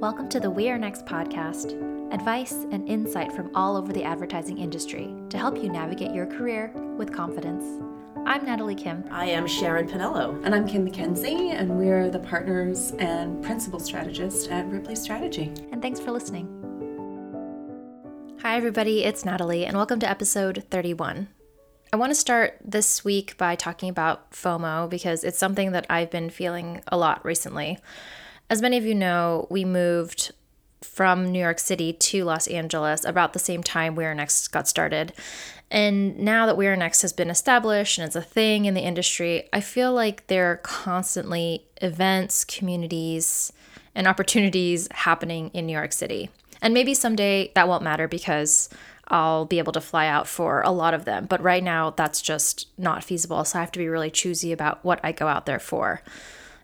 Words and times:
Welcome 0.00 0.30
to 0.30 0.40
the 0.40 0.48
We 0.48 0.70
Are 0.70 0.78
Next 0.78 1.04
podcast 1.04 1.74
advice 2.10 2.52
and 2.52 2.88
insight 2.88 3.30
from 3.32 3.54
all 3.54 3.76
over 3.76 3.92
the 3.92 4.02
advertising 4.02 4.56
industry 4.56 5.14
to 5.28 5.36
help 5.36 5.62
you 5.62 5.68
navigate 5.68 6.14
your 6.14 6.24
career 6.24 6.72
with 6.96 7.12
confidence. 7.12 7.62
I'm 8.24 8.46
Natalie 8.46 8.74
Kim. 8.74 9.04
I 9.10 9.26
am 9.26 9.46
Sharon 9.46 9.86
Panelo. 9.86 10.42
And 10.42 10.54
I'm 10.54 10.66
Kim 10.66 10.84
Mackenzie, 10.84 11.50
and 11.50 11.76
we're 11.76 12.08
the 12.08 12.18
partners 12.18 12.92
and 12.92 13.44
principal 13.44 13.78
strategists 13.78 14.48
at 14.48 14.66
Ripley 14.68 14.96
Strategy. 14.96 15.52
And 15.70 15.82
thanks 15.82 16.00
for 16.00 16.12
listening. 16.12 16.48
Hi, 18.40 18.56
everybody, 18.56 19.04
it's 19.04 19.26
Natalie, 19.26 19.66
and 19.66 19.76
welcome 19.76 20.00
to 20.00 20.08
episode 20.08 20.64
31. 20.70 21.28
I 21.92 21.96
want 21.96 22.10
to 22.10 22.14
start 22.14 22.56
this 22.64 23.04
week 23.04 23.36
by 23.36 23.54
talking 23.54 23.90
about 23.90 24.30
FOMO 24.30 24.88
because 24.88 25.24
it's 25.24 25.38
something 25.38 25.72
that 25.72 25.84
I've 25.90 26.10
been 26.10 26.30
feeling 26.30 26.80
a 26.88 26.96
lot 26.96 27.22
recently. 27.22 27.76
As 28.50 28.60
many 28.60 28.76
of 28.76 28.84
you 28.84 28.96
know, 28.96 29.46
we 29.48 29.64
moved 29.64 30.32
from 30.82 31.30
New 31.30 31.38
York 31.38 31.60
City 31.60 31.92
to 31.92 32.24
Los 32.24 32.48
Angeles 32.48 33.04
about 33.04 33.32
the 33.32 33.38
same 33.38 33.62
time 33.62 33.94
We 33.94 34.04
Are 34.04 34.14
Next 34.14 34.48
got 34.48 34.66
started. 34.66 35.12
And 35.70 36.18
now 36.18 36.46
that 36.46 36.56
We 36.56 36.66
Are 36.66 36.74
Next 36.74 37.02
has 37.02 37.12
been 37.12 37.30
established 37.30 37.96
and 37.96 38.06
it's 38.06 38.16
a 38.16 38.20
thing 38.20 38.64
in 38.64 38.74
the 38.74 38.80
industry, 38.80 39.48
I 39.52 39.60
feel 39.60 39.92
like 39.92 40.26
there 40.26 40.50
are 40.50 40.56
constantly 40.56 41.64
events, 41.80 42.44
communities, 42.44 43.52
and 43.94 44.08
opportunities 44.08 44.88
happening 44.90 45.52
in 45.54 45.66
New 45.66 45.72
York 45.72 45.92
City. 45.92 46.30
And 46.60 46.74
maybe 46.74 46.92
someday 46.92 47.52
that 47.54 47.68
won't 47.68 47.84
matter 47.84 48.08
because 48.08 48.68
I'll 49.06 49.44
be 49.44 49.58
able 49.58 49.72
to 49.74 49.80
fly 49.80 50.08
out 50.08 50.26
for 50.26 50.60
a 50.62 50.72
lot 50.72 50.92
of 50.92 51.04
them. 51.04 51.26
But 51.26 51.40
right 51.40 51.62
now, 51.62 51.90
that's 51.90 52.20
just 52.20 52.66
not 52.76 53.04
feasible. 53.04 53.44
So 53.44 53.60
I 53.60 53.62
have 53.62 53.72
to 53.72 53.78
be 53.78 53.88
really 53.88 54.10
choosy 54.10 54.50
about 54.50 54.84
what 54.84 54.98
I 55.04 55.12
go 55.12 55.28
out 55.28 55.46
there 55.46 55.60
for. 55.60 56.02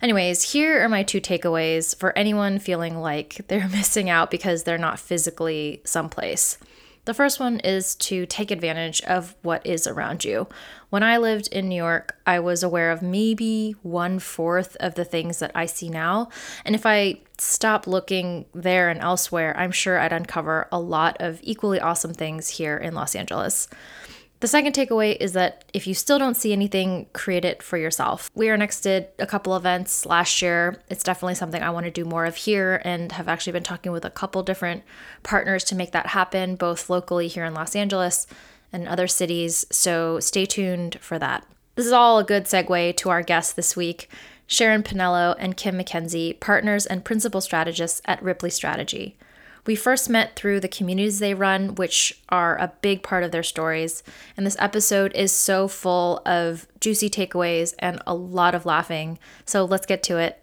Anyways, 0.03 0.53
here 0.53 0.85
are 0.85 0.89
my 0.89 1.03
two 1.03 1.21
takeaways 1.21 1.97
for 1.97 2.17
anyone 2.17 2.59
feeling 2.59 3.01
like 3.01 3.41
they're 3.49 3.69
missing 3.71 4.11
out 4.11 4.31
because 4.31 4.63
they're 4.63 4.79
not 4.79 4.99
physically 4.99 5.81
someplace. 5.85 6.59
The 7.07 7.15
first 7.15 7.39
one 7.39 7.61
is 7.61 7.95
to 7.97 8.27
take 8.27 8.51
advantage 8.51 9.01
of 9.03 9.37
what 9.43 9.65
is 9.65 9.87
around 9.87 10.25
you. 10.25 10.49
When 10.91 11.05
I 11.05 11.19
lived 11.19 11.47
in 11.53 11.69
New 11.69 11.77
York, 11.77 12.17
I 12.27 12.41
was 12.41 12.65
aware 12.65 12.91
of 12.91 13.01
maybe 13.01 13.77
one 13.83 14.19
fourth 14.19 14.77
of 14.81 14.97
the 14.97 15.05
things 15.05 15.39
that 15.39 15.53
I 15.55 15.67
see 15.67 15.89
now. 15.89 16.31
And 16.65 16.75
if 16.75 16.85
I 16.85 17.21
stop 17.39 17.87
looking 17.87 18.47
there 18.53 18.89
and 18.89 19.01
elsewhere, 19.01 19.57
I'm 19.57 19.71
sure 19.71 20.01
I'd 20.01 20.13
uncover 20.13 20.67
a 20.73 20.81
lot 20.81 21.17
of 21.21 21.39
equally 21.45 21.79
awesome 21.79 22.13
things 22.13 22.49
here 22.49 22.77
in 22.77 22.95
Los 22.95 23.15
Angeles. 23.15 23.69
The 24.41 24.49
second 24.49 24.75
takeaway 24.75 25.17
is 25.19 25.33
that 25.33 25.65
if 25.73 25.87
you 25.87 25.95
still 25.95 26.19
don't 26.19 26.37
see 26.37 26.53
anything, 26.53 27.07
create 27.15 27.45
it 27.45 27.63
for 27.63 27.79
yourself. 27.79 28.31
We 28.35 28.51
are 28.51 28.57
next 28.57 28.83
did 28.83 29.09
a 29.19 29.27
couple 29.27 29.57
events 29.57 30.05
last 30.05 30.43
year. 30.43 30.77
It's 30.91 31.03
definitely 31.03 31.37
something 31.37 31.63
I 31.63 31.71
want 31.71 31.87
to 31.87 31.91
do 31.91 32.05
more 32.05 32.27
of 32.27 32.37
here 32.37 32.83
and 32.85 33.13
have 33.13 33.29
actually 33.29 33.55
been 33.55 33.63
talking 33.63 33.93
with 33.93 34.05
a 34.05 34.11
couple 34.11 34.43
different 34.43 34.83
partners 35.23 35.65
to 35.65 35.75
make 35.75 35.93
that 35.93 36.09
happen, 36.09 36.55
both 36.57 36.91
locally 36.91 37.29
here 37.29 37.47
in 37.47 37.55
Los 37.55 37.75
Angeles 37.75 38.27
and 38.73 38.87
other 38.87 39.07
cities. 39.07 39.65
So 39.71 40.21
stay 40.21 40.45
tuned 40.45 40.99
for 41.01 41.19
that. 41.19 41.47
This 41.75 41.87
is 41.87 41.93
all 41.93 42.19
a 42.19 42.25
good 42.25 42.45
segue 42.45 42.97
to 42.99 43.11
our 43.11 43.23
guests 43.23 43.55
this 43.55 43.75
week. 43.75 44.11
Sharon 44.47 44.83
Panelo 44.83 45.35
and 45.39 45.57
Kim 45.57 45.79
Mackenzie, 45.79 46.35
partners 46.35 46.85
and 46.85 47.05
principal 47.05 47.41
strategists 47.41 48.03
at 48.05 48.23
Ripley 48.23 48.51
Strategy. 48.51 49.17
We 49.67 49.75
first 49.75 50.09
met 50.09 50.37
through 50.37 50.61
the 50.61 50.69
communities 50.69 51.19
they 51.19 51.35
run, 51.35 51.75
which 51.75 52.23
are 52.29 52.57
a 52.57 52.73
big 52.83 53.03
part 53.03 53.25
of 53.25 53.33
their 53.33 53.43
stories. 53.43 54.05
And 54.37 54.47
this 54.47 54.57
episode 54.61 55.13
is 55.15 55.33
so 55.33 55.67
full 55.67 56.23
of 56.25 56.69
juicy 56.81 57.11
takeaways 57.11 57.75
and 57.81 58.01
a 58.07 58.15
lot 58.15 58.55
of 58.55 58.65
laughing. 58.65 59.19
So 59.45 59.65
let's 59.65 59.87
get 59.87 60.05
to 60.05 60.19
it. 60.19 60.41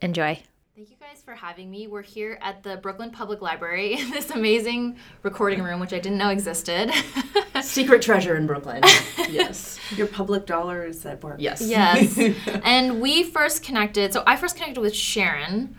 Enjoy. 0.00 0.40
Thank 0.76 0.90
you 0.90 0.96
guys 1.00 1.20
for 1.20 1.34
having 1.34 1.68
me. 1.68 1.88
We're 1.88 2.02
here 2.02 2.38
at 2.40 2.62
the 2.62 2.76
Brooklyn 2.76 3.10
Public 3.10 3.42
Library 3.42 3.94
in 3.94 4.10
this 4.12 4.30
amazing 4.30 4.96
recording 5.24 5.64
room, 5.64 5.80
which 5.80 5.92
I 5.92 5.98
didn't 5.98 6.18
know 6.18 6.30
existed. 6.30 6.92
Secret 7.62 8.02
treasure 8.02 8.36
in 8.36 8.46
Brooklyn. 8.46 8.82
yes. 9.28 9.80
Your 9.96 10.06
public 10.06 10.46
dollars 10.46 11.04
at 11.04 11.22
work. 11.24 11.36
Yes. 11.40 11.60
Yes. 11.60 12.16
and 12.62 13.00
we 13.00 13.24
first 13.24 13.64
connected, 13.64 14.12
so 14.12 14.22
I 14.28 14.36
first 14.36 14.54
connected 14.56 14.80
with 14.80 14.94
Sharon 14.94 15.74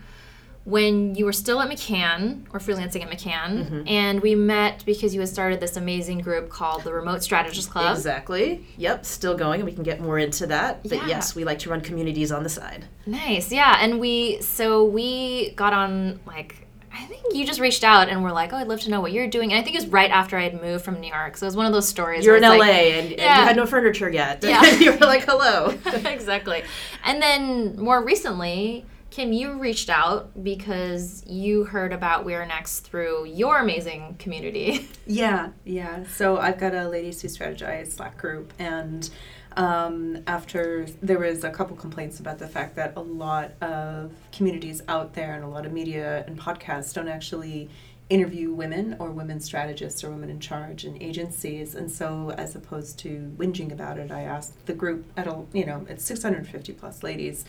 when 0.64 1.14
you 1.16 1.24
were 1.24 1.32
still 1.32 1.60
at 1.60 1.68
McCann 1.68 2.46
or 2.52 2.60
freelancing 2.60 3.02
at 3.02 3.10
McCann, 3.10 3.64
mm-hmm. 3.64 3.88
and 3.88 4.20
we 4.20 4.34
met 4.34 4.84
because 4.86 5.12
you 5.12 5.20
had 5.20 5.28
started 5.28 5.58
this 5.58 5.76
amazing 5.76 6.20
group 6.20 6.48
called 6.50 6.84
the 6.84 6.92
Remote 6.92 7.22
Strategist 7.22 7.70
Club. 7.70 7.96
Exactly. 7.96 8.64
Yep, 8.76 9.04
still 9.04 9.36
going, 9.36 9.60
and 9.60 9.68
we 9.68 9.74
can 9.74 9.82
get 9.82 10.00
more 10.00 10.18
into 10.18 10.46
that. 10.46 10.82
But 10.82 10.92
yeah. 10.92 11.06
yes, 11.08 11.34
we 11.34 11.44
like 11.44 11.58
to 11.60 11.70
run 11.70 11.80
communities 11.80 12.30
on 12.30 12.44
the 12.44 12.48
side. 12.48 12.84
Nice, 13.06 13.50
yeah. 13.50 13.78
And 13.80 13.98
we 13.98 14.40
so 14.40 14.84
we 14.84 15.50
got 15.50 15.72
on 15.72 16.20
like 16.26 16.62
I 16.94 17.06
think 17.06 17.34
you 17.34 17.46
just 17.46 17.58
reached 17.58 17.84
out 17.84 18.08
and 18.08 18.22
were 18.22 18.32
like, 18.32 18.52
"Oh, 18.52 18.56
I'd 18.56 18.68
love 18.68 18.80
to 18.80 18.90
know 18.90 19.00
what 19.00 19.12
you're 19.12 19.26
doing." 19.26 19.52
And 19.52 19.58
I 19.58 19.64
think 19.64 19.76
it 19.76 19.82
was 19.82 19.88
right 19.88 20.10
after 20.10 20.36
I 20.36 20.44
had 20.44 20.60
moved 20.60 20.84
from 20.84 21.00
New 21.00 21.08
York, 21.08 21.36
so 21.36 21.46
it 21.46 21.48
was 21.48 21.56
one 21.56 21.66
of 21.66 21.72
those 21.72 21.88
stories. 21.88 22.24
You're 22.24 22.36
in 22.36 22.42
LA 22.42 22.56
like, 22.56 22.70
and, 22.70 23.06
and 23.08 23.18
yeah. 23.18 23.40
you 23.40 23.46
had 23.46 23.56
no 23.56 23.66
furniture 23.66 24.10
yet. 24.10 24.44
Yeah, 24.44 24.64
you 24.78 24.92
were 24.92 24.98
like, 24.98 25.24
"Hello." 25.24 25.74
exactly. 25.86 26.62
And 27.04 27.22
then 27.22 27.76
more 27.80 28.04
recently, 28.04 28.84
Kim, 29.12 29.30
you 29.30 29.58
reached 29.58 29.90
out 29.90 30.42
because 30.42 31.22
you 31.26 31.64
heard 31.64 31.92
about 31.92 32.24
We 32.24 32.32
Are 32.32 32.46
Next 32.46 32.80
through 32.80 33.26
your 33.26 33.58
amazing 33.58 34.16
community. 34.18 34.88
Yeah, 35.04 35.50
yeah. 35.64 36.04
So 36.04 36.38
I've 36.38 36.58
got 36.58 36.74
a 36.74 36.88
Ladies 36.88 37.20
Who 37.20 37.28
Strategize 37.28 37.90
Slack 37.90 38.16
group, 38.16 38.52
and 38.58 39.10
um, 39.56 40.22
after 40.28 40.86
there 41.02 41.18
was 41.18 41.42
a 41.42 41.50
couple 41.50 41.76
complaints 41.76 42.20
about 42.20 42.38
the 42.38 42.46
fact 42.46 42.76
that 42.76 42.94
a 42.96 43.00
lot 43.00 43.50
of 43.60 44.12
communities 44.30 44.80
out 44.88 45.12
there 45.12 45.34
and 45.34 45.44
a 45.44 45.48
lot 45.48 45.66
of 45.66 45.72
media 45.72 46.24
and 46.26 46.38
podcasts 46.38 46.94
don't 46.94 47.08
actually 47.08 47.68
interview 48.08 48.52
women 48.52 48.94
or 48.98 49.10
women 49.10 49.40
strategists 49.40 50.04
or 50.04 50.10
women 50.10 50.30
in 50.30 50.38
charge 50.38 50.84
in 50.84 51.02
agencies 51.02 51.74
and 51.74 51.90
so 51.90 52.30
as 52.36 52.54
opposed 52.54 52.98
to 52.98 53.32
whinging 53.38 53.72
about 53.72 53.96
it 53.96 54.10
i 54.10 54.20
asked 54.20 54.66
the 54.66 54.74
group 54.74 55.06
at 55.16 55.26
a 55.26 55.42
you 55.54 55.64
know 55.64 55.86
it's 55.88 56.04
650 56.04 56.72
plus 56.74 57.02
ladies 57.02 57.46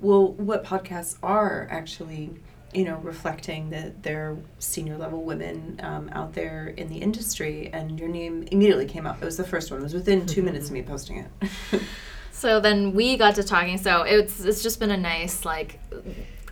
well, 0.00 0.32
what 0.32 0.64
podcasts 0.64 1.16
are 1.22 1.68
actually, 1.70 2.30
you 2.72 2.84
know, 2.84 2.96
reflecting 2.98 3.70
that 3.70 4.02
they're 4.02 4.36
senior 4.58 4.96
level 4.96 5.22
women 5.22 5.80
um, 5.82 6.10
out 6.12 6.34
there 6.34 6.68
in 6.76 6.88
the 6.88 6.98
industry, 6.98 7.70
and 7.72 7.98
your 7.98 8.08
name 8.08 8.46
immediately 8.50 8.86
came 8.86 9.06
up. 9.06 9.22
It 9.22 9.24
was 9.24 9.36
the 9.36 9.44
first 9.44 9.70
one. 9.70 9.80
It 9.80 9.84
was 9.84 9.94
within 9.94 10.26
two 10.26 10.42
minutes 10.48 10.66
of 10.66 10.72
me 10.72 10.82
posting 10.82 11.18
it. 11.18 11.80
so 12.32 12.60
then 12.60 12.92
we 12.92 13.16
got 13.16 13.34
to 13.36 13.42
talking. 13.42 13.78
So 13.78 14.02
it's 14.02 14.44
it's 14.44 14.62
just 14.62 14.80
been 14.80 14.90
a 14.90 14.96
nice 14.96 15.44
like 15.44 15.80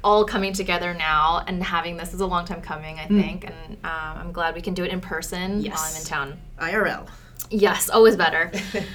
all 0.03 0.25
coming 0.25 0.53
together 0.53 0.93
now 0.93 1.43
and 1.47 1.63
having 1.63 1.97
this 1.97 2.13
is 2.13 2.21
a 2.21 2.27
long 2.27 2.45
time 2.45 2.61
coming, 2.61 2.99
I 2.99 3.07
mm. 3.07 3.21
think, 3.21 3.45
and 3.47 3.73
um, 3.85 4.19
I'm 4.19 4.33
glad 4.33 4.55
we 4.55 4.61
can 4.61 4.75
do 4.75 4.85
it 4.85 4.91
in 4.91 5.01
person 5.01 5.63
yes. 5.63 5.77
while 5.77 5.91
I'm 5.91 5.97
in 5.97 6.05
town. 6.05 6.41
IRL. 6.59 7.09
Yes, 7.51 7.89
always 7.89 8.15
better. 8.17 8.53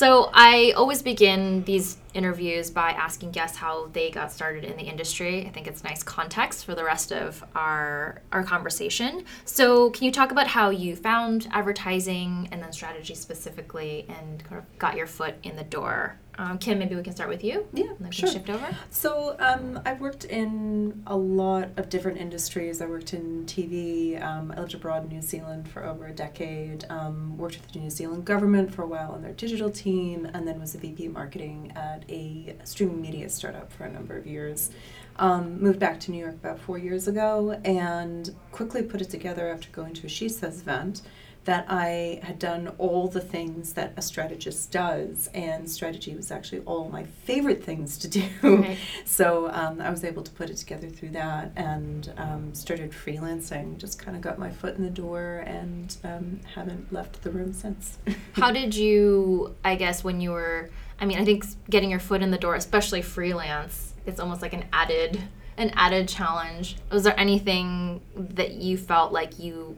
So 0.00 0.30
I 0.32 0.72
always 0.78 1.02
begin 1.02 1.62
these 1.64 1.98
interviews 2.14 2.70
by 2.70 2.90
asking 2.90 3.30
guests 3.30 3.56
how 3.56 3.88
they 3.92 4.10
got 4.10 4.32
started 4.32 4.64
in 4.64 4.76
the 4.76 4.82
industry. 4.82 5.46
I 5.46 5.50
think 5.50 5.66
it's 5.66 5.84
nice 5.84 6.02
context 6.02 6.64
for 6.64 6.74
the 6.74 6.84
rest 6.84 7.12
of 7.12 7.42
our 7.54 8.20
our 8.32 8.42
conversation. 8.42 9.24
So 9.44 9.90
can 9.90 10.04
you 10.04 10.12
talk 10.12 10.30
about 10.32 10.46
how 10.46 10.70
you 10.70 10.96
found 10.96 11.48
advertising 11.52 12.48
and 12.52 12.62
then 12.62 12.72
strategy 12.72 13.14
specifically 13.14 14.06
and 14.08 14.42
kind 14.44 14.58
of 14.58 14.78
got 14.78 14.96
your 14.96 15.06
foot 15.06 15.34
in 15.42 15.56
the 15.56 15.64
door 15.64 16.18
um, 16.40 16.56
Kim, 16.56 16.78
maybe 16.78 16.94
we 16.94 17.02
can 17.02 17.12
start 17.14 17.28
with 17.28 17.44
you. 17.44 17.66
Yeah, 17.74 17.92
and 17.98 18.14
sure. 18.14 18.26
shift 18.26 18.48
over. 18.48 18.66
So 18.88 19.36
um, 19.40 19.78
I've 19.84 20.00
worked 20.00 20.24
in 20.24 21.02
a 21.06 21.14
lot 21.14 21.68
of 21.76 21.90
different 21.90 22.16
industries. 22.16 22.80
I 22.80 22.86
worked 22.86 23.12
in 23.12 23.44
TV. 23.44 24.22
Um, 24.22 24.50
I 24.56 24.60
lived 24.60 24.72
abroad 24.72 25.02
in 25.02 25.10
New 25.10 25.20
Zealand 25.20 25.68
for 25.68 25.84
over 25.84 26.06
a 26.06 26.12
decade. 26.12 26.86
Um, 26.88 27.36
worked 27.36 27.60
with 27.60 27.70
the 27.72 27.80
New 27.80 27.90
Zealand 27.90 28.24
government 28.24 28.74
for 28.74 28.82
a 28.82 28.86
while 28.86 29.12
on 29.12 29.20
their 29.20 29.32
digital 29.32 29.70
team, 29.70 30.26
and 30.32 30.48
then 30.48 30.58
was 30.58 30.74
a 30.74 30.78
VP 30.78 31.08
marketing 31.08 31.72
at 31.76 31.99
a 32.08 32.54
streaming 32.64 33.00
media 33.00 33.28
startup 33.28 33.72
for 33.72 33.84
a 33.84 33.92
number 33.92 34.16
of 34.16 34.26
years. 34.26 34.70
Um, 35.16 35.60
moved 35.60 35.78
back 35.78 36.00
to 36.00 36.10
New 36.10 36.18
York 36.18 36.34
about 36.34 36.58
four 36.58 36.78
years 36.78 37.06
ago, 37.06 37.60
and 37.64 38.34
quickly 38.52 38.82
put 38.82 39.00
it 39.00 39.10
together 39.10 39.50
after 39.50 39.68
going 39.70 39.94
to 39.94 40.06
a 40.06 40.08
She 40.08 40.28
Says 40.28 40.62
event 40.62 41.02
that 41.44 41.64
I 41.68 42.20
had 42.22 42.38
done 42.38 42.68
all 42.78 43.08
the 43.08 43.20
things 43.20 43.72
that 43.72 43.94
a 43.96 44.02
strategist 44.02 44.70
does, 44.70 45.28
and 45.32 45.68
strategy 45.70 46.14
was 46.14 46.30
actually 46.30 46.60
all 46.60 46.88
my 46.90 47.04
favorite 47.04 47.64
things 47.64 47.98
to 47.98 48.08
do. 48.08 48.28
Right. 48.42 48.78
So 49.04 49.50
um, 49.50 49.80
I 49.80 49.90
was 49.90 50.04
able 50.04 50.22
to 50.22 50.30
put 50.30 50.50
it 50.50 50.56
together 50.56 50.88
through 50.88 51.10
that 51.10 51.52
and 51.56 52.12
um, 52.16 52.54
started 52.54 52.92
freelancing. 52.92 53.76
Just 53.76 53.98
kind 53.98 54.16
of 54.16 54.22
got 54.22 54.38
my 54.38 54.50
foot 54.50 54.76
in 54.76 54.84
the 54.84 54.90
door 54.90 55.42
and 55.46 55.94
um, 56.04 56.40
haven't 56.54 56.92
left 56.92 57.22
the 57.22 57.30
room 57.30 57.52
since. 57.52 57.98
How 58.32 58.52
did 58.52 58.74
you, 58.74 59.56
I 59.64 59.74
guess, 59.74 60.04
when 60.04 60.20
you 60.20 60.30
were, 60.30 60.70
I 61.00 61.06
mean, 61.06 61.18
I 61.18 61.24
think 61.24 61.44
getting 61.68 61.90
your 61.90 62.00
foot 62.00 62.22
in 62.22 62.30
the 62.30 62.38
door, 62.38 62.54
especially 62.54 63.02
freelance, 63.02 63.94
it's 64.06 64.20
almost 64.20 64.42
like 64.42 64.52
an 64.52 64.64
added 64.72 65.22
an 65.56 65.72
added 65.74 66.08
challenge. 66.08 66.76
Was 66.90 67.02
there 67.02 67.18
anything 67.18 68.00
that 68.14 68.52
you 68.52 68.76
felt 68.76 69.12
like 69.12 69.38
you 69.38 69.76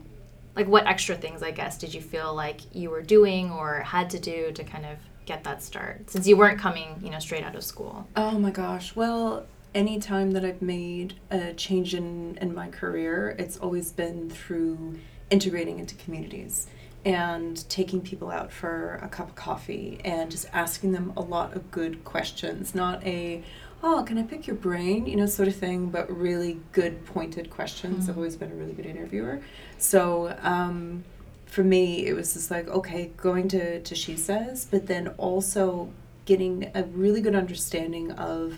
like 0.55 0.67
what 0.67 0.85
extra 0.85 1.15
things 1.15 1.41
i 1.41 1.49
guess 1.49 1.79
did 1.79 1.93
you 1.93 1.99
feel 1.99 2.33
like 2.33 2.61
you 2.75 2.89
were 2.91 3.01
doing 3.01 3.49
or 3.49 3.81
had 3.81 4.07
to 4.07 4.19
do 4.19 4.51
to 4.51 4.63
kind 4.63 4.85
of 4.85 4.99
get 5.25 5.43
that 5.43 5.63
start 5.63 6.09
since 6.11 6.27
you 6.27 6.37
weren't 6.37 6.59
coming 6.59 6.99
you 7.01 7.09
know 7.09 7.19
straight 7.19 7.43
out 7.43 7.55
of 7.55 7.63
school? 7.63 8.07
Oh 8.15 8.37
my 8.37 8.51
gosh. 8.51 8.95
Well 8.95 9.45
any 9.73 9.99
time 9.99 10.31
that 10.31 10.45
I've 10.45 10.61
made 10.61 11.15
a 11.31 11.53
change 11.53 11.95
in, 11.95 12.37
in 12.39 12.53
my 12.53 12.69
career, 12.69 13.35
it's 13.39 13.57
always 13.57 13.91
been 13.91 14.29
through 14.29 14.99
integrating 15.31 15.79
into 15.79 15.95
communities 15.95 16.67
and 17.05 17.67
taking 17.69 18.01
people 18.01 18.31
out 18.31 18.51
for 18.51 18.99
a 19.01 19.07
cup 19.07 19.29
of 19.29 19.35
coffee 19.35 19.99
and 20.05 20.31
just 20.31 20.45
asking 20.53 20.91
them 20.93 21.13
a 21.17 21.21
lot 21.21 21.53
of 21.55 21.69
good 21.71 22.03
questions, 22.03 22.73
not 22.73 23.05
a 23.05 23.43
oh, 23.85 24.01
can 24.07 24.17
I 24.17 24.23
pick 24.23 24.47
your 24.47 24.55
brain, 24.55 25.05
you 25.05 25.17
know, 25.17 25.25
sort 25.25 25.49
of 25.49 25.55
thing, 25.57 25.89
but 25.89 26.09
really 26.09 26.61
good 26.71 27.05
pointed 27.05 27.49
questions. 27.49 28.03
Mm-hmm. 28.03 28.11
I've 28.11 28.17
always 28.17 28.37
been 28.37 28.51
a 28.51 28.55
really 28.55 28.71
good 28.71 28.85
interviewer. 28.85 29.41
So 29.77 30.37
um, 30.41 31.03
for 31.45 31.63
me, 31.63 32.05
it 32.07 32.15
was 32.15 32.33
just 32.33 32.49
like, 32.49 32.69
okay, 32.69 33.11
going 33.17 33.49
to, 33.49 33.81
to 33.81 33.93
She 33.93 34.15
Says, 34.15 34.65
but 34.71 34.87
then 34.87 35.09
also 35.17 35.91
getting 36.25 36.71
a 36.73 36.83
really 36.85 37.19
good 37.19 37.35
understanding 37.35 38.11
of 38.13 38.57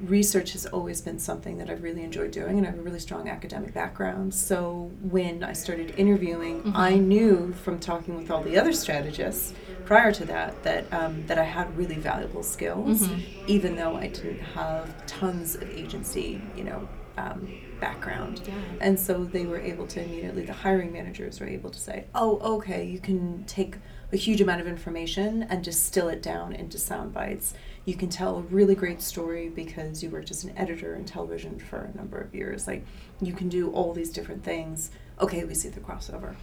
research 0.00 0.52
has 0.52 0.66
always 0.66 1.00
been 1.00 1.18
something 1.18 1.58
that 1.58 1.70
I've 1.70 1.82
really 1.82 2.02
enjoyed 2.02 2.30
doing, 2.30 2.58
and 2.58 2.66
I 2.66 2.70
have 2.70 2.78
a 2.78 2.82
really 2.82 2.98
strong 2.98 3.28
academic 3.28 3.74
background. 3.74 4.34
So 4.34 4.90
when 5.02 5.42
I 5.42 5.52
started 5.52 5.94
interviewing, 5.96 6.62
mm-hmm. 6.62 6.76
I 6.76 6.94
knew 6.94 7.52
from 7.52 7.78
talking 7.78 8.16
with 8.16 8.30
all 8.30 8.42
the 8.42 8.58
other 8.58 8.72
strategists 8.72 9.54
prior 9.84 10.12
to 10.12 10.24
that 10.26 10.62
that 10.62 10.92
um, 10.92 11.26
that 11.26 11.38
I 11.38 11.44
had 11.44 11.76
really 11.76 11.96
valuable 11.96 12.42
skills, 12.42 13.02
mm-hmm. 13.02 13.44
even 13.46 13.76
though 13.76 13.96
I 13.96 14.08
didn't 14.08 14.40
have 14.40 15.06
tons 15.06 15.54
of 15.54 15.70
agency, 15.70 16.40
you 16.56 16.64
know. 16.64 16.88
Um, 17.16 17.60
background 17.80 18.40
yeah. 18.46 18.54
and 18.80 18.98
so 18.98 19.24
they 19.24 19.46
were 19.46 19.60
able 19.60 19.86
to 19.86 20.02
immediately 20.02 20.44
the 20.44 20.52
hiring 20.52 20.92
managers 20.92 21.38
were 21.38 21.46
able 21.46 21.70
to 21.70 21.78
say 21.78 22.06
oh 22.14 22.38
okay 22.38 22.84
you 22.84 22.98
can 22.98 23.44
take 23.44 23.76
a 24.12 24.16
huge 24.16 24.40
amount 24.40 24.60
of 24.60 24.66
information 24.66 25.42
and 25.44 25.62
distill 25.62 26.08
it 26.08 26.22
down 26.22 26.52
into 26.54 26.78
sound 26.78 27.12
bites 27.12 27.54
you 27.84 27.94
can 27.94 28.08
tell 28.08 28.38
a 28.38 28.40
really 28.42 28.74
great 28.74 29.02
story 29.02 29.48
because 29.48 30.02
you 30.02 30.10
worked 30.10 30.30
as 30.30 30.44
an 30.44 30.56
editor 30.56 30.94
in 30.94 31.04
television 31.04 31.58
for 31.58 31.90
a 31.92 31.96
number 31.96 32.18
of 32.18 32.34
years. 32.34 32.66
Like 32.66 32.84
you 33.20 33.32
can 33.32 33.48
do 33.48 33.70
all 33.72 33.92
these 33.92 34.10
different 34.10 34.42
things. 34.42 34.90
Okay, 35.20 35.44
we 35.44 35.54
see 35.54 35.68
the 35.68 35.80
crossover. 35.80 36.34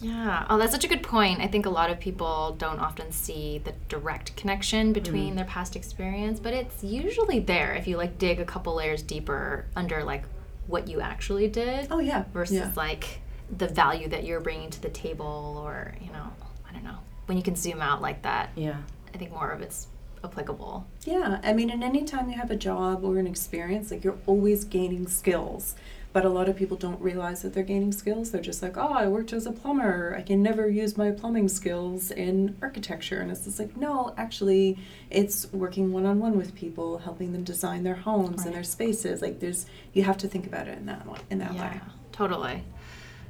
Yeah. 0.00 0.46
Oh, 0.50 0.58
that's 0.58 0.72
such 0.72 0.84
a 0.84 0.88
good 0.88 1.02
point. 1.02 1.40
I 1.40 1.46
think 1.46 1.66
a 1.66 1.70
lot 1.70 1.90
of 1.90 2.00
people 2.00 2.56
don't 2.58 2.78
often 2.78 3.12
see 3.12 3.58
the 3.58 3.72
direct 3.88 4.36
connection 4.36 4.92
between 4.92 5.32
mm 5.32 5.36
their 5.36 5.44
past 5.46 5.74
experience, 5.74 6.38
but 6.38 6.52
it's 6.52 6.84
usually 6.84 7.40
there 7.40 7.74
if 7.74 7.88
you 7.88 7.96
like 7.96 8.18
dig 8.18 8.38
a 8.38 8.44
couple 8.44 8.74
layers 8.74 9.02
deeper 9.02 9.66
under 9.74 10.04
like 10.04 10.24
what 10.68 10.86
you 10.86 11.00
actually 11.00 11.48
did. 11.48 11.88
Oh 11.90 11.98
yeah. 11.98 12.24
Versus 12.32 12.56
yeah. 12.56 12.72
like 12.76 13.20
the 13.56 13.66
value 13.66 14.08
that 14.08 14.24
you're 14.24 14.40
bringing 14.40 14.70
to 14.70 14.80
the 14.80 14.90
table 14.90 15.60
or, 15.64 15.94
you 16.00 16.12
know, 16.12 16.30
I 16.68 16.72
don't 16.72 16.84
know. 16.84 16.98
When 17.26 17.36
you 17.36 17.42
can 17.42 17.56
zoom 17.56 17.80
out 17.80 18.00
like 18.00 18.22
that. 18.22 18.50
Yeah. 18.54 18.76
I 19.12 19.18
think 19.18 19.32
more 19.32 19.50
of 19.50 19.60
it's 19.60 19.88
applicable. 20.24 20.86
Yeah, 21.04 21.40
I 21.42 21.52
mean, 21.52 21.70
and 21.70 21.84
any 21.84 22.04
time 22.04 22.28
you 22.28 22.36
have 22.36 22.50
a 22.50 22.56
job 22.56 23.04
or 23.04 23.18
an 23.18 23.26
experience, 23.26 23.90
like 23.90 24.04
you're 24.04 24.18
always 24.26 24.64
gaining 24.64 25.06
skills. 25.06 25.74
But 26.14 26.24
a 26.24 26.28
lot 26.28 26.48
of 26.48 26.54
people 26.54 26.76
don't 26.76 27.00
realize 27.00 27.42
that 27.42 27.54
they're 27.54 27.64
gaining 27.64 27.90
skills. 27.90 28.30
They're 28.30 28.40
just 28.40 28.62
like, 28.62 28.76
oh, 28.76 28.92
I 28.92 29.08
worked 29.08 29.32
as 29.32 29.46
a 29.46 29.52
plumber. 29.52 30.14
I 30.16 30.22
can 30.22 30.44
never 30.44 30.68
use 30.68 30.96
my 30.96 31.10
plumbing 31.10 31.48
skills 31.48 32.12
in 32.12 32.56
architecture. 32.62 33.20
And 33.20 33.32
it's 33.32 33.44
just 33.44 33.58
like, 33.58 33.76
no, 33.76 34.14
actually, 34.16 34.78
it's 35.10 35.52
working 35.52 35.92
one 35.92 36.06
on 36.06 36.20
one 36.20 36.36
with 36.38 36.54
people, 36.54 36.98
helping 36.98 37.32
them 37.32 37.42
design 37.42 37.82
their 37.82 37.96
homes 37.96 38.38
right. 38.38 38.46
and 38.46 38.54
their 38.54 38.62
spaces. 38.62 39.22
Like, 39.22 39.40
there's, 39.40 39.66
you 39.92 40.04
have 40.04 40.16
to 40.18 40.28
think 40.28 40.46
about 40.46 40.68
it 40.68 40.78
in 40.78 40.86
that. 40.86 41.04
In 41.30 41.38
that 41.38 41.52
yeah, 41.52 41.72
way. 41.72 41.80
Totally. 42.12 42.62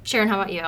Sharon, 0.03 0.27
how 0.27 0.39
about 0.39 0.53
you? 0.53 0.67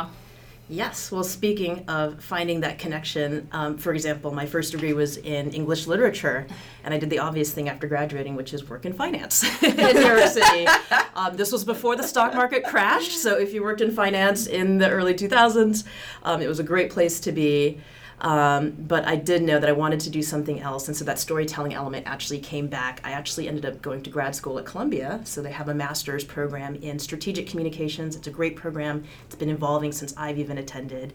Yes. 0.70 1.12
Well, 1.12 1.24
speaking 1.24 1.86
of 1.88 2.22
finding 2.22 2.60
that 2.60 2.78
connection, 2.78 3.48
um, 3.54 3.78
for 3.78 3.94
example, 3.94 4.34
my 4.34 4.46
first 4.46 4.74
degree 4.74 4.92
was 4.92 5.16
in 5.16 5.52
English 5.52 5.88
literature, 5.88 6.46
and 6.84 6.94
I 6.94 6.98
did 6.98 7.10
the 7.10 7.20
obvious 7.20 7.54
thing 7.54 7.70
after 7.70 7.88
graduating, 7.88 8.36
which 8.36 8.54
is 8.54 8.68
work 8.68 8.86
in 8.86 8.92
finance 8.92 9.44
in 9.64 9.78
New 9.78 10.02
York 10.02 10.28
City. 10.28 10.68
Um, 11.16 11.38
this 11.38 11.54
was 11.54 11.64
before 11.64 11.96
the 11.96 12.04
stock 12.04 12.34
market 12.34 12.66
crashed, 12.66 13.14
so 13.14 13.38
if 13.38 13.54
you 13.54 13.64
worked 13.64 13.80
in 13.80 13.92
finance 13.92 14.46
in 14.46 14.78
the 14.78 14.90
early 14.90 15.14
2000s, 15.14 15.86
um, 16.24 16.42
it 16.42 16.48
was 16.48 16.60
a 16.60 16.64
great 16.64 16.92
place 16.92 17.22
to 17.22 17.32
be. 17.32 17.80
Um, 18.20 18.72
but 18.72 19.06
I 19.06 19.16
did 19.16 19.44
know 19.44 19.60
that 19.60 19.70
I 19.70 19.74
wanted 19.74 20.00
to 20.02 20.10
do 20.10 20.24
something 20.24 20.60
else, 20.60 20.88
and 20.88 20.98
so 20.98 21.06
that 21.06 21.20
storytelling 21.20 21.74
element 21.74 22.08
actually 22.08 22.40
came 22.40 22.68
back. 22.68 23.00
I 23.04 23.12
actually 23.12 23.48
ended 23.48 23.66
up 23.66 23.82
going 23.82 24.02
to 24.04 24.10
grad 24.10 24.36
school 24.36 24.58
at 24.58 24.66
Columbia, 24.66 25.22
so 25.24 25.42
they 25.42 25.52
have 25.52 25.70
a 25.70 25.76
master's 25.76 26.24
program 26.24 26.76
in 26.76 26.98
strategic 26.98 27.48
communications. 27.48 28.16
It's 28.16 28.28
a 28.28 28.32
great 28.32 28.56
program. 28.56 29.04
It's 29.26 29.36
been 29.36 29.50
evolving 29.50 29.92
since 29.92 30.16
I've 30.18 30.40
even 30.40 30.58
attended, 30.58 31.14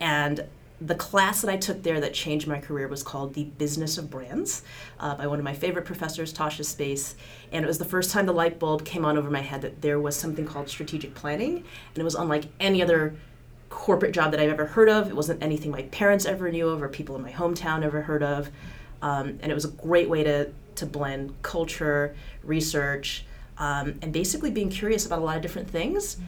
and 0.00 0.44
the 0.80 0.94
class 0.94 1.42
that 1.42 1.50
I 1.50 1.58
took 1.58 1.82
there 1.82 2.00
that 2.00 2.14
changed 2.14 2.46
my 2.46 2.58
career 2.58 2.88
was 2.88 3.02
called 3.02 3.34
The 3.34 3.44
Business 3.44 3.98
of 3.98 4.08
Brands 4.08 4.62
uh, 4.98 5.14
by 5.14 5.26
one 5.26 5.38
of 5.38 5.44
my 5.44 5.52
favorite 5.52 5.84
professors, 5.84 6.32
Tasha 6.32 6.64
Space. 6.64 7.16
And 7.52 7.62
it 7.62 7.68
was 7.68 7.76
the 7.78 7.84
first 7.84 8.10
time 8.10 8.24
the 8.24 8.32
light 8.32 8.58
bulb 8.58 8.84
came 8.86 9.04
on 9.04 9.18
over 9.18 9.30
my 9.30 9.42
head 9.42 9.60
that 9.60 9.82
there 9.82 10.00
was 10.00 10.16
something 10.16 10.46
called 10.46 10.70
strategic 10.70 11.14
planning, 11.14 11.56
and 11.58 11.98
it 11.98 12.02
was 12.02 12.14
unlike 12.14 12.44
any 12.58 12.82
other 12.82 13.14
corporate 13.70 14.12
job 14.12 14.32
that 14.32 14.40
I've 14.40 14.50
ever 14.50 14.66
heard 14.66 14.90
of. 14.90 15.08
It 15.08 15.16
wasn't 15.16 15.42
anything 15.42 15.70
my 15.70 15.82
parents 15.84 16.26
ever 16.26 16.50
knew 16.50 16.68
of 16.68 16.82
or 16.82 16.88
people 16.88 17.16
in 17.16 17.22
my 17.22 17.32
hometown 17.32 17.82
ever 17.82 18.02
heard 18.02 18.22
of. 18.22 18.50
Um, 19.00 19.38
and 19.40 19.50
it 19.50 19.54
was 19.54 19.64
a 19.64 19.70
great 19.70 20.10
way 20.10 20.22
to, 20.24 20.52
to 20.74 20.86
blend 20.86 21.40
culture, 21.40 22.14
research, 22.44 23.24
um, 23.56 23.98
and 24.02 24.12
basically 24.12 24.50
being 24.50 24.68
curious 24.68 25.06
about 25.06 25.20
a 25.20 25.24
lot 25.24 25.36
of 25.36 25.42
different 25.42 25.70
things 25.70 26.18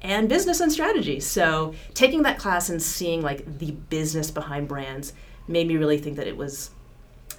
and 0.00 0.28
business 0.28 0.60
and 0.60 0.70
strategy. 0.72 1.20
So 1.20 1.74
taking 1.94 2.22
that 2.22 2.38
class 2.38 2.70
and 2.70 2.82
seeing 2.82 3.22
like 3.22 3.58
the 3.58 3.72
business 3.72 4.30
behind 4.30 4.68
brands 4.68 5.12
made 5.48 5.68
me 5.68 5.76
really 5.76 5.98
think 5.98 6.16
that 6.16 6.26
it 6.26 6.36
was 6.36 6.70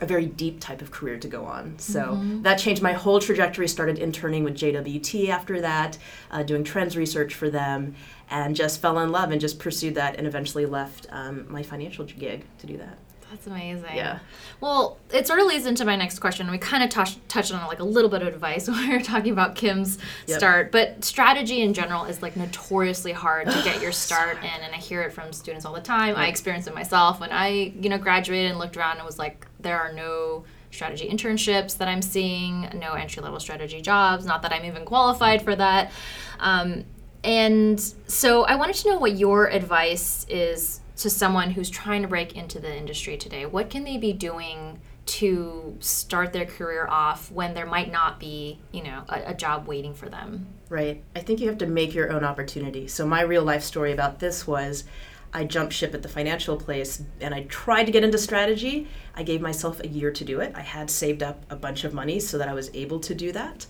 a 0.03 0.05
very 0.05 0.25
deep 0.25 0.59
type 0.59 0.81
of 0.81 0.91
career 0.91 1.17
to 1.17 1.27
go 1.27 1.45
on. 1.45 1.79
So 1.79 2.01
mm-hmm. 2.01 2.43
that 2.43 2.59
changed 2.59 2.81
my 2.81 2.93
whole 2.93 3.19
trajectory. 3.19 3.67
Started 3.67 3.97
interning 3.97 4.43
with 4.43 4.55
JWT 4.55 5.29
after 5.29 5.61
that, 5.61 5.97
uh, 6.29 6.43
doing 6.43 6.63
trends 6.63 6.95
research 6.95 7.33
for 7.33 7.49
them, 7.49 7.95
and 8.29 8.55
just 8.55 8.81
fell 8.81 8.99
in 8.99 9.11
love 9.11 9.31
and 9.31 9.41
just 9.41 9.57
pursued 9.57 9.95
that 9.95 10.17
and 10.17 10.27
eventually 10.27 10.65
left 10.65 11.07
um, 11.09 11.51
my 11.51 11.63
financial 11.63 12.05
gig 12.05 12.45
to 12.59 12.67
do 12.67 12.77
that. 12.77 12.97
That's 13.33 13.47
amazing. 13.47 13.95
Yeah. 13.95 14.19
Well, 14.61 14.99
it 15.11 15.25
sort 15.25 15.39
of 15.39 15.47
leads 15.47 15.65
into 15.65 15.85
my 15.85 15.95
next 15.95 16.19
question. 16.19 16.51
We 16.51 16.59
kind 16.59 16.83
of 16.83 16.91
touch, 16.91 17.17
touched 17.27 17.51
on 17.51 17.65
like 17.67 17.79
a 17.79 17.83
little 17.83 18.11
bit 18.11 18.21
of 18.21 18.27
advice 18.27 18.67
when 18.69 18.87
we 18.87 18.95
were 18.95 19.01
talking 19.01 19.33
about 19.33 19.55
Kim's 19.55 19.97
yep. 20.27 20.37
start, 20.37 20.71
but 20.71 21.03
strategy 21.03 21.61
in 21.61 21.73
general 21.73 22.05
is 22.05 22.21
like 22.21 22.35
notoriously 22.35 23.11
hard 23.11 23.47
to 23.47 23.61
get 23.63 23.81
your 23.81 23.91
start 23.91 24.37
in, 24.37 24.61
and 24.63 24.71
I 24.71 24.77
hear 24.77 25.01
it 25.01 25.13
from 25.13 25.33
students 25.33 25.65
all 25.65 25.73
the 25.73 25.81
time. 25.81 26.09
Yep. 26.09 26.17
I 26.17 26.27
experienced 26.27 26.67
it 26.67 26.75
myself 26.75 27.19
when 27.19 27.31
I, 27.31 27.73
you 27.81 27.89
know, 27.89 27.97
graduated 27.97 28.51
and 28.51 28.59
looked 28.59 28.77
around 28.77 28.97
and 28.97 29.05
was 29.05 29.17
like, 29.17 29.47
there 29.59 29.79
are 29.79 29.91
no 29.91 30.43
strategy 30.69 31.09
internships 31.09 31.75
that 31.79 31.87
I'm 31.87 32.03
seeing, 32.03 32.69
no 32.75 32.93
entry 32.93 33.23
level 33.23 33.39
strategy 33.39 33.81
jobs. 33.81 34.27
Not 34.27 34.43
that 34.43 34.53
I'm 34.53 34.65
even 34.65 34.85
qualified 34.85 35.41
for 35.41 35.55
that. 35.55 35.91
Um, 36.39 36.85
and 37.23 37.79
so 38.05 38.43
I 38.43 38.57
wanted 38.57 38.75
to 38.75 38.91
know 38.91 38.99
what 38.99 39.17
your 39.17 39.47
advice 39.47 40.27
is 40.29 40.81
to 40.97 41.09
someone 41.09 41.51
who's 41.51 41.69
trying 41.69 42.01
to 42.01 42.07
break 42.07 42.35
into 42.35 42.59
the 42.59 42.75
industry 42.75 43.17
today. 43.17 43.45
What 43.45 43.69
can 43.69 43.83
they 43.83 43.97
be 43.97 44.13
doing 44.13 44.79
to 45.05 45.75
start 45.79 46.31
their 46.31 46.45
career 46.45 46.87
off 46.87 47.31
when 47.31 47.53
there 47.53 47.65
might 47.65 47.91
not 47.91 48.19
be, 48.19 48.59
you 48.71 48.83
know, 48.83 49.03
a, 49.09 49.31
a 49.31 49.33
job 49.33 49.67
waiting 49.67 49.93
for 49.93 50.07
them? 50.07 50.47
Right. 50.69 51.03
I 51.15 51.19
think 51.19 51.39
you 51.39 51.49
have 51.49 51.57
to 51.59 51.67
make 51.67 51.93
your 51.93 52.11
own 52.11 52.23
opportunity. 52.23 52.87
So 52.87 53.05
my 53.05 53.21
real 53.21 53.43
life 53.43 53.63
story 53.63 53.91
about 53.91 54.19
this 54.19 54.47
was 54.47 54.85
I 55.33 55.43
jumped 55.45 55.73
ship 55.73 55.93
at 55.93 56.03
the 56.03 56.09
financial 56.09 56.57
place 56.57 57.01
and 57.19 57.33
I 57.33 57.43
tried 57.43 57.85
to 57.85 57.91
get 57.91 58.03
into 58.03 58.17
strategy. 58.19 58.87
I 59.15 59.23
gave 59.23 59.41
myself 59.41 59.79
a 59.79 59.87
year 59.87 60.11
to 60.11 60.23
do 60.23 60.39
it. 60.39 60.53
I 60.55 60.61
had 60.61 60.91
saved 60.91 61.23
up 61.23 61.43
a 61.49 61.55
bunch 61.55 61.83
of 61.83 61.93
money 61.93 62.19
so 62.19 62.37
that 62.37 62.47
I 62.47 62.53
was 62.53 62.69
able 62.73 62.99
to 63.01 63.15
do 63.15 63.31
that. 63.31 63.65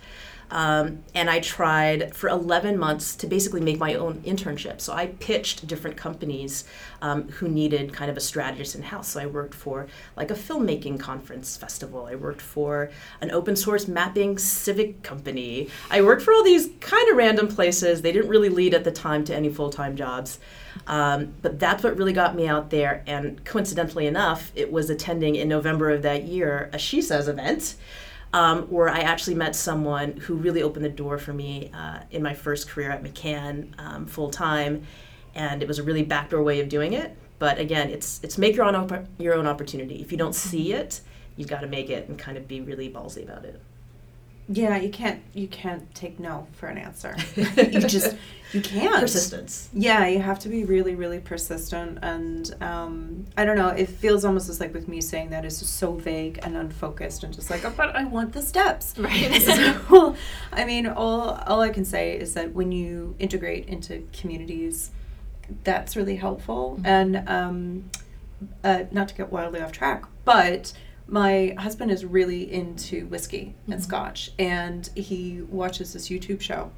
Um, 0.54 1.04
and 1.16 1.32
I 1.32 1.40
tried 1.40 2.16
for 2.16 2.30
11 2.30 2.78
months 2.78 3.16
to 3.16 3.28
basically 3.28 3.60
make 3.60 3.80
my 3.80 3.96
own 3.96 4.22
internship. 4.22 4.80
So 4.82 4.94
I 4.94 5.08
pitched 5.08 5.66
different 5.66 5.98
companies 5.98 6.66
um, 7.02 7.28
who 7.30 7.48
needed 7.48 7.92
kind 7.92 8.12
of 8.12 8.18
a 8.18 8.20
strategist 8.20 8.76
in 8.76 8.84
house. 8.84 9.10
So 9.10 9.20
I 9.20 9.26
worked 9.26 9.56
for 9.56 9.88
like 10.16 10.30
a 10.30 10.36
filmmaking 10.36 11.00
conference 11.00 11.58
festival. 11.58 12.06
I 12.06 12.14
worked 12.14 12.40
for 12.40 12.92
an 13.20 13.32
open 13.32 13.56
source 13.56 13.88
mapping 13.88 14.38
civic 14.38 15.02
company. 15.02 15.70
I 15.90 16.04
worked 16.04 16.22
for 16.22 16.32
all 16.32 16.44
these 16.44 16.70
kind 16.82 17.10
of 17.10 17.18
random 17.18 17.48
places. 17.48 18.04
They 18.04 18.12
didn't 18.12 18.30
really 18.30 18.50
lead 18.50 18.76
at 18.76 18.84
the 18.84 18.92
time 18.92 19.24
to 19.26 19.36
any 19.36 19.50
full 19.50 19.72
time 19.72 19.96
jobs. 19.96 20.38
Um, 20.86 21.34
but 21.42 21.60
that's 21.60 21.84
what 21.84 21.98
really 21.98 22.14
got 22.14 22.36
me 22.36 22.48
out 22.48 22.70
there. 22.70 23.04
And 23.08 23.44
coincidentally 23.44 24.06
enough, 24.06 24.52
it 24.54 24.72
was 24.72 24.92
attending 24.92 25.36
in 25.36 25.48
November 25.48 25.90
of 25.90 26.04
that 26.04 26.26
year 26.26 26.70
a 26.72 26.78
She 26.78 27.02
Says 27.02 27.28
event 27.28 27.74
um, 28.34 28.64
where 28.64 28.90
I 28.90 29.00
actually 29.00 29.36
met 29.36 29.56
someone 29.56 30.14
who 30.18 30.34
really 30.36 30.64
opened 30.64 30.84
the 30.84 30.90
door 30.90 31.18
for 31.18 31.34
me 31.34 31.72
uh, 31.74 32.00
in 32.12 32.24
my 32.24 32.34
first 32.34 32.68
career 32.68 32.92
at 32.92 33.04
McCann 33.04 33.80
um, 33.80 34.06
full 34.08 34.30
time, 34.30 34.84
and 35.36 35.62
it 35.62 35.68
was 35.68 35.80
a 35.80 35.84
really 35.84 36.04
backdoor 36.04 36.44
way 36.44 36.60
of 36.60 36.68
doing 36.68 36.94
it. 36.94 37.16
But 37.40 37.60
again, 37.60 37.90
it's 37.90 38.20
it's 38.24 38.38
make 38.38 38.56
your 38.56 38.66
own 38.66 38.76
op- 38.76 39.08
your 39.20 39.36
own 39.36 39.48
opportunity. 39.48 40.02
If 40.02 40.12
you 40.12 40.18
don't 40.18 40.36
see 40.36 40.74
it, 40.74 41.02
you've 41.38 41.50
got 41.50 41.62
to 41.62 41.68
make 41.68 41.90
it 41.90 42.10
and 42.10 42.18
kind 42.18 42.38
of 42.38 42.48
be 42.48 42.62
really 42.62 42.90
ballsy 42.90 43.24
about 43.24 43.46
it. 43.46 43.62
Yeah, 44.50 44.78
you 44.78 44.90
can't 44.90 45.22
you 45.34 45.48
can't 45.48 45.94
take 45.96 46.20
no 46.20 46.48
for 46.54 46.68
an 46.68 46.78
answer. 46.78 47.16
you 47.36 47.80
just 47.80 48.16
you 48.54 48.62
can't. 48.62 49.02
Persistence. 49.02 49.70
Yeah, 49.74 50.06
you 50.06 50.20
have 50.20 50.38
to 50.40 50.50
be 50.50 50.64
really, 50.64 50.94
really 50.94 51.20
persistent. 51.20 51.98
And 52.04 52.54
um, 52.62 53.26
I 53.36 53.46
don't 53.46 53.58
know, 53.58 53.70
it 53.70 53.90
feels 53.90 54.24
almost 54.24 54.48
as 54.48 54.60
like 54.60 54.74
with 54.74 54.88
me 54.88 55.02
saying 55.02 55.32
that 55.32 55.44
is 55.44 55.58
so 55.58 55.94
vague 55.94 56.40
and 56.44 56.56
unfocused 56.56 57.24
and 57.24 57.34
just 57.34 57.50
like, 57.50 57.66
oh, 57.66 57.74
but 57.76 57.96
I 57.96 58.04
want 58.04 58.34
the 58.34 58.42
steps. 58.42 58.94
Right. 59.04 59.42
so, 59.42 60.16
I 60.52 60.66
mean, 60.66 60.86
all, 60.88 61.32
all 61.48 61.62
I 61.62 61.70
can 61.70 61.84
say 61.84 62.16
is 62.18 62.36
that 62.36 62.54
when 62.54 62.72
you 62.72 63.16
integrate 63.20 63.66
into 63.68 64.08
communities, 64.14 64.92
that's 65.64 65.96
really 65.96 66.16
helpful. 66.18 66.78
Mhm. 66.80 66.86
And 66.86 67.30
um, 67.30 67.90
uh, 68.64 68.84
not 68.92 69.08
to 69.10 69.16
get 69.16 69.32
wildly 69.32 69.62
off 69.62 69.72
track, 69.72 70.04
but 70.26 70.74
my 71.08 71.56
husband 71.58 71.92
is 71.92 72.06
really 72.06 72.52
into 72.52 73.06
whiskey 73.08 73.56
and 73.68 73.80
Mhm. 73.80 73.84
scotch, 73.84 74.32
and 74.40 74.90
he 74.96 75.42
watches 75.50 75.94
this 75.94 76.10
YouTube 76.10 76.42
show. 76.42 76.72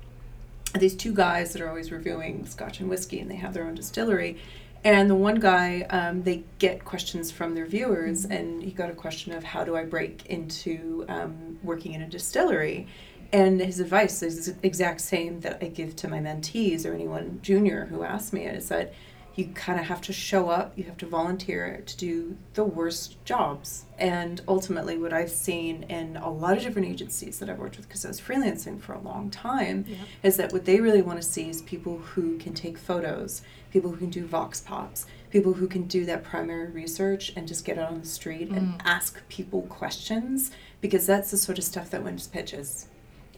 These 0.78 0.96
two 0.96 1.14
guys 1.14 1.54
that 1.54 1.62
are 1.62 1.70
always 1.70 1.92
reviewing 1.92 2.46
scotch 2.46 2.80
and 2.80 2.90
whiskey, 2.90 3.20
and 3.20 3.30
they 3.32 3.36
have 3.36 3.54
their 3.54 3.66
own 3.66 3.76
distillery. 3.76 4.38
And 4.84 5.10
the 5.10 5.16
one 5.16 5.40
guy, 5.40 5.82
um, 5.90 6.24
they 6.24 6.44
get 6.60 6.86
questions 6.86 7.32
from 7.32 7.56
their 7.56 7.66
viewers, 7.66 8.26
and 8.26 8.62
he 8.62 8.72
got 8.72 8.90
a 8.90 8.94
question 8.94 9.32
of 9.34 9.44
how 9.44 9.64
do 9.64 9.76
I 9.76 9.84
break 9.84 10.26
into 10.28 11.06
um, 11.08 11.58
working 11.64 11.94
in 11.94 12.02
a 12.02 12.08
distillery. 12.08 12.88
And 13.34 13.60
his 13.60 13.80
advice 13.80 14.22
is 14.22 14.46
the 14.46 14.56
exact 14.62 15.02
same 15.02 15.40
that 15.42 15.58
I 15.62 15.68
give 15.70 15.96
to 15.98 16.08
my 16.08 16.20
mentees 16.20 16.86
or 16.86 16.94
anyone 16.94 17.40
junior 17.42 17.88
who 17.88 18.04
asks 18.04 18.32
me 18.32 18.46
it 18.46 18.56
is 18.56 18.70
that 18.70 18.94
you 19.36 19.48
kind 19.54 19.80
of 19.80 19.86
have 19.88 20.00
to 20.02 20.14
show 20.14 20.50
up, 20.50 20.72
you 20.78 20.86
have 20.86 20.96
to 20.98 21.06
volunteer 21.06 21.84
to 21.86 21.98
do 21.98 22.38
the 22.54 22.64
worst 22.64 23.24
jobs. 23.26 23.84
And 23.98 24.42
ultimately, 24.48 24.98
what 24.98 25.12
I've 25.12 25.30
seen 25.30 25.84
in 25.84 26.16
a 26.18 26.30
lot 26.30 26.56
of 26.58 26.64
different 26.64 26.88
agencies 26.88 27.40
that 27.40 27.50
I've 27.50 27.60
worked 27.60 27.76
with, 27.78 27.88
because 27.88 28.06
I 28.06 28.08
was 28.08 28.22
freelancing 28.22 28.80
for 28.80 28.94
a 28.94 29.00
long 29.00 29.30
time, 29.30 29.86
Yep. 29.88 29.98
is 30.24 30.38
that 30.38 30.54
what 30.54 30.64
they 30.66 30.80
really 30.80 31.02
want 31.02 31.22
to 31.22 31.28
see 31.28 31.50
is 31.50 31.62
people 31.64 31.98
who 31.98 32.38
can 32.38 32.54
take 32.54 32.78
photos, 32.78 33.42
people 33.72 33.92
who 33.92 33.98
can 33.98 34.10
do 34.10 34.26
vox 34.26 34.62
pops, 34.62 35.06
people 35.32 35.54
who 35.54 35.68
can 35.68 35.84
do 35.84 36.06
that 36.06 36.24
primary 36.24 36.70
research 36.72 37.34
and 37.36 37.46
just 37.48 37.66
get 37.66 37.78
out 37.78 37.90
on 37.92 38.00
the 38.00 38.06
street 38.08 38.50
and 38.50 38.76
Mm. 38.80 38.82
ask 38.86 39.28
people 39.28 39.64
questions, 39.64 40.52
because 40.80 41.06
that's 41.06 41.32
the 41.32 41.38
sort 41.38 41.58
of 41.58 41.64
stuff 41.66 41.90
that 41.90 42.04
wins 42.04 42.28
pitches 42.28 42.88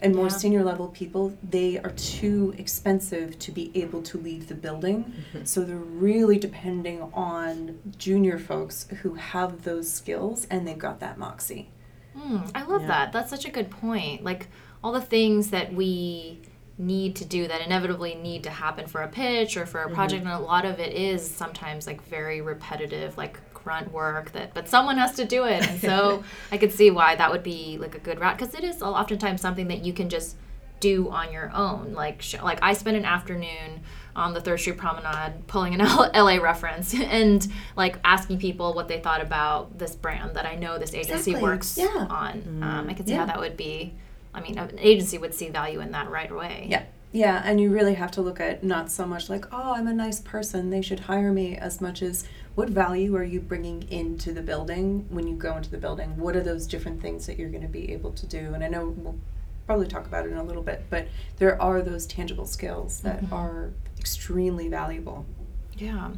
and 0.01 0.15
more 0.15 0.25
Yeah. 0.27 0.37
senior 0.37 0.63
level 0.63 0.87
people 0.89 1.35
they 1.47 1.77
are 1.79 1.91
too 1.91 2.53
expensive 2.57 3.37
to 3.39 3.51
be 3.51 3.71
able 3.73 4.01
to 4.03 4.17
leave 4.17 4.47
the 4.47 4.55
building 4.55 5.13
so 5.43 5.63
they're 5.63 5.75
really 5.77 6.37
depending 6.37 7.01
on 7.13 7.79
junior 7.97 8.37
folks 8.37 8.87
who 9.01 9.15
have 9.15 9.63
those 9.63 9.91
skills 9.91 10.45
and 10.51 10.67
they've 10.67 10.77
got 10.77 10.99
that 10.99 11.17
moxie 11.17 11.69
Mm, 12.17 12.49
I 12.55 12.63
love 12.63 12.81
Yeah. 12.81 12.87
that. 12.87 13.11
That's 13.13 13.29
such 13.29 13.45
a 13.45 13.51
good 13.51 13.69
point. 13.69 14.23
Like 14.23 14.47
all 14.83 14.91
the 14.91 15.01
things 15.01 15.51
that 15.51 15.71
we 15.71 16.41
need 16.79 17.15
to 17.17 17.25
do 17.25 17.47
that 17.47 17.61
inevitably 17.61 18.15
need 18.15 18.43
to 18.45 18.49
happen 18.49 18.87
for 18.87 19.01
a 19.01 19.07
pitch 19.07 19.55
or 19.55 19.67
for 19.67 19.81
a 19.83 19.89
project 19.91 20.23
and 20.23 20.31
a 20.31 20.39
lot 20.39 20.65
of 20.65 20.79
it 20.79 20.93
is 20.93 21.27
sometimes 21.29 21.85
like 21.85 22.01
very 22.05 22.41
repetitive 22.41 23.15
like 23.17 23.39
grunt 23.67 23.91
work 23.91 24.31
that 24.31 24.53
but 24.53 24.65
someone 24.69 24.97
has 24.97 25.13
to 25.15 25.25
do 25.25 25.43
it. 25.53 25.61
And 25.69 25.79
so 25.81 26.23
i 26.53 26.57
could 26.57 26.71
see 26.71 26.89
why 26.89 27.15
that 27.15 27.29
would 27.31 27.43
be 27.43 27.77
like 27.83 27.95
a 27.95 27.99
good 28.07 28.17
route 28.19 28.37
because 28.37 28.53
it 28.55 28.63
is 28.63 28.81
oftentimes 28.81 29.41
something 29.41 29.67
that 29.67 29.83
you 29.85 29.91
can 29.99 30.07
just 30.09 30.37
do 30.79 31.09
on 31.09 31.31
your 31.33 31.51
own. 31.53 31.93
Like 31.93 32.21
sh- 32.21 32.41
like 32.51 32.59
i 32.61 32.71
spent 32.73 32.95
an 32.97 33.03
afternoon 33.17 33.69
on 34.15 34.33
the 34.33 34.41
third 34.41 34.59
street 34.59 34.77
promenade 34.77 35.33
pulling 35.47 35.73
an 35.79 35.79
la 36.27 36.35
reference 36.51 36.93
and 37.19 37.45
like 37.75 37.95
asking 38.03 38.39
people 38.39 38.73
what 38.73 38.87
they 38.87 38.99
thought 39.05 39.21
about 39.21 39.77
this 39.77 39.95
brand 39.95 40.29
that 40.37 40.45
i 40.45 40.55
know 40.55 40.73
this 40.79 40.93
agency 40.93 41.31
Exactly. 41.31 41.41
works 41.43 41.77
Yeah. 41.77 42.07
on. 42.09 42.33
Um, 42.63 42.83
i 42.89 42.93
could 42.95 43.07
see 43.07 43.13
how 43.21 43.25
that 43.31 43.39
would 43.39 43.57
be 43.57 43.93
i 44.33 44.39
mean 44.41 44.57
an 44.57 44.79
agency 44.79 45.17
would 45.23 45.33
see 45.39 45.49
value 45.49 45.79
in 45.85 45.91
that 45.91 46.09
right 46.17 46.31
away. 46.31 46.67
Yeah 46.69 46.83
yeah 47.11 47.41
and 47.45 47.59
you 47.61 47.69
really 47.69 47.93
have 47.95 48.11
to 48.11 48.21
look 48.21 48.39
at 48.39 48.63
not 48.63 48.91
so 48.91 49.05
much 49.05 49.29
like 49.29 49.45
oh 49.53 49.73
i'm 49.73 49.87
a 49.87 49.93
nice 49.93 50.19
person 50.19 50.69
they 50.69 50.81
should 50.81 51.01
hire 51.01 51.31
me 51.31 51.55
as 51.55 51.79
much 51.81 52.01
as 52.01 52.25
what 52.55 52.69
value 52.69 53.15
are 53.15 53.23
you 53.23 53.39
bringing 53.39 53.83
into 53.89 54.31
the 54.33 54.41
building 54.41 55.05
when 55.09 55.27
you 55.27 55.35
go 55.35 55.55
into 55.55 55.69
the 55.69 55.77
building 55.77 56.17
what 56.17 56.35
are 56.35 56.43
those 56.43 56.67
different 56.67 57.01
things 57.01 57.25
that 57.25 57.37
you're 57.39 57.49
going 57.49 57.61
to 57.61 57.67
be 57.67 57.91
able 57.93 58.11
to 58.11 58.25
do 58.27 58.53
and 58.53 58.63
i 58.63 58.67
know 58.67 58.93
we'll 58.97 59.15
probably 59.65 59.87
talk 59.87 60.05
about 60.05 60.25
it 60.25 60.31
in 60.31 60.37
a 60.37 60.43
little 60.43 60.63
bit 60.63 60.83
but 60.89 61.07
there 61.37 61.61
are 61.61 61.81
those 61.81 62.05
tangible 62.07 62.45
skills 62.45 62.99
that 63.01 63.21
Mhm. 63.23 63.31
are 63.31 63.71
extremely 63.99 64.67
valuable 64.69 65.25
Yeah. 65.77 66.11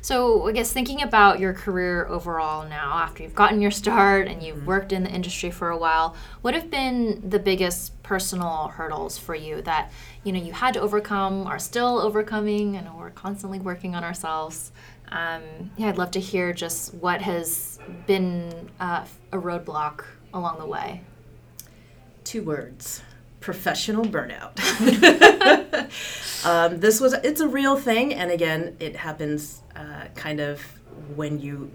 So 0.00 0.46
I 0.46 0.52
guess 0.52 0.72
thinking 0.72 1.02
about 1.02 1.40
your 1.40 1.54
career 1.54 2.06
overall 2.06 2.68
now, 2.68 2.98
after 2.98 3.22
you've 3.22 3.34
gotten 3.34 3.60
your 3.60 3.70
start 3.70 4.28
and 4.28 4.42
you've 4.42 4.66
worked 4.66 4.92
in 4.92 5.02
the 5.02 5.10
industry 5.10 5.50
for 5.50 5.70
a 5.70 5.78
while, 5.78 6.14
what 6.42 6.52
have 6.52 6.70
been 6.70 7.22
the 7.28 7.38
biggest 7.38 8.02
personal 8.02 8.68
hurdles 8.68 9.16
for 9.16 9.34
you 9.34 9.62
that 9.62 9.90
you 10.22 10.32
know 10.32 10.38
you 10.38 10.52
had 10.52 10.74
to 10.74 10.80
overcome, 10.80 11.46
are 11.46 11.58
still 11.58 11.98
overcoming, 11.98 12.76
and 12.76 12.94
we're 12.94 13.10
constantly 13.10 13.58
working 13.58 13.94
on 13.94 14.04
ourselves? 14.04 14.72
Um, 15.10 15.70
yeah, 15.76 15.88
I'd 15.88 15.98
love 15.98 16.10
to 16.12 16.20
hear 16.20 16.52
just 16.52 16.94
what 16.94 17.22
has 17.22 17.78
been 18.06 18.70
uh, 18.80 19.04
a 19.32 19.38
roadblock 19.38 20.04
along 20.32 20.58
the 20.58 20.66
way. 20.66 21.00
Two 22.24 22.42
words 22.42 23.02
professional 23.44 24.06
burnout. 24.06 24.58
um, 26.46 26.80
this 26.80 26.98
was, 26.98 27.12
it's 27.12 27.42
a 27.42 27.46
real 27.46 27.76
thing. 27.76 28.14
And 28.14 28.30
again, 28.30 28.74
it 28.80 28.96
happens 28.96 29.62
uh, 29.76 30.06
kind 30.14 30.40
of 30.40 30.62
when 31.14 31.38
you 31.38 31.70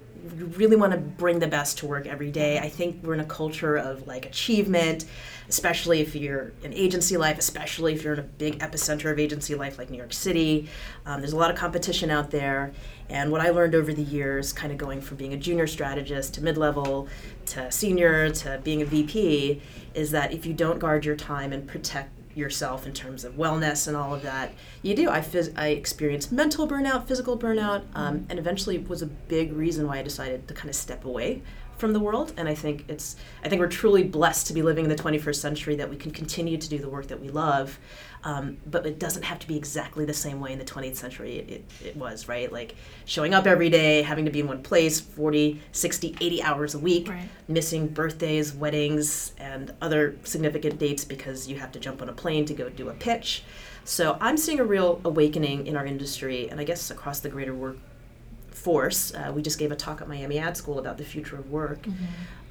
really 0.57 0.75
want 0.75 0.93
to 0.93 0.97
bring 0.97 1.37
the 1.37 1.47
best 1.47 1.77
to 1.77 1.85
work 1.85 2.07
every 2.07 2.31
day. 2.31 2.57
I 2.57 2.69
think 2.69 3.03
we're 3.03 3.13
in 3.13 3.19
a 3.19 3.25
culture 3.25 3.75
of 3.75 4.07
like 4.07 4.25
achievement, 4.25 5.05
especially 5.47 6.01
if 6.01 6.15
you're 6.15 6.53
in 6.63 6.73
agency 6.73 7.17
life, 7.17 7.37
especially 7.37 7.93
if 7.93 8.03
you're 8.03 8.13
in 8.13 8.19
a 8.19 8.23
big 8.23 8.57
epicenter 8.59 9.11
of 9.11 9.19
agency 9.19 9.53
life 9.53 9.77
like 9.77 9.91
New 9.91 9.97
York 9.97 10.13
City. 10.13 10.67
Um, 11.05 11.21
there's 11.21 11.33
a 11.33 11.37
lot 11.37 11.51
of 11.51 11.55
competition 11.55 12.09
out 12.09 12.31
there. 12.31 12.73
And 13.09 13.31
what 13.31 13.41
I 13.41 13.49
learned 13.49 13.73
over 13.73 13.91
the 13.93 14.03
years, 14.03 14.53
kind 14.53 14.71
of 14.71 14.77
going 14.77 15.01
from 15.01 15.17
being 15.17 15.33
a 15.33 15.37
junior 15.37 15.67
strategist 15.67 16.35
to 16.35 16.43
mid 16.43 16.57
level 16.57 17.07
to 17.47 17.71
senior 17.71 18.29
to 18.29 18.59
being 18.63 18.81
a 18.81 18.85
VP, 18.85 19.61
is 19.93 20.11
that 20.11 20.31
if 20.31 20.45
you 20.45 20.53
don't 20.53 20.79
guard 20.79 21.05
your 21.05 21.15
time 21.15 21.51
and 21.51 21.67
protect 21.67 22.11
yourself 22.35 22.85
in 22.85 22.93
terms 22.93 23.23
of 23.23 23.33
wellness 23.33 23.87
and 23.87 23.97
all 23.97 24.13
of 24.13 24.21
that, 24.21 24.53
you 24.81 24.95
do. 24.95 25.09
I, 25.09 25.19
phys- 25.19 25.53
I 25.57 25.69
experienced 25.69 26.31
mental 26.31 26.67
burnout, 26.67 27.07
physical 27.07 27.37
burnout, 27.37 27.83
um, 27.95 28.25
and 28.29 28.39
eventually 28.39 28.77
was 28.77 29.01
a 29.01 29.07
big 29.07 29.53
reason 29.53 29.87
why 29.87 29.99
I 29.99 30.03
decided 30.03 30.47
to 30.47 30.53
kind 30.53 30.69
of 30.69 30.75
step 30.75 31.05
away 31.05 31.41
from 31.77 31.93
the 31.93 31.99
world. 31.99 32.33
And 32.35 32.49
I 32.49 32.55
think 32.55 32.83
it's, 32.89 33.15
I 33.43 33.47
think 33.47 33.61
we're 33.61 33.67
truly 33.67 34.03
blessed 34.03 34.47
to 34.47 34.53
be 34.53 34.61
living 34.61 34.83
in 34.83 34.89
the 34.89 34.97
21st 34.97 35.35
century 35.35 35.75
that 35.77 35.89
we 35.89 35.95
can 35.95 36.11
continue 36.11 36.57
to 36.57 36.69
do 36.69 36.77
the 36.77 36.89
work 36.89 37.07
that 37.07 37.21
we 37.21 37.29
love. 37.29 37.79
Um, 38.25 38.57
but 38.65 38.85
it 38.85 38.99
doesn't 38.99 39.23
have 39.23 39.39
to 39.39 39.47
be 39.47 39.55
exactly 39.55 40.03
the 40.03 40.13
same 40.13 40.41
way 40.41 40.51
in 40.51 40.59
the 40.59 40.65
20th 40.65 40.97
century 40.97 41.37
it, 41.37 41.49
it, 41.49 41.65
it 41.85 41.95
was, 41.95 42.27
right? 42.27 42.51
Like 42.51 42.75
showing 43.05 43.33
up 43.33 43.47
every 43.47 43.69
day, 43.69 44.01
having 44.01 44.25
to 44.25 44.31
be 44.31 44.41
in 44.41 44.47
one 44.47 44.61
place 44.61 44.99
40, 44.99 45.61
60, 45.71 46.17
80 46.19 46.43
hours 46.43 46.75
a 46.75 46.79
week, 46.79 47.07
Right. 47.07 47.29
missing 47.47 47.87
birthdays, 47.87 48.53
weddings, 48.53 49.31
and 49.37 49.73
other 49.81 50.17
significant 50.25 50.79
dates 50.79 51.05
because 51.05 51.47
you 51.47 51.59
have 51.59 51.71
to 51.71 51.79
jump 51.79 52.01
on 52.01 52.09
a 52.09 52.13
plane 52.13 52.43
to 52.47 52.53
go 52.53 52.67
do 52.67 52.89
a 52.89 52.93
pitch. 52.93 53.43
So 53.89 54.17
I'm 54.21 54.37
seeing 54.37 54.59
a 54.59 54.63
real 54.63 55.01
awakening 55.03 55.65
in 55.65 55.75
our 55.75 55.83
industry, 55.83 56.47
and 56.47 56.59
I 56.59 56.63
guess 56.63 56.91
across 56.91 57.21
the 57.21 57.29
greater 57.29 57.55
workforce. 57.55 59.15
Uh, 59.15 59.31
we 59.33 59.41
just 59.41 59.57
gave 59.57 59.71
a 59.71 59.75
talk 59.75 59.99
at 59.99 60.07
Miami 60.07 60.37
Ad 60.37 60.55
School 60.55 60.77
about 60.77 60.99
the 60.99 61.03
future 61.03 61.37
of 61.37 61.49
work. 61.49 61.87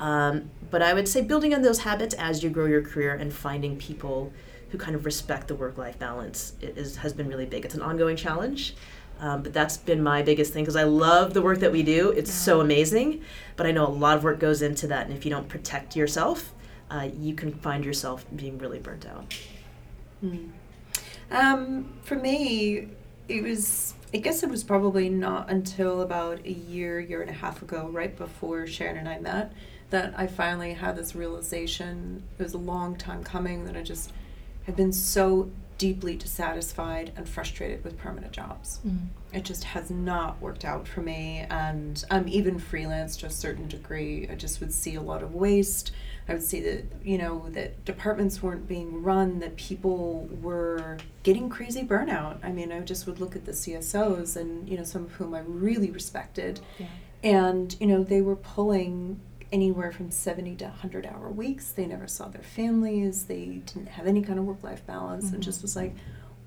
Um, 0.01 0.51
but 0.73 0.83
I 0.83 0.93
would 0.93 1.07
say 1.07 1.21
building 1.21 1.55
on 1.55 1.63
those 1.63 1.79
habits 1.79 2.13
as 2.15 2.43
you 2.43 2.51
grow 2.51 2.67
your 2.67 2.83
career 2.83 3.15
and 3.15 3.33
finding 3.33 3.77
people 3.77 4.33
who 4.71 4.79
kind 4.79 4.97
of 4.97 5.05
respect 5.05 5.47
the 5.47 5.55
work-life 5.55 5.97
balance 5.97 6.55
is, 6.61 6.97
has 6.97 7.13
been 7.13 7.29
really 7.29 7.47
big. 7.47 7.65
It's 7.65 7.77
an 7.77 7.83
ongoing 7.83 8.17
challenge, 8.17 8.75
um, 9.21 9.45
but 9.45 9.53
that's 9.53 9.77
been 9.77 10.03
my 10.03 10.23
biggest 10.23 10.53
thing 10.53 10.65
because 10.65 10.75
I 10.75 10.83
love 10.83 11.35
the 11.35 11.41
work 11.41 11.61
that 11.61 11.71
we 11.71 11.85
do. 11.85 12.11
It's 12.11 12.35
so 12.35 12.61
amazing, 12.61 13.23
but 13.55 13.65
I 13.65 13.71
know 13.71 13.87
a 13.87 13.89
lot 13.89 14.17
of 14.17 14.25
work 14.25 14.41
goes 14.41 14.61
into 14.61 14.89
that, 14.89 15.07
and 15.07 15.17
if 15.17 15.25
you 15.25 15.31
don't 15.31 15.49
protect 15.49 15.95
yourself, 15.95 16.53
uh, 16.91 17.09
you 17.17 17.35
can 17.35 17.53
find 17.53 17.85
yourself 17.85 18.27
being 18.35 18.59
really 18.59 18.81
burnt 18.81 19.07
out. 19.07 19.33
Hmm. 20.21 20.49
Um, 21.31 21.93
for 22.03 22.17
me, 22.17 22.89
it 23.29 23.43
was. 23.43 23.95
I 24.15 24.17
guess 24.17 24.43
it 24.43 24.49
was 24.49 24.65
probably 24.65 25.11
not 25.11 25.51
until 25.51 26.01
about 26.01 26.41
a 26.47 26.53
year, 26.53 26.99
year 26.99 27.21
and 27.21 27.29
a 27.29 27.35
half 27.35 27.61
ago, 27.61 27.91
right 27.93 28.17
before 28.17 28.67
Sharon 28.67 28.97
and 28.97 29.07
I 29.07 29.19
met, 29.19 29.53
that 29.91 30.15
I 30.17 30.27
finally 30.27 30.73
had 30.73 30.97
this 30.97 31.15
realization. 31.15 32.23
It 32.39 32.43
was 32.43 32.55
a 32.55 32.59
long 32.59 32.97
time 32.97 33.23
coming 33.23 33.67
that 33.67 33.77
I 33.77 33.83
just 33.83 34.13
had 34.65 34.77
been 34.77 34.95
so 34.95 35.51
deeply 35.77 36.17
dissatisfied 36.17 37.13
and 37.17 37.29
frustrated 37.29 37.85
with 37.85 37.97
permanent 37.99 38.33
jobs. 38.33 38.81
Mm. 38.87 39.09
It 39.33 39.45
just 39.45 39.65
has 39.65 39.91
not 39.91 40.41
worked 40.41 40.65
out 40.65 40.89
for 40.89 41.01
me, 41.01 41.47
and 41.49 42.03
I'm 42.11 42.29
even 42.29 42.59
freelance 42.59 43.17
to 43.19 43.27
a 43.27 43.31
certain 43.31 43.69
degree. 43.69 44.29
I 44.31 44.35
just 44.35 44.61
would 44.61 44.73
see 44.73 44.97
a 44.97 45.01
lot 45.03 45.23
of 45.23 45.35
waste. 45.35 45.93
I 46.29 46.35
would 46.35 46.43
see 46.43 46.61
that 46.61 46.85
you 47.03 47.19
know 47.19 47.49
that 47.51 47.85
departments 47.85 48.43
weren't 48.43 48.69
being 48.69 49.03
run, 49.03 49.39
that 49.41 49.57
people 49.57 50.29
were 50.43 50.99
getting 51.23 51.49
crazy 51.49 51.83
burnout. 51.83 52.39
I 52.45 52.53
mean, 52.53 52.71
I 52.71 52.81
just 52.81 53.07
would 53.07 53.21
look 53.21 53.35
at 53.35 53.45
the 53.45 53.53
CSOs, 53.53 54.37
and 54.37 54.69
you 54.69 54.77
know 54.77 54.85
some 54.85 55.05
of 55.05 55.13
whom 55.13 55.35
I 55.35 55.41
really 55.41 55.91
respected, 55.91 56.61
Yeah. 56.79 56.87
and 57.23 57.75
you 57.81 57.87
know 57.87 58.05
they 58.05 58.21
were 58.21 58.37
pulling 58.37 59.21
anywhere 59.51 59.91
from 59.93 60.11
70 60.11 60.57
to 60.57 60.65
100 60.67 61.07
hour 61.07 61.31
weeks. 61.31 61.73
They 61.73 61.87
never 61.87 62.07
saw 62.07 62.29
their 62.29 62.43
families. 62.43 63.25
They 63.25 63.63
didn't 63.65 63.89
have 63.89 64.07
any 64.07 64.23
kind 64.23 64.39
of 64.39 64.45
work 64.45 64.63
life 64.63 64.87
balance 64.87 65.27
mm-hmm. 65.27 65.37
and 65.37 65.43
just 65.43 65.63
was 65.63 65.75
like, 65.75 65.95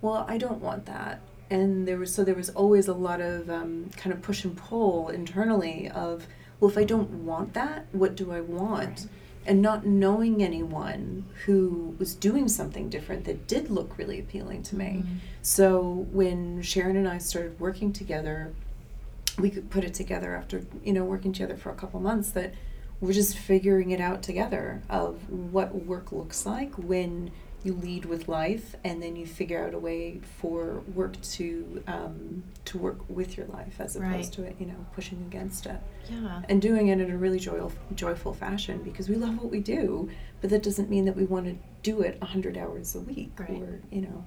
well, 0.01 0.25
I 0.27 0.37
don't 0.37 0.61
want 0.61 0.85
that. 0.85 1.21
And 1.49 1.87
there 1.87 1.97
was 1.97 2.13
so 2.13 2.23
there 2.23 2.35
was 2.35 2.49
always 2.51 2.87
a 2.87 2.93
lot 2.93 3.19
of 3.19 3.49
um, 3.49 3.89
kind 3.97 4.13
of 4.13 4.21
push 4.21 4.43
and 4.45 4.55
pull 4.55 5.09
internally 5.09 5.89
of, 5.89 6.27
well, 6.59 6.71
if 6.71 6.77
I 6.77 6.83
don't 6.83 7.25
want 7.25 7.53
that, 7.53 7.87
what 7.91 8.15
do 8.15 8.31
I 8.31 8.41
want? 8.41 8.87
Right. 8.87 9.07
And 9.45 9.61
not 9.61 9.85
knowing 9.85 10.43
anyone 10.43 11.25
who 11.45 11.95
was 11.97 12.13
doing 12.13 12.47
something 12.47 12.89
different 12.89 13.25
that 13.25 13.47
did 13.47 13.71
look 13.71 13.97
really 13.97 14.19
appealing 14.19 14.61
to 14.63 14.75
me. 14.75 14.85
Mm-hmm. 15.03 15.15
So 15.41 16.05
when 16.11 16.61
Sharon 16.61 16.95
and 16.95 17.07
I 17.07 17.17
started 17.17 17.59
working 17.59 17.91
together, 17.91 18.53
we 19.39 19.49
could 19.49 19.69
put 19.69 19.83
it 19.83 19.93
together 19.93 20.35
after 20.35 20.63
you 20.83 20.93
know 20.93 21.03
working 21.03 21.33
together 21.33 21.57
for 21.57 21.71
a 21.71 21.75
couple 21.75 21.99
months 21.99 22.31
that 22.31 22.53
we're 22.99 23.13
just 23.13 23.37
figuring 23.37 23.91
it 23.91 23.99
out 23.99 24.21
together 24.21 24.83
of 24.89 25.29
what 25.29 25.73
work 25.73 26.11
looks 26.11 26.45
like 26.45 26.73
when 26.75 27.31
you 27.63 27.73
lead 27.73 28.05
with 28.05 28.27
life 28.27 28.75
and 28.83 29.01
then 29.01 29.15
you 29.15 29.25
figure 29.25 29.63
out 29.65 29.73
a 29.73 29.79
way 29.79 30.19
for 30.39 30.81
work 30.95 31.19
to 31.21 31.83
um, 31.87 32.43
to 32.65 32.77
work 32.77 32.97
with 33.09 33.37
your 33.37 33.45
life 33.47 33.75
as 33.79 33.95
opposed 33.95 34.13
right. 34.13 34.31
to 34.31 34.43
it 34.43 34.55
you 34.59 34.65
know 34.65 34.85
pushing 34.93 35.19
against 35.27 35.65
it 35.65 35.79
yeah 36.09 36.41
and 36.49 36.61
doing 36.61 36.87
it 36.87 36.99
in 36.99 37.11
a 37.11 37.17
really 37.17 37.39
joyful 37.39 37.71
joyful 37.95 38.33
fashion 38.33 38.81
because 38.83 39.09
we 39.09 39.15
love 39.15 39.37
what 39.37 39.51
we 39.51 39.59
do 39.59 40.09
but 40.41 40.49
that 40.49 40.63
doesn't 40.63 40.89
mean 40.89 41.05
that 41.05 41.15
we 41.15 41.23
want 41.23 41.45
to 41.45 41.55
do 41.83 42.01
it 42.01 42.19
100 42.21 42.57
hours 42.57 42.95
a 42.95 42.99
week 42.99 43.31
right. 43.37 43.49
or 43.49 43.81
you 43.91 44.01
know 44.01 44.25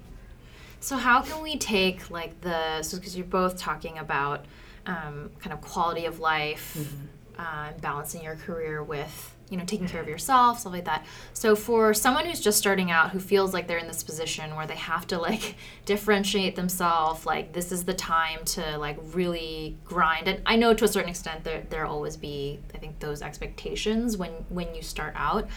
so 0.79 0.97
how 0.97 1.21
can 1.21 1.41
we 1.41 1.57
take 1.57 2.09
like 2.09 2.39
the 2.41 2.81
so 2.83 2.97
because 2.97 3.17
you're 3.17 3.25
both 3.25 3.57
talking 3.57 3.97
about 3.97 4.45
um, 4.85 5.31
kind 5.39 5.53
of 5.53 5.61
quality 5.61 6.05
of 6.05 6.19
life, 6.19 6.75
mm-hmm. 6.77 7.05
uh, 7.39 7.71
balancing 7.81 8.23
your 8.23 8.35
career 8.35 8.83
with 8.83 9.34
you 9.49 9.57
know 9.57 9.65
taking 9.65 9.87
care 9.87 10.01
of 10.01 10.07
yourself 10.07 10.59
stuff 10.59 10.73
like 10.73 10.85
that. 10.85 11.05
So 11.33 11.55
for 11.55 11.93
someone 11.93 12.25
who's 12.25 12.39
just 12.39 12.57
starting 12.57 12.91
out 12.91 13.11
who 13.11 13.19
feels 13.19 13.53
like 13.53 13.67
they're 13.67 13.77
in 13.77 13.87
this 13.87 14.03
position 14.03 14.55
where 14.55 14.67
they 14.67 14.75
have 14.75 15.05
to 15.07 15.17
like 15.19 15.55
differentiate 15.85 16.55
themselves 16.55 17.25
like 17.25 17.53
this 17.53 17.71
is 17.71 17.83
the 17.83 17.93
time 17.93 18.43
to 18.45 18.77
like 18.77 18.97
really 19.13 19.77
grind. 19.83 20.27
And 20.27 20.41
i 20.45 20.55
know 20.55 20.73
to 20.73 20.85
a 20.85 20.87
certain 20.87 21.09
extent 21.09 21.43
there 21.43 21.63
there'll 21.69 21.91
always 21.93 22.17
be 22.17 22.59
i 22.73 22.77
think 22.77 22.99
those 22.99 23.21
expectations 23.21 24.17
when 24.17 24.31
when 24.49 24.73
you 24.75 24.81
start 24.81 25.13
out. 25.15 25.47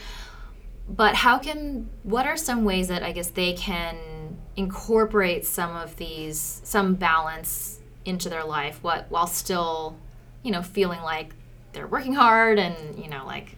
But 0.88 1.14
how 1.14 1.38
can 1.38 1.88
what 2.02 2.26
are 2.26 2.36
some 2.36 2.64
ways 2.64 2.88
that 2.88 3.02
i 3.02 3.12
guess 3.12 3.30
they 3.30 3.52
can 3.52 3.96
incorporate 4.56 5.44
some 5.44 5.76
of 5.76 5.96
these 5.96 6.60
some 6.64 6.94
balance 6.94 7.80
into 8.04 8.28
their 8.28 8.44
life 8.44 8.78
what 8.82 9.06
while 9.10 9.26
still 9.26 9.96
you 10.42 10.50
know 10.50 10.62
feeling 10.62 11.02
like 11.02 11.34
they're 11.72 11.86
working 11.86 12.14
hard 12.14 12.58
and 12.58 12.98
you 12.98 13.08
know 13.08 13.24
like 13.26 13.57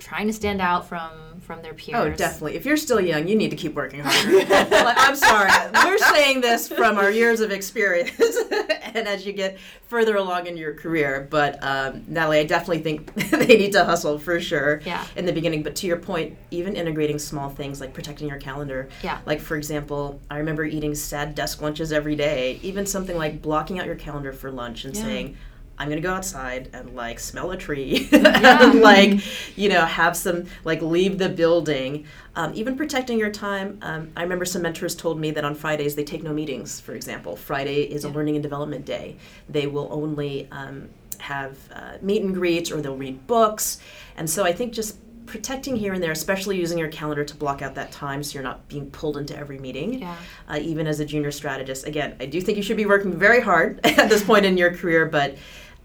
trying 0.00 0.26
to 0.26 0.32
stand 0.32 0.60
out 0.60 0.88
from 0.88 1.10
from 1.40 1.62
their 1.62 1.74
peers. 1.74 1.96
Oh, 1.96 2.10
definitely. 2.10 2.54
If 2.54 2.64
you're 2.64 2.76
still 2.76 3.00
young, 3.00 3.26
you 3.26 3.34
need 3.34 3.50
to 3.50 3.56
keep 3.56 3.74
working 3.74 4.00
harder. 4.00 4.38
like, 4.48 4.96
I'm 4.98 5.16
sorry, 5.16 5.50
we're 5.84 5.98
saying 5.98 6.40
this 6.42 6.68
from 6.68 6.96
our 6.96 7.10
years 7.10 7.40
of 7.40 7.50
experience, 7.50 8.12
and 8.94 9.08
as 9.08 9.26
you 9.26 9.32
get 9.32 9.58
further 9.88 10.16
along 10.16 10.46
in 10.46 10.56
your 10.56 10.74
career. 10.74 11.26
But 11.28 11.58
um, 11.62 12.04
Natalie, 12.06 12.38
I 12.38 12.44
definitely 12.44 12.82
think 12.82 13.12
they 13.30 13.56
need 13.56 13.72
to 13.72 13.84
hustle 13.84 14.18
for 14.18 14.40
sure. 14.40 14.80
Yeah. 14.84 15.04
In 15.16 15.26
the 15.26 15.32
beginning, 15.32 15.62
but 15.62 15.74
to 15.76 15.86
your 15.86 15.96
point, 15.96 16.36
even 16.50 16.76
integrating 16.76 17.18
small 17.18 17.50
things 17.50 17.80
like 17.80 17.92
protecting 17.92 18.28
your 18.28 18.38
calendar. 18.38 18.88
Yeah. 19.02 19.18
Like 19.26 19.40
for 19.40 19.56
example, 19.56 20.20
I 20.30 20.38
remember 20.38 20.64
eating 20.64 20.94
sad 20.94 21.34
desk 21.34 21.60
lunches 21.60 21.92
every 21.92 22.16
day. 22.16 22.60
Even 22.62 22.86
something 22.86 23.16
like 23.16 23.42
blocking 23.42 23.80
out 23.80 23.86
your 23.86 23.96
calendar 23.96 24.32
for 24.32 24.50
lunch 24.50 24.84
and 24.84 24.94
yeah. 24.94 25.02
saying, 25.02 25.36
I'm 25.80 25.88
gonna 25.88 26.02
go 26.02 26.12
outside 26.12 26.68
and 26.74 26.94
like 26.94 27.18
smell 27.18 27.52
a 27.52 27.56
tree, 27.56 28.06
yeah. 28.12 28.62
and 28.62 28.80
like 28.80 29.18
you 29.56 29.70
know 29.70 29.86
have 29.86 30.14
some 30.14 30.44
like 30.62 30.82
leave 30.82 31.16
the 31.16 31.30
building. 31.30 32.04
Um, 32.36 32.52
even 32.54 32.76
protecting 32.76 33.18
your 33.18 33.30
time. 33.30 33.78
Um, 33.80 34.12
I 34.14 34.22
remember 34.22 34.44
some 34.44 34.60
mentors 34.60 34.94
told 34.94 35.18
me 35.18 35.30
that 35.30 35.42
on 35.42 35.54
Fridays 35.54 35.94
they 35.94 36.04
take 36.04 36.22
no 36.22 36.34
meetings. 36.34 36.80
For 36.80 36.94
example, 36.94 37.34
Friday 37.34 37.82
is 37.84 38.04
yeah. 38.04 38.10
a 38.10 38.12
learning 38.12 38.36
and 38.36 38.42
development 38.42 38.84
day. 38.84 39.16
They 39.48 39.66
will 39.66 39.88
only 39.90 40.46
um, 40.52 40.90
have 41.18 41.56
uh, 41.74 41.92
meet 42.02 42.22
and 42.22 42.34
greets 42.34 42.70
or 42.70 42.82
they'll 42.82 42.96
read 42.96 43.26
books. 43.26 43.80
And 44.18 44.28
so 44.28 44.44
I 44.44 44.52
think 44.52 44.74
just 44.74 44.98
protecting 45.30 45.76
here 45.76 45.94
and 45.94 46.02
there, 46.02 46.10
especially 46.10 46.58
using 46.58 46.76
your 46.76 46.88
calendar 46.88 47.24
to 47.24 47.36
block 47.36 47.62
out 47.62 47.74
that 47.76 47.92
time 47.92 48.22
so 48.22 48.34
you're 48.34 48.42
not 48.42 48.68
being 48.68 48.90
pulled 48.90 49.16
into 49.16 49.36
every 49.36 49.58
meeting. 49.58 50.00
Yeah. 50.00 50.16
Uh, 50.48 50.58
even 50.60 50.86
as 50.86 51.00
a 51.00 51.04
junior 51.04 51.30
strategist, 51.30 51.86
again, 51.86 52.16
I 52.20 52.26
do 52.26 52.40
think 52.40 52.56
you 52.56 52.62
should 52.62 52.76
be 52.76 52.86
working 52.86 53.12
very 53.12 53.40
hard 53.40 53.80
at 53.84 54.08
this 54.08 54.22
point 54.22 54.44
in 54.44 54.58
your 54.58 54.74
career, 54.74 55.06
but 55.06 55.36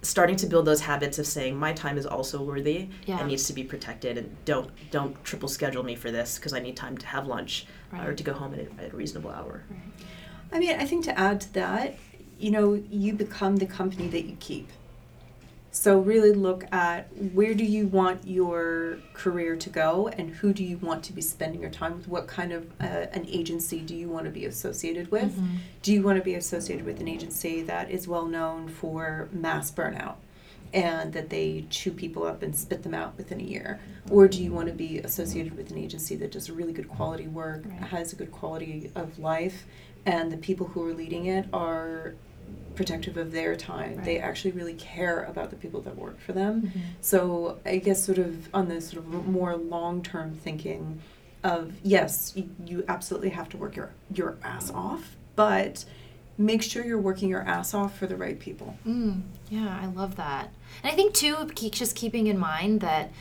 starting 0.05 0.35
to 0.37 0.45
build 0.45 0.65
those 0.65 0.81
habits 0.81 1.19
of 1.19 1.27
saying 1.27 1.57
my 1.57 1.73
time 1.73 1.97
is 1.97 2.05
also 2.05 2.41
worthy 2.41 2.89
yeah. 3.05 3.19
and 3.19 3.27
needs 3.27 3.47
to 3.47 3.53
be 3.53 3.63
protected 3.63 4.17
and 4.17 4.35
don't 4.45 4.69
don't 4.91 5.21
triple 5.23 5.49
schedule 5.49 5.83
me 5.83 5.95
for 5.95 6.11
this 6.11 6.37
because 6.37 6.53
I 6.53 6.59
need 6.59 6.77
time 6.77 6.97
to 6.97 7.05
have 7.07 7.27
lunch 7.27 7.65
right. 7.91 8.07
or 8.07 8.13
to 8.13 8.23
go 8.23 8.33
home 8.33 8.53
at 8.53 8.59
a, 8.59 8.83
at 8.83 8.93
a 8.93 8.95
reasonable 8.95 9.31
hour. 9.31 9.63
Right. 9.69 9.79
I 10.51 10.59
mean, 10.59 10.79
I 10.79 10.85
think 10.85 11.05
to 11.05 11.19
add 11.19 11.41
to 11.41 11.53
that, 11.53 11.97
you 12.37 12.51
know, 12.51 12.73
you 12.89 13.13
become 13.13 13.57
the 13.57 13.65
company 13.65 14.07
that 14.09 14.25
you 14.25 14.37
keep. 14.39 14.69
So 15.75 15.99
really 15.99 16.31
look 16.31 16.63
at 16.71 17.09
where 17.33 17.53
do 17.53 17.65
you 17.65 17.87
want 17.87 18.25
your 18.25 18.99
career 19.13 19.57
to 19.57 19.69
go 19.69 20.07
and 20.07 20.29
who 20.29 20.53
do 20.53 20.63
you 20.63 20.77
want 20.77 21.03
to 21.03 21.13
be 21.13 21.21
spending 21.21 21.59
your 21.59 21.69
time 21.69 21.97
with? 21.97 22.07
What 22.07 22.27
kind 22.27 22.53
of 22.53 22.71
uh, 22.79 23.07
an 23.11 23.25
agency 23.27 23.81
do 23.81 23.93
you 23.93 24.07
want 24.07 24.23
to 24.23 24.31
be 24.31 24.45
associated 24.45 25.11
with? 25.11 25.35
Mm-hmm. 25.35 25.57
Do 25.81 25.91
you 25.91 26.01
want 26.01 26.17
to 26.17 26.23
be 26.23 26.35
associated 26.35 26.85
with 26.85 27.01
an 27.01 27.09
agency 27.09 27.61
that 27.63 27.91
is 27.91 28.07
well 28.07 28.25
known 28.25 28.69
for 28.69 29.27
mass 29.33 29.69
burnout? 29.69 30.15
and 30.73 31.13
that 31.13 31.29
they 31.29 31.65
chew 31.69 31.91
people 31.91 32.25
up 32.25 32.41
and 32.41 32.53
spit 32.53 32.83
them 32.83 32.93
out 32.93 33.15
within 33.17 33.39
a 33.39 33.43
year? 33.43 33.79
Or 34.09 34.27
do 34.27 34.43
you 34.43 34.51
want 34.51 34.67
to 34.67 34.73
be 34.73 34.97
associated 34.99 35.55
with 35.55 35.71
an 35.71 35.77
agency 35.77 36.17
that 36.17 36.31
does 36.31 36.49
really 36.49 36.73
good 36.73 36.89
quality 36.89 37.27
work, 37.27 37.63
right. 37.65 37.79
has 37.83 38.11
a 38.11 38.17
good 38.17 38.31
quality 38.31 38.91
of 38.93 39.17
life, 39.17 39.65
and 40.05 40.31
the 40.31 40.37
people 40.37 40.67
who 40.67 40.85
are 40.85 40.93
leading 40.93 41.27
it 41.27 41.45
are 41.53 42.15
protective 42.75 43.17
of 43.17 43.31
their 43.31 43.55
time. 43.55 43.95
Right. 43.95 44.05
They 44.05 44.19
actually 44.19 44.51
really 44.51 44.73
care 44.73 45.23
about 45.23 45.49
the 45.49 45.55
people 45.55 45.81
that 45.81 45.97
work 45.97 46.19
for 46.19 46.33
them. 46.33 46.63
Mm-hmm. 46.63 46.79
So 47.01 47.59
I 47.65 47.77
guess 47.77 48.03
sort 48.03 48.17
of 48.17 48.49
on 48.53 48.67
the 48.67 48.81
sort 48.81 49.05
of 49.05 49.27
more 49.27 49.55
long 49.55 50.03
term 50.03 50.33
thinking 50.33 51.01
of 51.43 51.73
yes, 51.83 52.33
you, 52.35 52.49
you 52.65 52.85
absolutely 52.87 53.29
have 53.29 53.49
to 53.49 53.57
work 53.57 53.75
your 53.75 53.91
your 54.13 54.37
ass 54.43 54.71
off, 54.71 55.15
but 55.35 55.85
make 56.37 56.61
sure 56.61 56.83
you're 56.83 56.99
working 56.99 57.29
your 57.29 57.41
ass 57.41 57.73
off 57.73 57.97
for 57.97 58.07
the 58.07 58.15
right 58.15 58.39
people. 58.39 58.77
Mm, 58.85 59.21
yeah, 59.49 59.79
I 59.81 59.85
love 59.85 60.17
that. 60.17 60.51
And 60.83 60.91
I 60.91 60.95
think 60.95 61.13
too, 61.13 61.49
just 61.71 61.95
keeping 61.95 62.27
in 62.27 62.37
mind 62.37 62.81
that 62.81 63.11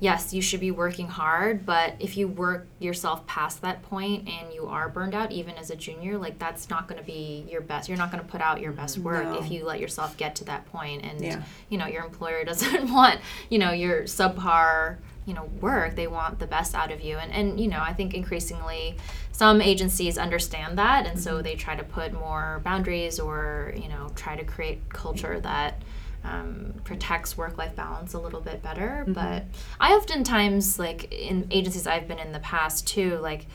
yes, 0.00 0.34
you 0.34 0.42
should 0.42 0.60
be 0.60 0.70
working 0.70 1.08
hard, 1.08 1.64
but 1.64 1.94
if 1.98 2.16
you 2.16 2.28
work 2.28 2.66
yourself 2.78 3.26
past 3.26 3.62
that 3.62 3.82
point 3.82 4.28
and 4.28 4.52
you 4.52 4.66
are 4.66 4.88
burned 4.88 5.14
out, 5.14 5.32
even 5.32 5.54
as 5.54 5.70
a 5.70 5.76
junior, 5.76 6.18
like 6.18 6.38
that's 6.38 6.68
not 6.68 6.86
going 6.86 7.00
to 7.00 7.06
be 7.06 7.46
your 7.50 7.60
best. 7.60 7.88
You're 7.88 7.98
not 7.98 8.12
going 8.12 8.22
to 8.22 8.30
put 8.30 8.40
out 8.40 8.60
your 8.60 8.72
best 8.72 8.98
work 8.98 9.24
no. 9.24 9.38
if 9.38 9.50
you 9.50 9.64
let 9.64 9.80
yourself 9.80 10.16
get 10.16 10.34
to 10.36 10.44
that 10.44 10.66
point. 10.66 11.04
and 11.04 11.22
yeah. 11.22 11.42
you 11.68 11.78
know 11.78 11.86
your 11.86 12.04
employer 12.04 12.44
doesn't 12.50 12.92
want 12.92 13.20
you 13.48 13.58
know 13.58 13.72
your 13.72 14.02
subpar 14.02 14.96
you 15.24 15.34
know 15.34 15.44
work. 15.60 15.96
They 15.96 16.06
want 16.06 16.38
the 16.38 16.46
best 16.46 16.74
out 16.74 16.92
of 16.92 17.00
you, 17.00 17.16
and 17.18 17.32
and 17.32 17.60
you 17.60 17.68
know 17.68 17.80
I 17.80 17.92
think 17.92 18.14
increasingly 18.14 18.96
some 19.32 19.60
agencies 19.60 20.18
understand 20.18 20.78
that, 20.78 21.06
and 21.06 21.16
mm-hmm. 21.16 21.36
so 21.36 21.42
they 21.42 21.54
try 21.54 21.74
to 21.74 21.84
put 21.84 22.12
more 22.12 22.60
boundaries 22.64 23.18
or 23.18 23.74
you 23.76 23.88
know 23.88 24.10
try 24.14 24.36
to 24.36 24.44
create 24.44 24.88
culture 24.88 25.40
that 25.40 25.82
um, 26.26 26.74
protects 26.84 27.36
work 27.36 27.56
life 27.56 27.74
balance 27.76 28.14
a 28.14 28.18
little 28.18 28.40
bit 28.40 28.62
better. 28.62 29.04
Mm-hmm. 29.04 29.12
But 29.12 29.44
I 29.80 29.92
oftentimes, 29.92 30.78
like 30.78 31.12
in 31.12 31.46
agencies 31.50 31.86
I've 31.86 32.08
been 32.08 32.18
in 32.18 32.32
the 32.32 32.40
past 32.40 32.86
too, 32.86 33.18
like 33.18 33.46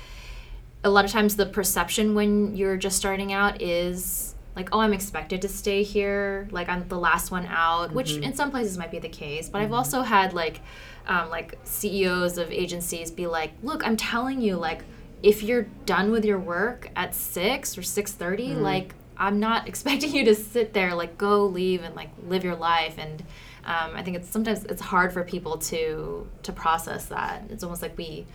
a 0.84 0.90
lot 0.90 1.06
of 1.06 1.12
times 1.12 1.36
the 1.36 1.46
perception 1.46 2.16
when 2.16 2.56
you're 2.56 2.78
just 2.78 2.98
starting 2.98 3.34
out 3.34 3.62
is 3.62 4.36
like, 4.56 4.70
oh, 4.74 4.80
I'm 4.80 4.94
expected 4.94 5.42
to 5.44 5.48
stay 5.48 5.84
here, 5.84 6.48
like 6.52 6.68
I'm 6.68 6.88
the 6.88 6.98
last 6.98 7.32
one 7.32 7.46
out, 7.46 7.88
mm-hmm. 7.88 7.96
which 7.96 8.14
in 8.14 8.34
some 8.34 8.52
places 8.52 8.78
might 8.78 8.92
be 8.92 9.00
the 9.00 9.10
case. 9.10 9.50
But 9.50 9.60
mm-hmm. 9.60 9.68
I've 9.68 9.74
also 9.74 10.02
had 10.02 10.34
like, 10.34 10.62
um, 11.08 11.30
like 11.30 11.58
CEOs 11.64 12.38
of 12.38 12.52
agencies 12.52 13.12
be 13.12 13.28
like, 13.28 13.54
look, 13.64 13.86
I'm 13.86 13.98
telling 13.98 14.42
you, 14.42 14.56
like, 14.58 14.84
if 15.24 15.44
you're 15.44 15.68
done 15.86 16.12
with 16.12 16.26
your 16.26 16.40
work 16.40 16.90
at 16.96 17.14
six 17.14 17.78
or 17.78 17.84
six 17.84 18.12
thirty, 18.12 18.50
mm-hmm. 18.50 18.62
like 18.62 18.96
I'm 19.22 19.40
not 19.40 19.68
expecting 19.70 20.14
you 20.14 20.26
to 20.26 20.36
sit 20.36 20.74
there 20.74 20.94
like 20.96 21.18
go 21.18 21.46
leave 21.46 21.84
and 21.84 21.96
like 21.96 22.10
live 22.28 22.44
your 22.44 22.56
life 22.56 22.96
and 22.98 23.24
um, 23.64 23.92
I 23.96 24.02
think 24.02 24.18
it's 24.18 24.28
sometimes 24.28 24.66
it's 24.66 24.82
hard 24.82 25.14
for 25.14 25.24
people 25.24 25.58
to 25.60 26.28
to 26.44 26.52
process 26.52 27.06
that. 27.06 27.44
It's 27.50 27.64
almost 27.64 27.84
like 27.84 27.96
we 27.98 28.26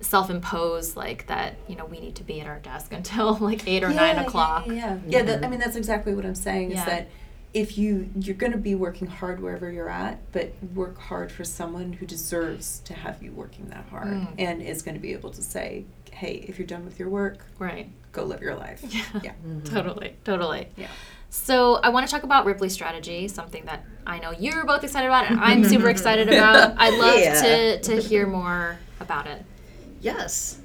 self-impose 0.00 0.96
like 0.96 1.26
that 1.28 1.54
you 1.66 1.76
know 1.76 1.86
we 1.86 1.98
need 1.98 2.14
to 2.16 2.24
be 2.24 2.40
at 2.40 2.46
our 2.46 2.58
desk 2.58 2.92
until 3.00 3.34
like 3.36 3.66
eight 3.66 3.82
or 3.82 3.90
yeah, 3.90 3.96
nine 3.96 4.18
o'clock. 4.18 4.66
Yeah, 4.66 4.74
yeah, 4.74 4.82
yeah. 4.84 5.18
yeah 5.18 5.22
that, 5.22 5.44
I 5.44 5.48
mean 5.48 5.58
that's 5.58 5.76
exactly 5.76 6.14
what 6.14 6.24
I'm 6.24 6.34
saying 6.34 6.72
is 6.72 6.84
that 6.84 7.08
if 7.54 7.78
you 7.78 8.10
you're 8.16 8.34
going 8.34 8.52
to 8.52 8.58
be 8.58 8.74
working 8.74 9.06
hard 9.06 9.40
wherever 9.40 9.70
you're 9.70 9.88
at, 9.88 10.20
but 10.32 10.52
work 10.74 10.98
hard 10.98 11.30
for 11.30 11.44
someone 11.44 11.94
who 11.94 12.04
deserves 12.04 12.80
to 12.80 12.94
have 12.94 13.22
you 13.22 13.30
working 13.32 13.68
that 13.68 13.86
hard 13.90 14.08
mm. 14.08 14.34
and 14.38 14.60
is 14.60 14.82
going 14.82 14.96
to 14.96 15.00
be 15.00 15.12
able 15.12 15.30
to 15.30 15.40
say, 15.42 15.84
hey, 16.10 16.44
if 16.48 16.58
you're 16.58 16.66
done 16.66 16.84
with 16.84 16.98
your 16.98 17.08
work, 17.08 17.46
right, 17.60 17.88
go 18.10 18.24
live 18.24 18.42
your 18.42 18.56
life. 18.56 18.82
Yeah, 18.90 19.04
yeah. 19.22 19.32
Mm-hmm. 19.46 19.60
totally, 19.72 20.16
totally. 20.24 20.68
Yeah. 20.76 20.88
So 21.30 21.76
I 21.76 21.88
want 21.88 22.06
to 22.06 22.12
talk 22.12 22.24
about 22.24 22.44
Ripley 22.44 22.68
strategy, 22.68 23.28
something 23.28 23.64
that 23.66 23.84
I 24.06 24.18
know 24.18 24.32
you're 24.32 24.64
both 24.64 24.84
excited 24.84 25.06
about, 25.06 25.30
and 25.30 25.40
I'm 25.40 25.64
super 25.64 25.88
excited 25.96 26.28
about. 26.28 26.74
I'd 26.76 26.98
love 26.98 27.18
Yeah. 27.18 27.40
to 27.40 27.80
to 27.80 28.00
hear 28.00 28.26
more 28.26 28.78
about 29.00 29.26
it. 29.26 29.44
Yes. 30.00 30.60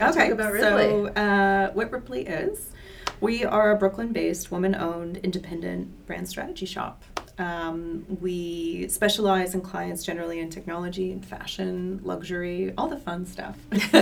i 0.00 0.08
Okay, 0.08 0.30
talk 0.30 0.32
about 0.32 0.58
so 0.58 1.06
uh, 1.08 1.70
what 1.72 1.92
Ripley 1.92 2.22
is, 2.26 2.70
we 3.20 3.44
are 3.44 3.70
a 3.72 3.76
Brooklyn-based, 3.76 4.50
woman-owned, 4.50 5.18
independent 5.18 6.06
brand 6.06 6.28
strategy 6.28 6.66
shop. 6.66 7.02
Um, 7.38 8.04
we 8.20 8.86
specialize 8.88 9.54
in 9.54 9.62
clients 9.62 10.04
generally 10.04 10.40
in 10.40 10.50
technology 10.50 11.10
and 11.10 11.24
fashion, 11.24 12.00
luxury, 12.04 12.74
all 12.76 12.88
the 12.88 12.98
fun 12.98 13.24
stuff, 13.24 13.56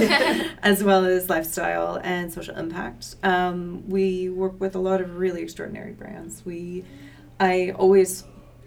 as 0.63 0.83
well 0.83 1.05
as 1.05 1.31
lifestyle 1.31 2.01
and 2.03 2.33
social 2.33 2.57
impact. 2.57 3.15
Um, 3.23 3.89
we 3.89 4.29
work 4.29 4.61
with 4.61 4.75
a 4.75 4.81
lot 4.81 5.01
of 5.01 5.17
really 5.19 5.43
extraordinary 5.43 5.93
brands. 5.93 6.43
We, 6.45 6.85
I 7.39 7.73
always 7.77 8.25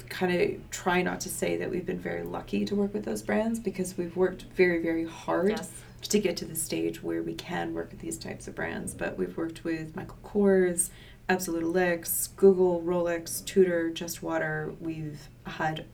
kind 0.08 0.42
of 0.42 0.70
try 0.70 1.02
not 1.02 1.20
to 1.22 1.30
say 1.30 1.58
that 1.58 1.70
we've 1.70 1.86
been 1.86 2.00
very 2.00 2.24
lucky 2.24 2.64
to 2.66 2.76
work 2.76 2.94
with 2.94 3.04
those 3.04 3.22
brands 3.22 3.60
because 3.60 3.98
we've 3.98 4.16
worked 4.16 4.44
very, 4.56 4.82
very 4.82 5.06
hard 5.06 5.50
Yes. 5.50 5.70
To 6.02 6.20
get 6.20 6.36
to 6.38 6.46
the 6.46 6.56
stage 6.56 7.02
where 7.04 7.22
we 7.24 7.34
can 7.34 7.74
work 7.74 7.92
with 7.92 8.00
these 8.00 8.18
types 8.18 8.48
of 8.48 8.56
brands. 8.56 8.94
But 8.94 9.18
we've 9.18 9.36
worked 9.38 9.64
with 9.64 9.96
Michael 9.96 10.18
Kors, 10.24 10.90
Absolut 11.30 11.64
Elyx, 11.64 12.36
Google, 12.36 12.82
Rolex, 12.82 13.46
Tudor, 13.46 13.90
Just 13.92 14.22
Water. 14.22 14.74
We've 14.80 15.30
had 15.46 15.86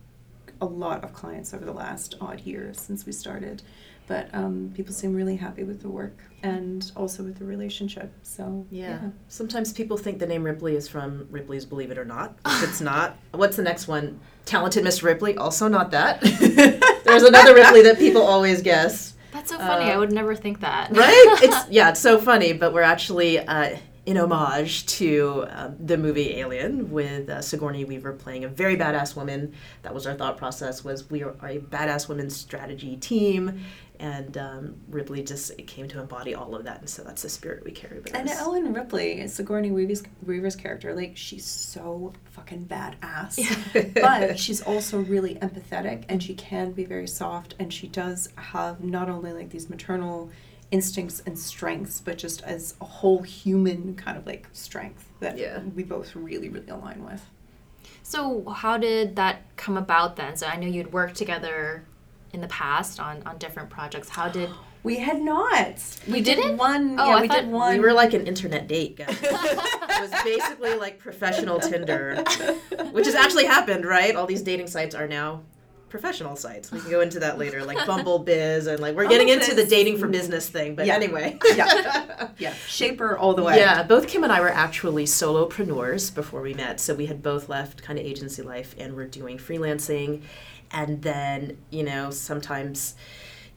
a 0.60 0.65
lot 0.65 1.04
of 1.04 1.13
clients 1.13 1.54
over 1.54 1.65
the 1.65 1.74
last 1.74 2.15
odd 2.20 2.39
years 2.41 2.80
since 2.80 3.06
we 3.06 3.12
started. 3.12 3.62
But 4.08 4.30
um, 4.34 4.72
people 4.74 4.93
seem 4.93 5.13
really 5.13 5.36
happy 5.36 5.63
with 5.65 5.82
the 5.82 5.89
work 5.89 6.17
and 6.41 6.89
also 6.96 7.24
with 7.24 7.38
the 7.38 7.46
relationship. 7.46 8.13
So 8.24 8.65
Yeah. 8.72 9.00
Sometimes 9.28 9.74
people 9.74 9.98
think 9.98 10.20
the 10.20 10.26
name 10.26 10.43
Ripley 10.43 10.76
is 10.78 10.88
from 10.88 11.28
Ripley's 11.30 11.65
Believe 11.65 11.91
It 11.91 11.98
or 11.98 12.06
Not. 12.06 12.38
If 12.46 12.63
it's 12.63 12.82
not, 12.82 13.17
what's 13.34 13.58
the 13.58 13.63
next 13.63 13.88
one? 13.89 14.20
Talented 14.46 14.86
Miss 14.86 15.04
Ripley? 15.04 15.36
Also 15.36 15.67
not 15.67 15.91
that. 15.91 16.22
There's 17.04 17.24
another 17.24 17.54
Ripley 17.54 17.82
that 17.84 17.98
people 17.98 18.22
always 18.22 18.62
guess. 18.62 19.13
That's 19.32 19.50
so 19.50 19.58
funny. 19.58 19.92
Uh, 19.92 19.96
I 19.96 19.98
would 19.98 20.12
never 20.12 20.36
think 20.36 20.62
that. 20.62 20.92
Right? 20.96 21.40
It's 21.42 21.70
yeah, 21.70 21.90
it's 21.90 22.00
so 22.00 22.18
funny, 22.18 22.54
but 22.54 22.74
we're 22.74 22.82
actually 22.82 23.40
uh, 23.40 23.78
in 24.06 24.18
homage 24.18 24.86
to 24.86 25.46
um, 25.50 25.76
the 25.80 25.98
movie 25.98 26.38
Alien 26.38 26.90
with 26.92 27.30
uh, 27.30 27.42
Sigourney 27.42 27.84
Weaver 27.84 28.13
playing 28.13 28.46
a 28.46 28.48
very 28.48 28.78
badass 28.78 29.16
woman. 29.18 29.54
That 29.82 29.94
was 29.94 30.08
our 30.08 30.16
thought 30.16 30.38
process. 30.38 30.84
Was 30.84 31.10
we 31.10 31.24
are 31.24 31.36
a 31.44 31.60
badass 31.60 32.08
women's 32.08 32.36
strategy 32.36 32.96
team, 32.96 33.66
and 34.00 34.38
um, 34.38 34.76
Ripley 34.90 35.24
just 35.24 35.56
came 35.68 35.88
to 35.90 36.00
embody 36.00 36.36
all 36.36 36.56
of 36.56 36.64
that, 36.66 36.80
and 36.82 36.90
so 36.90 37.04
that's 37.04 37.22
the 37.24 37.30
spirit 37.30 37.64
we 37.66 37.72
carry 37.72 38.00
with 38.00 38.16
And 38.16 38.30
us. 38.30 38.40
Ellen 38.40 38.74
Ripley, 38.74 39.28
Sigourney 39.28 39.72
Weaver's, 39.72 40.04
Weaver's 40.26 40.56
character, 40.56 40.94
like 40.96 41.18
she's 41.18 41.46
so 41.46 42.14
fucking 42.32 42.66
badass, 42.66 43.94
but 44.02 44.38
she's 44.40 44.62
also 44.62 45.00
really 45.00 45.36
empathetic, 45.36 46.06
and 46.10 46.22
she 46.22 46.34
can 46.36 46.72
be 46.72 46.86
very 46.86 47.08
soft, 47.08 47.56
and 47.60 47.74
she 47.74 47.88
does 47.88 48.30
have 48.36 48.84
not 48.84 49.10
only 49.10 49.34
like 49.34 49.50
these 49.50 49.70
maternal 49.70 50.30
instincts 50.70 51.22
and 51.26 51.40
strengths, 51.40 52.02
but 52.02 52.18
just 52.18 52.42
as 52.44 52.76
a 52.82 52.86
whole 52.86 53.22
human 53.22 53.96
kind 53.96 54.18
of 54.18 54.26
like 54.26 54.48
strength 54.52 55.08
that 55.22 55.38
Yeah. 55.38 55.60
we 55.76 55.84
both 55.84 56.14
really, 56.16 56.50
really 56.50 56.68
align 56.68 57.06
with. 57.06 57.26
So 58.04 58.46
how 58.50 58.78
did 58.78 59.16
that 59.16 59.44
come 59.56 59.78
about 59.78 60.16
then? 60.18 60.36
So 60.36 60.46
I 60.48 60.56
know 60.58 60.68
you'd 60.68 60.92
worked 60.94 61.16
together 61.16 61.86
in 62.38 62.41
the 62.41 62.47
past 62.47 63.00
on 63.00 63.21
on 63.26 63.38
different 63.38 63.69
projects. 63.69 64.08
How 64.10 64.30
did 64.30 64.50
We 64.84 64.97
had 64.97 65.19
not. 65.21 65.76
We 66.08 66.21
did 66.21 66.36
didn't? 66.38 66.56
one. 66.58 66.97
Oh, 66.97 67.10
yeah, 67.10 67.15
I 67.17 67.21
we 67.21 67.28
did 67.28 67.47
one. 67.47 67.73
we 67.73 67.80
were 67.80 67.91
like 67.91 68.13
an 68.13 68.26
internet 68.26 68.67
date, 68.69 68.95
guys. 68.95 69.17
it 69.21 70.02
was 70.02 70.12
basically 70.23 70.76
like 70.76 70.97
professional 71.00 71.60
Tinder, 71.60 72.23
which 72.91 73.06
has 73.06 73.15
actually 73.15 73.45
happened, 73.45 73.86
right? 73.86 74.15
All 74.15 74.26
these 74.28 74.43
dating 74.43 74.67
sites 74.67 74.95
are 74.95 75.08
now 75.08 75.41
professional 75.89 76.36
sites. 76.38 76.71
We 76.71 76.80
can 76.80 76.89
go 76.89 77.02
into 77.02 77.19
that 77.19 77.38
later, 77.38 77.65
like 77.65 77.86
Bumble 77.86 78.19
Biz, 78.19 78.67
and 78.67 78.80
like 78.80 78.95
we're 78.95 79.08
getting 79.10 79.28
into 79.30 79.54
the 79.56 79.65
dating 79.65 79.97
for 79.97 80.08
business 80.08 80.47
thing. 80.47 80.76
But 80.76 80.86
Yeah. 80.86 80.95
anyway, 80.95 81.38
Yeah. 81.56 82.30
yeah, 82.38 82.54
shaper 82.67 83.17
all 83.17 83.34
the 83.34 83.43
way. 83.43 83.58
Yeah, 83.58 83.84
both 83.84 84.08
Kim 84.08 84.23
and 84.23 84.32
I 84.32 84.39
were 84.39 84.50
actually 84.52 85.06
solopreneurs 85.06 86.13
before 86.13 86.41
we 86.41 86.54
met. 86.54 86.80
So 86.80 86.93
we 86.93 87.08
had 87.08 87.21
both 87.21 87.50
left 87.50 87.82
kind 87.84 88.00
of 88.00 88.06
agency 88.06 88.41
life 88.41 88.73
and 88.78 88.95
were 88.95 89.06
doing 89.06 89.38
freelancing. 89.38 90.21
And 90.72 91.02
then, 91.02 91.58
you 91.70 91.84
know, 91.84 92.12
sometimes 92.12 92.96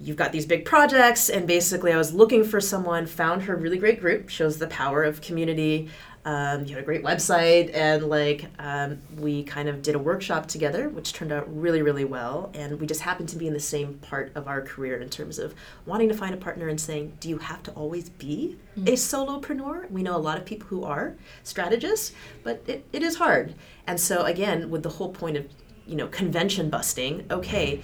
you've 0.01 0.17
got 0.17 0.33
these 0.33 0.47
big 0.47 0.65
projects. 0.65 1.29
And 1.29 1.47
basically, 1.47 1.93
I 1.93 1.97
was 1.97 2.13
looking 2.13 2.45
for 2.45 2.61
someone, 2.61 3.07
found 3.07 3.43
her 3.43 3.57
really 3.57 3.79
great 3.79 4.01
group, 4.01 4.29
shows 4.29 4.59
the 4.59 4.67
power 4.69 5.05
of 5.05 5.21
community. 5.21 5.91
Um, 6.23 6.67
you 6.67 6.75
had 6.75 6.83
a 6.83 6.85
great 6.85 7.03
website, 7.03 7.75
and 7.75 8.03
like 8.11 8.45
um, 8.59 9.01
we 9.17 9.43
kind 9.43 9.71
of 9.71 9.81
did 9.81 9.95
a 9.95 9.99
workshop 9.99 10.47
together, 10.47 10.91
which 10.91 11.15
turned 11.15 11.33
out 11.33 11.47
really, 11.49 11.81
really 11.81 12.05
well. 12.05 12.51
And 12.53 12.79
we 12.79 12.87
just 12.87 13.01
happened 13.01 13.31
to 13.31 13.37
be 13.37 13.47
in 13.47 13.55
the 13.55 13.61
same 13.61 13.95
part 13.95 14.31
of 14.35 14.47
our 14.47 14.61
career 14.61 14.99
in 14.99 15.09
terms 15.09 15.39
of 15.39 15.55
wanting 15.87 16.09
to 16.09 16.15
find 16.15 16.35
a 16.35 16.37
partner 16.37 16.69
and 16.69 16.79
saying, 16.79 17.17
"Do 17.21 17.31
you 17.31 17.39
have 17.39 17.63
to 17.63 17.71
always 17.73 18.11
be 18.11 18.59
a 18.77 18.93
solopreneur?" 18.93 19.91
We 19.91 20.03
know 20.03 20.15
a 20.15 20.19
lot 20.19 20.37
of 20.37 20.45
people 20.45 20.69
who 20.69 20.85
are 20.85 21.17
strategists, 21.43 22.13
but 22.43 22.63
it, 22.67 22.85
it 22.93 23.03
is 23.03 23.17
hard. 23.17 23.55
And 23.87 23.99
so 23.99 24.25
again, 24.25 24.69
with 24.69 24.83
the 24.83 24.91
whole 24.91 25.13
point 25.13 25.39
of 25.39 25.49
you 25.91 25.97
know 25.97 26.07
convention 26.07 26.71
busting, 26.71 27.27
okay. 27.31 27.83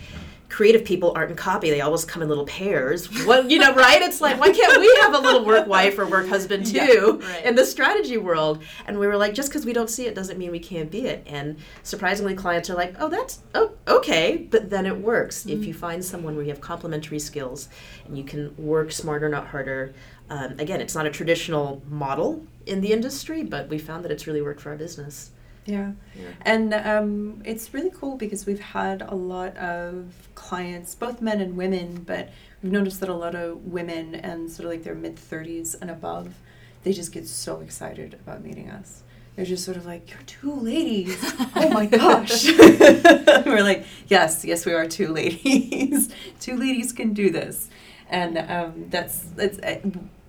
Creative 0.49 0.85
people 0.85 1.13
art 1.17 1.29
and 1.29 1.37
copy, 1.37 1.71
they 1.71 1.81
always 1.81 2.05
come 2.05 2.23
in 2.23 2.29
little 2.29 2.47
pairs. 2.47 3.09
What 3.27 3.51
you 3.51 3.59
know, 3.59 3.75
right? 3.75 4.01
It's 4.01 4.21
like, 4.21 4.39
why 4.39 4.53
can't 4.53 4.81
we 4.81 4.97
have 5.03 5.13
a 5.13 5.19
little 5.19 5.45
work 5.45 5.67
wife 5.67 5.99
or 5.99 6.07
work 6.07 6.29
husband 6.29 6.67
too 6.67 7.21
right. 7.21 7.45
in 7.45 7.57
the 7.57 7.67
strategy 7.67 8.17
world? 8.17 8.63
And 8.87 8.97
we 9.01 9.09
were 9.09 9.17
like, 9.17 9.35
just 9.35 9.49
because 9.49 9.67
we 9.67 9.73
don't 9.73 9.91
see 9.91 10.07
it 10.07 10.15
doesn't 10.15 10.39
mean 10.39 10.53
we 10.53 10.61
can't 10.61 10.89
be 10.89 11.07
it. 11.07 11.25
And 11.27 11.57
surprisingly, 11.83 12.37
clients 12.37 12.71
are 12.71 12.77
like, 12.77 12.95
oh, 13.01 13.09
that's 13.09 13.41
oh, 13.57 13.73
okay, 13.89 14.37
but 14.37 14.71
then 14.71 14.87
it 14.87 14.97
works. 14.97 15.47
If 15.47 15.67
you 15.67 15.75
find 15.75 16.05
someone 16.05 16.37
where 16.37 16.45
you 16.45 16.51
have 16.51 16.61
complementary 16.61 17.19
skills 17.19 17.69
and 18.05 18.17
you 18.17 18.23
can 18.23 18.55
work 18.57 18.93
smarter, 18.93 19.29
not 19.29 19.49
harder. 19.49 19.95
Um, 20.31 20.61
again, 20.61 20.81
it's 20.81 20.95
not 20.95 21.07
a 21.07 21.11
traditional 21.11 21.83
model 21.89 22.47
in 22.67 22.83
the 22.83 22.93
industry, 22.93 23.43
but 23.43 23.69
we 23.69 23.79
found 23.79 24.05
that 24.05 24.13
it's 24.13 24.29
really 24.29 24.43
worked 24.43 24.61
for 24.61 24.71
our 24.71 24.77
business. 24.77 25.33
Yeah. 25.67 25.93
Yeah. 26.15 26.29
And 26.43 26.73
um, 26.75 27.43
it's 27.45 27.75
really 27.75 27.91
cool 27.91 28.17
because 28.17 28.47
we've 28.47 28.61
had 28.61 29.03
a 29.03 29.15
lot 29.15 29.57
of 29.57 30.29
clients, 30.35 30.95
both 30.95 31.21
men 31.21 31.41
and 31.41 31.57
women, 31.57 32.03
but 32.07 32.31
we've 32.63 32.73
noticed 32.73 33.01
that 33.01 33.09
a 33.09 33.15
lot 33.15 33.35
of 33.35 33.65
women 33.67 34.15
and 34.15 34.51
sort 34.51 34.65
of 34.67 34.71
like 34.71 34.85
their 34.85 34.95
mid 34.95 35.17
30s 35.17 35.75
and 35.81 35.91
above, 35.91 36.35
they 36.85 36.93
just 36.93 37.13
get 37.13 37.27
so 37.27 37.61
excited 37.61 38.15
about 38.15 38.43
meeting 38.45 38.71
us. 38.71 39.03
They're 39.35 39.45
just 39.45 39.65
sort 39.65 39.77
of 39.77 39.85
like, 39.85 40.09
You're 40.11 40.23
two 40.27 40.53
ladies. 40.55 41.19
Oh 41.57 41.69
my 41.71 41.87
gosh. 41.87 42.47
We're 42.59 43.63
like, 43.63 43.85
Yes, 44.09 44.45
yes, 44.45 44.65
we 44.65 44.73
are 44.73 44.87
two 44.87 45.09
ladies. 45.13 46.11
two 46.41 46.57
ladies 46.57 46.93
can 46.93 47.13
do 47.13 47.31
this. 47.31 47.69
And 48.09 48.39
um, 48.39 48.87
that's, 48.89 49.21
that's, 49.35 49.59
uh, 49.59 49.81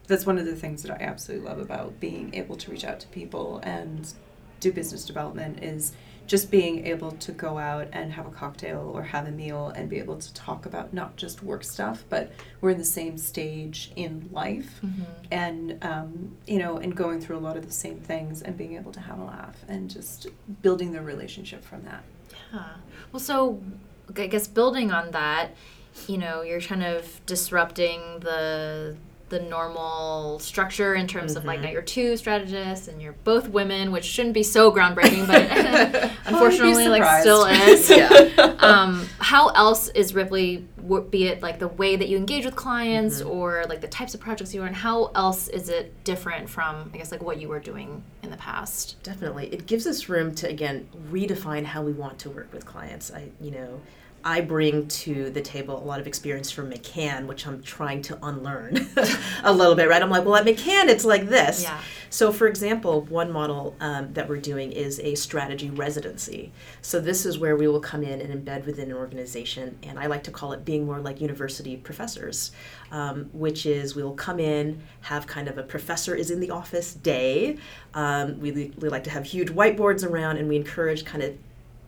that's 0.08 0.26
one 0.26 0.38
of 0.40 0.46
the 0.46 0.56
things 0.56 0.84
that 0.84 0.92
I 0.92 1.04
absolutely 1.04 1.48
love 1.48 1.60
about 1.60 2.00
being 2.00 2.34
able 2.34 2.56
to 2.58 2.72
reach 2.72 2.84
out 2.84 3.00
to 3.02 3.08
people 3.10 3.60
and 3.64 4.12
do 4.60 4.72
business 4.72 5.06
development 5.06 5.64
is 5.64 5.94
just 6.28 6.52
being 6.52 6.86
able 6.86 7.12
to 7.12 7.32
go 7.32 7.58
out 7.58 7.88
and 7.94 8.12
have 8.12 8.26
a 8.26 8.30
cocktail 8.30 8.92
or 8.94 9.02
have 9.02 9.28
a 9.28 9.32
meal 9.32 9.70
and 9.70 9.90
be 9.90 9.98
able 9.98 10.18
to 10.18 10.34
talk 10.34 10.66
about 10.66 10.94
not 10.94 11.16
just 11.16 11.42
work 11.42 11.64
stuff, 11.64 12.04
but 12.10 12.32
we're 12.60 12.72
in 12.72 12.78
the 12.78 12.84
same 12.84 13.18
stage 13.18 13.92
in 13.96 14.28
life 14.34 14.82
and, 15.32 15.82
um, 15.86 16.36
you 16.46 16.60
know, 16.60 16.78
and 16.78 16.96
going 16.98 17.22
through 17.22 17.38
a 17.38 17.40
lot 17.40 17.56
of 17.56 17.66
the 17.66 17.72
same 17.72 17.98
things 18.00 18.42
and 18.42 18.58
being 18.58 18.76
able 18.76 18.92
to 18.92 19.00
have 19.00 19.18
a 19.20 19.24
laugh 19.24 19.56
and 19.70 19.90
just 19.90 20.28
building 20.62 20.92
the 20.92 21.02
relationship 21.02 21.64
from 21.64 21.84
that. 21.86 22.04
Yeah. 22.54 22.64
Well, 23.14 23.22
so 23.22 23.62
I 24.16 24.28
guess 24.28 24.48
building 24.48 24.92
on 24.92 25.12
that, 25.12 25.52
you 26.08 26.18
know, 26.18 26.42
you're 26.42 26.62
kind 26.62 26.84
of 26.84 27.26
disrupting 27.26 28.20
the 28.20 28.98
the 29.30 29.40
normal 29.42 30.40
structure 30.40 30.96
in 30.96 31.06
terms 31.08 31.36
of 31.36 31.44
like 31.44 31.60
now 31.60 31.70
you're 31.70 31.82
two 31.82 32.16
strategists 32.16 32.88
and 32.88 33.02
you're 33.02 33.16
both 33.24 33.50
women, 33.50 33.92
which 33.92 34.06
shouldn't 34.06 34.34
be 34.34 34.44
so 34.44 34.72
groundbreaking, 34.72 35.28
but 35.28 36.12
unfortunately, 36.26 36.88
like 36.88 37.22
still 37.22 37.46
is. 37.46 37.90
Yeah. 37.98 38.56
um, 38.60 39.08
how 39.20 39.50
else 39.50 39.90
is 39.90 40.14
Ripley, 40.14 40.66
be 41.10 41.28
it 41.28 41.42
like 41.42 41.60
the 41.60 41.68
way 41.68 41.96
that 41.96 42.08
you 42.08 42.18
engage 42.18 42.46
with 42.46 42.56
clients 42.56 43.22
Mm-hmm. 43.22 43.30
or 43.30 43.66
like 43.68 43.82
the 43.82 43.88
types 43.88 44.14
of 44.14 44.20
projects 44.22 44.54
you 44.54 44.62
run, 44.62 44.74
how 44.74 45.12
else 45.16 45.48
is 45.50 45.70
it 45.70 46.04
different 46.04 46.50
from, 46.50 46.90
I 46.94 46.98
guess, 46.98 47.12
like 47.12 47.22
what 47.22 47.40
you 47.40 47.48
were 47.50 47.60
doing 47.60 48.04
in 48.24 48.30
the 48.30 48.38
past? 48.38 49.02
Definitely. 49.04 49.48
It 49.54 49.66
gives 49.66 49.86
us 49.88 50.08
room 50.10 50.34
to, 50.36 50.48
again, 50.50 50.88
redefine 51.12 51.66
how 51.66 51.82
we 51.84 51.92
want 51.94 52.20
to 52.20 52.30
work 52.30 52.52
with 52.54 52.66
clients. 52.66 53.12
I, 53.14 53.30
you 53.42 53.52
know, 53.52 53.82
I 54.24 54.42
bring 54.42 54.88
to 54.88 55.30
the 55.30 55.42
table 55.42 55.78
a 55.78 55.86
lot 55.86 56.00
of 56.00 56.08
experience 56.08 56.52
from 56.52 56.72
McCann, 56.72 57.28
which 57.28 57.48
I'm 57.48 57.62
trying 57.62 58.02
to 58.04 58.20
unlearn 58.22 58.90
a 59.44 59.54
little 59.54 59.76
bit, 59.76 59.88
right? 59.88 60.02
I'm 60.02 60.10
like, 60.10 60.26
well, 60.26 60.36
at 60.36 60.46
McCann, 60.46 60.88
it's 60.88 61.06
like 61.06 61.28
this. 61.28 61.64
Yeah. 61.64 61.80
So, 62.10 62.32
for 62.32 62.48
example, 62.48 63.02
one 63.02 63.32
model 63.32 63.76
um, 63.80 64.14
that 64.14 64.28
we're 64.28 64.40
doing 64.40 64.72
is 64.72 65.00
a 65.02 65.16
strategy 65.16 65.70
residency. 65.70 66.52
So, 66.82 67.00
this 67.00 67.26
is 67.26 67.38
where 67.38 67.56
we 67.56 67.68
will 67.68 67.80
come 67.80 68.04
in 68.04 68.22
and 68.22 68.34
embed 68.34 68.66
within 68.66 68.92
an 68.92 68.98
organization, 68.98 69.78
and 69.84 70.00
I 70.00 70.08
like 70.08 70.24
to 70.24 70.32
call 70.32 70.54
it 70.54 70.64
being 70.64 70.86
more 70.86 71.00
like 71.00 71.22
university 71.22 71.78
professors, 71.78 72.52
um, 72.92 73.30
which 73.34 73.66
is 73.66 73.96
we 73.96 74.04
will 74.04 74.14
come 74.16 74.40
in, 74.40 74.82
have 75.02 75.28
kind 75.28 75.48
of 75.48 75.58
a 75.58 75.64
professor 75.64 76.16
is 76.16 76.32
in 76.32 76.40
the 76.40 76.52
office 76.52 76.94
day. 76.94 77.58
Um, 77.94 78.40
we, 78.40 78.52
we 78.52 78.90
like 78.90 79.04
to 79.06 79.10
have 79.10 79.26
huge 79.26 79.50
whiteboards 79.50 80.10
around, 80.10 80.38
and 80.38 80.48
we 80.48 80.56
encourage 80.56 81.04
kind 81.04 81.24
of 81.24 81.36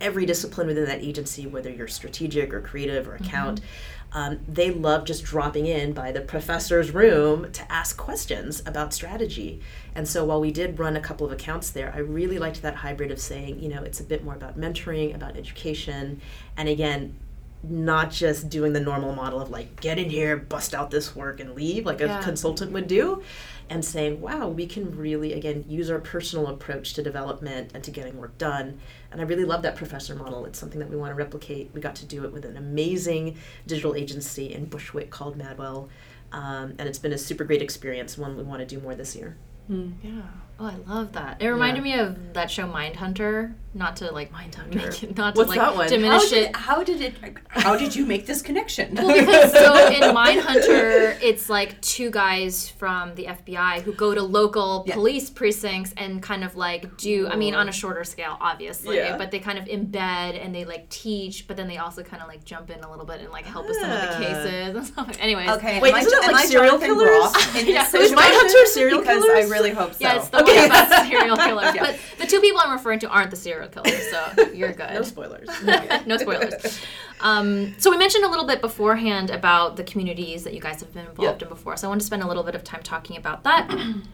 every 0.02 0.26
discipline 0.26 0.68
within 0.68 0.86
that 0.86 1.02
agency, 1.02 1.46
whether 1.48 1.70
you're 1.70 1.88
strategic 1.88 2.54
or 2.54 2.62
creative 2.62 3.08
or 3.08 3.16
account, 3.16 3.62
mm-hmm. 3.62 4.18
um, 4.18 4.40
they 4.48 4.72
love 4.72 5.06
just 5.06 5.24
dropping 5.24 5.66
in 5.66 5.94
by 5.94 6.12
the 6.12 6.22
professor's 6.22 6.92
room 6.92 7.52
to 7.52 7.72
ask 7.72 7.98
questions 7.98 8.62
about 8.66 8.94
strategy. 8.94 9.62
And 9.96 10.08
so 10.08 10.26
while 10.26 10.40
we 10.40 10.52
did 10.52 10.80
run 10.80 10.96
a 10.96 11.02
couple 11.02 11.26
of 11.26 11.32
accounts 11.32 11.70
there, 11.70 11.92
I 11.94 12.00
really 12.00 12.40
liked 12.40 12.62
that 12.62 12.76
hybrid 12.76 13.12
of 13.12 13.20
saying, 13.20 13.60
you 13.60 13.70
know, 13.70 13.84
it's 13.84 14.00
a 14.00 14.04
bit 14.04 14.24
more 14.24 14.36
about 14.36 14.58
mentoring, 14.58 15.14
about 15.14 15.36
education, 15.36 16.22
and 16.56 16.70
again, 16.70 17.16
not 17.62 18.10
just 18.10 18.50
doing 18.50 18.72
the 18.72 18.80
normal 18.80 19.14
model 19.14 19.42
of 19.42 19.50
like 19.50 19.82
get 19.82 20.00
in 20.00 20.10
here, 20.10 20.38
bust 20.38 20.74
out 20.74 20.92
this 20.92 21.14
work 21.14 21.42
and 21.42 21.56
leave 21.56 21.86
like 21.86 22.00
a 22.00 22.22
consultant 22.24 22.72
would 22.72 22.88
do 22.88 23.22
and 23.70 23.86
saying, 23.86 24.20
wow, 24.20 24.48
we 24.48 24.66
can 24.66 24.96
really, 24.98 25.34
again, 25.34 25.64
use 25.68 25.90
our 25.90 26.00
personal 26.00 26.48
approach 26.48 26.94
to 26.94 27.04
development 27.04 27.72
and 27.74 27.84
to 27.84 27.92
getting 27.92 28.18
work 28.18 28.38
done. 28.38 28.80
And 29.12 29.22
I 29.22 29.24
really 29.26 29.46
love 29.46 29.62
that 29.62 29.76
professor 29.76 30.16
model. 30.16 30.46
It's 30.46 30.58
something 30.58 30.80
that 30.80 30.90
we 30.90 30.96
want 30.96 31.12
to 31.12 31.16
replicate. 31.16 31.70
We 31.74 31.82
got 31.82 31.96
to 31.96 32.06
do 32.06 32.24
it 32.26 32.34
with 32.34 32.46
an 32.46 32.58
amazing 32.58 33.38
digital 33.68 33.96
agency 33.96 34.54
in 34.54 34.66
Bushwick 34.66 35.12
called 35.12 35.38
Madwell. 35.38 35.90
Um, 36.32 36.76
and 36.78 36.90
it's 36.90 37.00
been 37.00 37.14
a 37.14 37.18
super 37.18 37.44
great 37.44 37.62
experience, 37.62 38.18
one 38.18 38.38
we 38.38 38.44
want 38.44 38.60
to 38.60 38.66
do 38.66 38.80
more 38.82 38.96
this 38.96 39.16
year. 39.16 39.38
Mm. 39.70 39.94
Yeah. 40.04 40.22
Oh, 40.62 40.66
I 40.66 40.76
love 40.94 41.14
that. 41.14 41.42
It 41.42 41.48
reminded 41.48 41.86
yeah. 41.86 41.96
me 41.96 42.00
of 42.02 42.34
that 42.34 42.52
show 42.52 42.68
Mindhunter. 42.68 43.54
Not 43.74 43.98
to 43.98 44.12
like 44.12 44.34
Mindhunter. 44.34 45.04
It, 45.04 45.16
not 45.16 45.36
What's 45.36 45.54
to 45.54 45.60
like 45.60 45.90
diminish 45.90 46.24
how 46.24 46.30
did, 46.30 46.44
it. 46.44 46.56
How 46.56 46.84
did 46.84 47.02
it? 47.02 47.14
How 47.50 47.78
did 47.78 47.96
you 47.96 48.06
make 48.06 48.26
this 48.26 48.42
connection? 48.42 48.96
well, 48.96 49.08
because 49.08 49.54
so 49.54 49.88
in 49.94 50.02
Mindhunter, 50.02 51.18
it's 51.22 51.50
like 51.50 51.80
two 51.80 52.10
guys 52.10 52.68
from 52.68 53.14
the 53.14 53.26
FBI 53.26 53.84
who 53.84 53.94
go 53.94 54.16
to 54.16 54.24
local 54.24 54.84
yeah. 54.88 54.96
police 54.96 55.30
precincts 55.30 55.94
and 55.98 56.22
kind 56.22 56.44
of 56.44 56.56
like 56.56 56.98
do. 56.98 57.28
I 57.28 57.36
mean, 57.36 57.54
on 57.54 57.70
a 57.70 57.72
shorter 57.72 58.04
scale, 58.04 58.38
obviously, 58.42 58.98
yeah. 58.98 59.18
but 59.18 59.30
they 59.30 59.40
kind 59.40 59.60
of 59.60 59.66
embed 59.66 60.44
and 60.44 60.54
they 60.54 60.66
like 60.66 60.90
teach, 60.90 61.48
but 61.48 61.56
then 61.56 61.68
they 61.68 61.78
also 61.78 62.02
kind 62.02 62.24
of 62.24 62.28
like 62.28 62.44
jump 62.44 62.72
in 62.72 62.84
a 62.84 62.90
little 62.90 63.06
bit 63.06 63.22
and 63.22 63.30
like 63.30 63.46
help 63.46 63.68
with 63.68 63.78
some 63.78 63.92
of 63.92 64.02
the 64.02 64.16
ah. 64.16 64.18
cases 64.18 64.76
and 64.76 64.86
stuff. 64.86 65.18
Anyways, 65.20 65.48
okay. 65.52 65.80
Wait, 65.80 65.96
isn't 65.96 66.24
it 66.24 66.32
like 66.32 66.48
serial 66.48 66.80
killers? 66.80 67.08
yeah, 67.68 67.88
is 67.96 68.12
Mindhunter 68.12 68.66
serial 68.66 69.00
because 69.00 69.24
killers? 69.24 69.46
I 69.46 69.50
really 69.50 69.72
hope 69.72 69.94
so. 69.94 70.00
Yeah, 70.02 70.16
it's 70.16 70.30
the 70.30 70.49
about 70.66 71.06
serial 71.08 71.38
killers. 71.38 71.76
yeah. 71.76 71.84
But 71.86 72.00
the 72.18 72.28
two 72.28 72.40
people 72.40 72.60
I'm 72.60 72.72
referring 72.72 73.00
to 73.00 73.10
aren't 73.10 73.32
the 73.32 73.38
serial 73.38 73.70
killers, 73.70 74.10
so 74.10 74.50
you're 74.54 74.74
good. 74.74 74.94
no 74.94 75.02
spoilers. 75.02 75.50
no 76.06 76.18
spoilers. 76.18 76.82
Um, 77.22 77.76
so 77.78 77.92
we 77.92 77.98
mentioned 77.98 78.26
a 78.26 78.30
little 78.30 78.46
bit 78.46 78.62
beforehand 78.62 79.30
about 79.30 79.76
the 79.76 79.84
communities 79.84 80.44
that 80.44 80.54
you 80.54 80.62
guys 80.62 80.80
have 80.82 80.94
been 80.94 81.06
involved 81.06 81.42
in 81.42 81.50
before. 81.50 81.78
So 81.78 81.88
I 81.88 81.90
want 81.90 82.02
to 82.02 82.08
spend 82.08 82.24
a 82.24 82.28
little 82.28 82.44
bit 82.44 82.56
of 82.56 82.64
time 82.64 82.82
talking 82.84 83.18
about 83.18 83.44
that. 83.44 83.70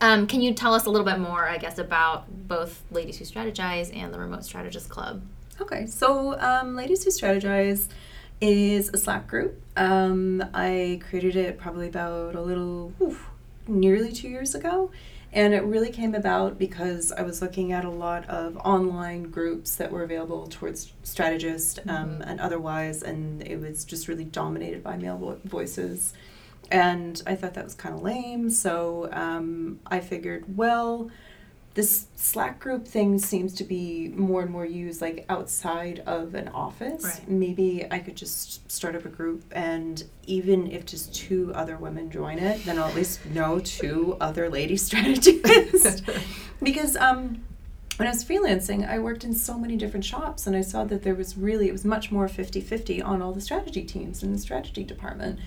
Um, 0.00 0.26
can 0.26 0.40
you 0.40 0.54
tell 0.54 0.72
us 0.72 0.86
a 0.86 0.90
little 0.90 1.04
bit 1.04 1.18
more, 1.18 1.46
I 1.46 1.58
guess, 1.58 1.76
about 1.78 2.48
both 2.48 2.82
Ladies 2.90 3.18
Who 3.18 3.26
Strategize 3.26 3.94
and 3.94 4.14
the 4.14 4.18
Remote 4.18 4.44
Strategist 4.44 4.88
Club? 4.88 5.22
Okay, 5.60 5.84
so 5.86 6.38
um, 6.40 6.74
Ladies 6.74 7.04
Who 7.04 7.10
Strategize 7.10 7.88
is 8.40 8.88
a 8.92 8.96
Slack 8.96 9.26
group. 9.28 9.60
Um, 9.76 10.42
I 10.54 11.00
created 11.08 11.36
it 11.36 11.58
probably 11.58 11.88
about 11.88 12.34
a 12.34 12.40
little, 12.40 12.92
oof, 13.00 13.28
nearly 13.68 14.12
two 14.12 14.28
years 14.28 14.54
ago. 14.54 14.90
And 15.34 15.52
it 15.52 15.64
really 15.64 15.90
came 15.90 16.14
about 16.14 16.58
because 16.60 17.10
I 17.10 17.22
was 17.22 17.42
looking 17.42 17.72
at 17.72 17.84
a 17.84 17.90
lot 17.90 18.24
of 18.28 18.56
online 18.58 19.24
groups 19.24 19.74
that 19.76 19.90
were 19.90 20.04
available 20.04 20.46
towards 20.46 20.92
strategists 21.02 21.80
um, 21.88 22.10
mm-hmm. 22.10 22.22
and 22.22 22.40
otherwise, 22.40 23.02
and 23.02 23.42
it 23.42 23.60
was 23.60 23.84
just 23.84 24.06
really 24.06 24.24
dominated 24.24 24.84
by 24.84 24.96
male 24.96 25.18
vo- 25.18 25.40
voices. 25.44 26.14
And 26.70 27.20
I 27.26 27.34
thought 27.34 27.54
that 27.54 27.64
was 27.64 27.74
kind 27.74 27.96
of 27.96 28.02
lame, 28.02 28.48
so 28.48 29.08
um, 29.12 29.80
I 29.86 29.98
figured, 29.98 30.56
well, 30.56 31.10
this 31.74 32.06
Slack 32.14 32.60
group 32.60 32.86
thing 32.86 33.18
seems 33.18 33.52
to 33.54 33.64
be 33.64 34.08
more 34.08 34.42
and 34.42 34.50
more 34.50 34.64
used 34.64 35.00
like 35.00 35.24
outside 35.28 36.00
of 36.06 36.34
an 36.34 36.48
office. 36.48 37.02
Right. 37.02 37.28
Maybe 37.28 37.84
I 37.90 37.98
could 37.98 38.16
just 38.16 38.70
start 38.70 38.94
up 38.94 39.04
a 39.04 39.08
group 39.08 39.44
and 39.50 40.02
even 40.26 40.70
if 40.70 40.86
just 40.86 41.12
two 41.12 41.52
other 41.54 41.76
women 41.76 42.10
join 42.10 42.38
it, 42.38 42.64
then 42.64 42.78
I'll 42.78 42.88
at 42.88 42.94
least 42.94 43.26
know 43.26 43.58
two 43.58 44.16
other 44.20 44.48
lady 44.48 44.76
strategists. 44.88 46.02
because 46.62 46.96
um 46.96 47.42
when 47.96 48.08
I 48.08 48.10
was 48.10 48.24
freelancing, 48.24 48.88
I 48.88 48.98
worked 48.98 49.22
in 49.22 49.34
so 49.34 49.56
many 49.56 49.76
different 49.76 50.04
shops 50.04 50.46
and 50.48 50.56
I 50.56 50.62
saw 50.62 50.84
that 50.84 51.04
there 51.04 51.14
was 51.14 51.36
really, 51.36 51.68
it 51.68 51.72
was 51.72 51.84
much 51.84 52.10
more 52.10 52.26
50 52.26 52.60
50 52.60 53.02
on 53.02 53.22
all 53.22 53.32
the 53.32 53.40
strategy 53.40 53.84
teams 53.84 54.22
in 54.22 54.32
the 54.32 54.38
strategy 54.38 54.82
department. 54.82 55.38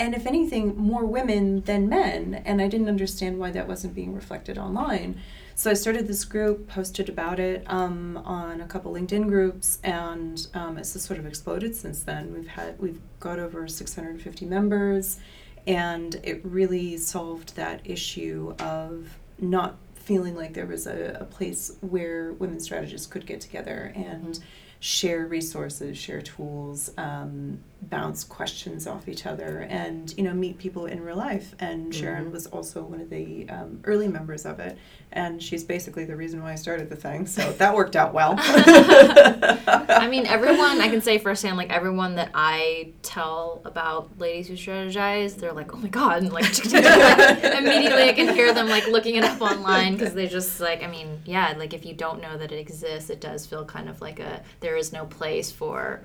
And 0.00 0.14
if 0.14 0.26
anything, 0.26 0.76
more 0.76 1.04
women 1.04 1.62
than 1.62 1.88
men. 1.88 2.42
And 2.44 2.60
I 2.60 2.68
didn't 2.68 2.88
understand 2.88 3.38
why 3.38 3.50
that 3.52 3.66
wasn't 3.66 3.94
being 3.94 4.14
reflected 4.14 4.58
online. 4.58 5.20
So 5.58 5.72
I 5.72 5.74
started 5.74 6.06
this 6.06 6.24
group, 6.24 6.68
posted 6.68 7.08
about 7.08 7.40
it 7.40 7.64
um, 7.66 8.16
on 8.18 8.60
a 8.60 8.66
couple 8.68 8.92
LinkedIn 8.92 9.26
groups, 9.26 9.80
and 9.82 10.46
um, 10.54 10.78
it's 10.78 10.92
just 10.92 11.06
sort 11.06 11.18
of 11.18 11.26
exploded 11.26 11.74
since 11.74 12.04
then. 12.04 12.32
We've 12.32 12.46
had 12.46 12.78
we've 12.78 13.00
got 13.18 13.40
over 13.40 13.66
650 13.66 14.46
members, 14.46 15.18
and 15.66 16.14
it 16.22 16.44
really 16.44 16.96
solved 16.96 17.56
that 17.56 17.80
issue 17.84 18.54
of 18.60 19.18
not 19.40 19.74
feeling 19.96 20.36
like 20.36 20.54
there 20.54 20.64
was 20.64 20.86
a, 20.86 21.18
a 21.20 21.24
place 21.24 21.72
where 21.80 22.34
women 22.34 22.60
strategists 22.60 23.08
could 23.08 23.26
get 23.26 23.40
together 23.40 23.92
and. 23.96 24.34
Mm-hmm 24.36 24.44
share 24.80 25.26
resources, 25.26 25.98
share 25.98 26.22
tools, 26.22 26.90
um, 26.98 27.58
bounce 27.80 28.24
questions 28.24 28.86
off 28.86 29.08
each 29.08 29.24
other, 29.24 29.66
and 29.70 30.12
you 30.16 30.24
know 30.24 30.34
meet 30.34 30.58
people 30.58 30.86
in 30.86 31.02
real 31.02 31.16
life. 31.16 31.54
And 31.60 31.94
Sharon 31.94 32.24
mm-hmm. 32.24 32.32
was 32.32 32.46
also 32.46 32.82
one 32.82 33.00
of 33.00 33.08
the 33.08 33.48
um, 33.48 33.80
early 33.84 34.08
members 34.08 34.44
of 34.44 34.58
it, 34.58 34.76
and 35.12 35.42
she's 35.42 35.64
basically 35.64 36.04
the 36.04 36.16
reason 36.16 36.42
why 36.42 36.52
I 36.52 36.54
started 36.56 36.90
the 36.90 36.96
thing. 36.96 37.26
So 37.26 37.52
that 37.58 37.74
worked 37.74 37.96
out 37.96 38.12
well. 38.12 38.34
I 38.38 40.08
mean, 40.10 40.26
everyone 40.26 40.80
I 40.80 40.88
can 40.88 41.00
say 41.00 41.18
firsthand, 41.18 41.56
like 41.56 41.70
everyone 41.70 42.16
that 42.16 42.30
I 42.34 42.92
tell 43.02 43.62
about 43.64 44.18
ladies 44.18 44.48
who 44.48 44.54
strategize, 44.54 45.36
they're 45.36 45.52
like, 45.52 45.74
"Oh 45.74 45.78
my 45.78 45.88
god!" 45.88 46.22
And 46.22 46.32
like 46.32 46.44
immediately, 46.64 48.08
I 48.08 48.12
can 48.14 48.34
hear 48.34 48.52
them 48.52 48.68
like 48.68 48.88
looking 48.88 49.16
it 49.16 49.24
up 49.24 49.40
online 49.40 49.94
because 49.94 50.14
they 50.14 50.26
just 50.26 50.60
like, 50.60 50.82
I 50.82 50.88
mean, 50.88 51.20
yeah, 51.24 51.54
like 51.56 51.74
if 51.74 51.86
you 51.86 51.94
don't 51.94 52.20
know 52.20 52.36
that 52.36 52.50
it 52.50 52.58
exists, 52.58 53.08
it 53.08 53.20
does 53.20 53.46
feel 53.46 53.64
kind 53.64 53.88
of 53.88 54.00
like 54.00 54.18
a 54.18 54.42
there 54.60 54.76
is 54.76 54.92
no 54.92 55.06
place 55.06 55.50
for 55.50 56.02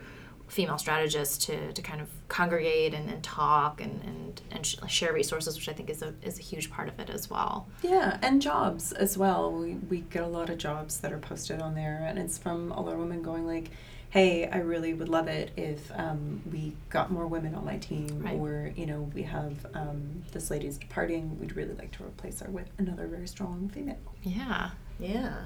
female 0.53 0.77
strategists 0.77 1.45
to, 1.45 1.73
to 1.73 1.81
kind 1.81 1.99
of 1.99 2.09
congregate 2.27 2.93
and, 2.93 3.09
and 3.09 3.23
talk 3.23 3.81
and, 3.81 4.01
and, 4.03 4.41
and 4.51 4.65
sh- 4.65 4.77
share 4.87 5.11
resources, 5.13 5.55
which 5.55 5.67
I 5.67 5.73
think 5.73 5.89
is 5.89 6.01
a, 6.01 6.13
is 6.21 6.39
a 6.39 6.41
huge 6.41 6.69
part 6.69 6.87
of 6.87 6.99
it 6.99 7.09
as 7.09 7.29
well. 7.29 7.67
Yeah, 7.81 8.17
and 8.21 8.41
jobs 8.41 8.91
as 8.91 9.17
well. 9.17 9.51
We, 9.51 9.75
we 9.89 10.01
get 10.01 10.23
a 10.23 10.27
lot 10.27 10.49
of 10.49 10.57
jobs 10.57 10.99
that 11.01 11.11
are 11.11 11.17
posted 11.17 11.61
on 11.61 11.75
there, 11.75 12.05
and 12.07 12.19
it's 12.19 12.37
from 12.37 12.71
a 12.71 12.81
lot 12.81 12.93
of 12.93 12.99
women 12.99 13.21
going 13.21 13.47
like, 13.47 13.71
hey, 14.11 14.47
I 14.47 14.57
really 14.59 14.93
would 14.93 15.09
love 15.09 15.27
it 15.27 15.49
if 15.57 15.91
um, 15.95 16.43
we 16.51 16.73
got 16.91 17.11
more 17.11 17.25
women 17.25 17.55
on 17.55 17.65
my 17.65 17.77
team, 17.77 18.21
right. 18.23 18.35
or 18.35 18.71
you 18.75 18.85
know, 18.85 19.09
we 19.15 19.23
have 19.23 19.65
um, 19.73 20.23
this 20.31 20.51
lady's 20.51 20.77
departing. 20.77 21.39
We'd 21.39 21.55
really 21.55 21.73
like 21.73 21.91
to 21.97 22.03
replace 22.03 22.39
her 22.41 22.51
with 22.51 22.69
another 22.77 23.07
very 23.07 23.27
strong 23.27 23.69
female. 23.73 23.97
Yeah. 24.21 24.69
Yeah. 24.99 25.45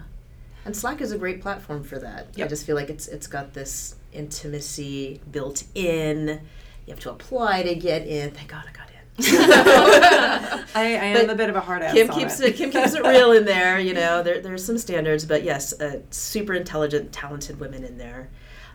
And 0.65 0.75
Slack 0.75 0.99
is 0.99 1.13
a 1.13 1.17
great 1.17 1.41
platform 1.41 1.81
for 1.81 1.97
that. 1.99 2.27
Yep. 2.35 2.45
I 2.45 2.49
just 2.49 2.65
feel 2.65 2.75
like 2.75 2.89
it's 2.89 3.07
it's 3.07 3.25
got 3.25 3.53
this 3.53 3.95
intimacy 4.17 5.21
built 5.31 5.63
in. 5.75 6.41
You 6.85 6.93
have 6.93 6.99
to 7.01 7.11
apply 7.11 7.63
to 7.63 7.75
get 7.75 8.07
in. 8.07 8.31
Thank 8.31 8.49
God 8.49 8.65
I 8.67 8.71
got 8.71 8.89
in. 8.89 8.97
I, 9.19 10.65
I 10.75 10.83
am 10.85 11.29
a 11.29 11.35
bit 11.35 11.49
of 11.49 11.55
a 11.55 11.59
hard 11.61 11.81
ass. 11.81 11.93
Kim 11.93 12.07
keeps 12.09 12.39
it. 12.39 12.49
it. 12.49 12.55
Kim 12.55 12.71
keeps 12.71 12.93
it 12.93 13.03
real 13.03 13.31
in 13.31 13.45
there. 13.45 13.79
You 13.79 13.93
know, 13.95 14.21
there 14.21 14.41
there's 14.41 14.63
some 14.63 14.77
standards, 14.77 15.25
but 15.25 15.43
yes, 15.43 15.79
uh, 15.81 16.01
super 16.11 16.53
intelligent, 16.53 17.11
talented 17.11 17.59
women 17.59 17.83
in 17.83 17.97
there. 17.97 18.29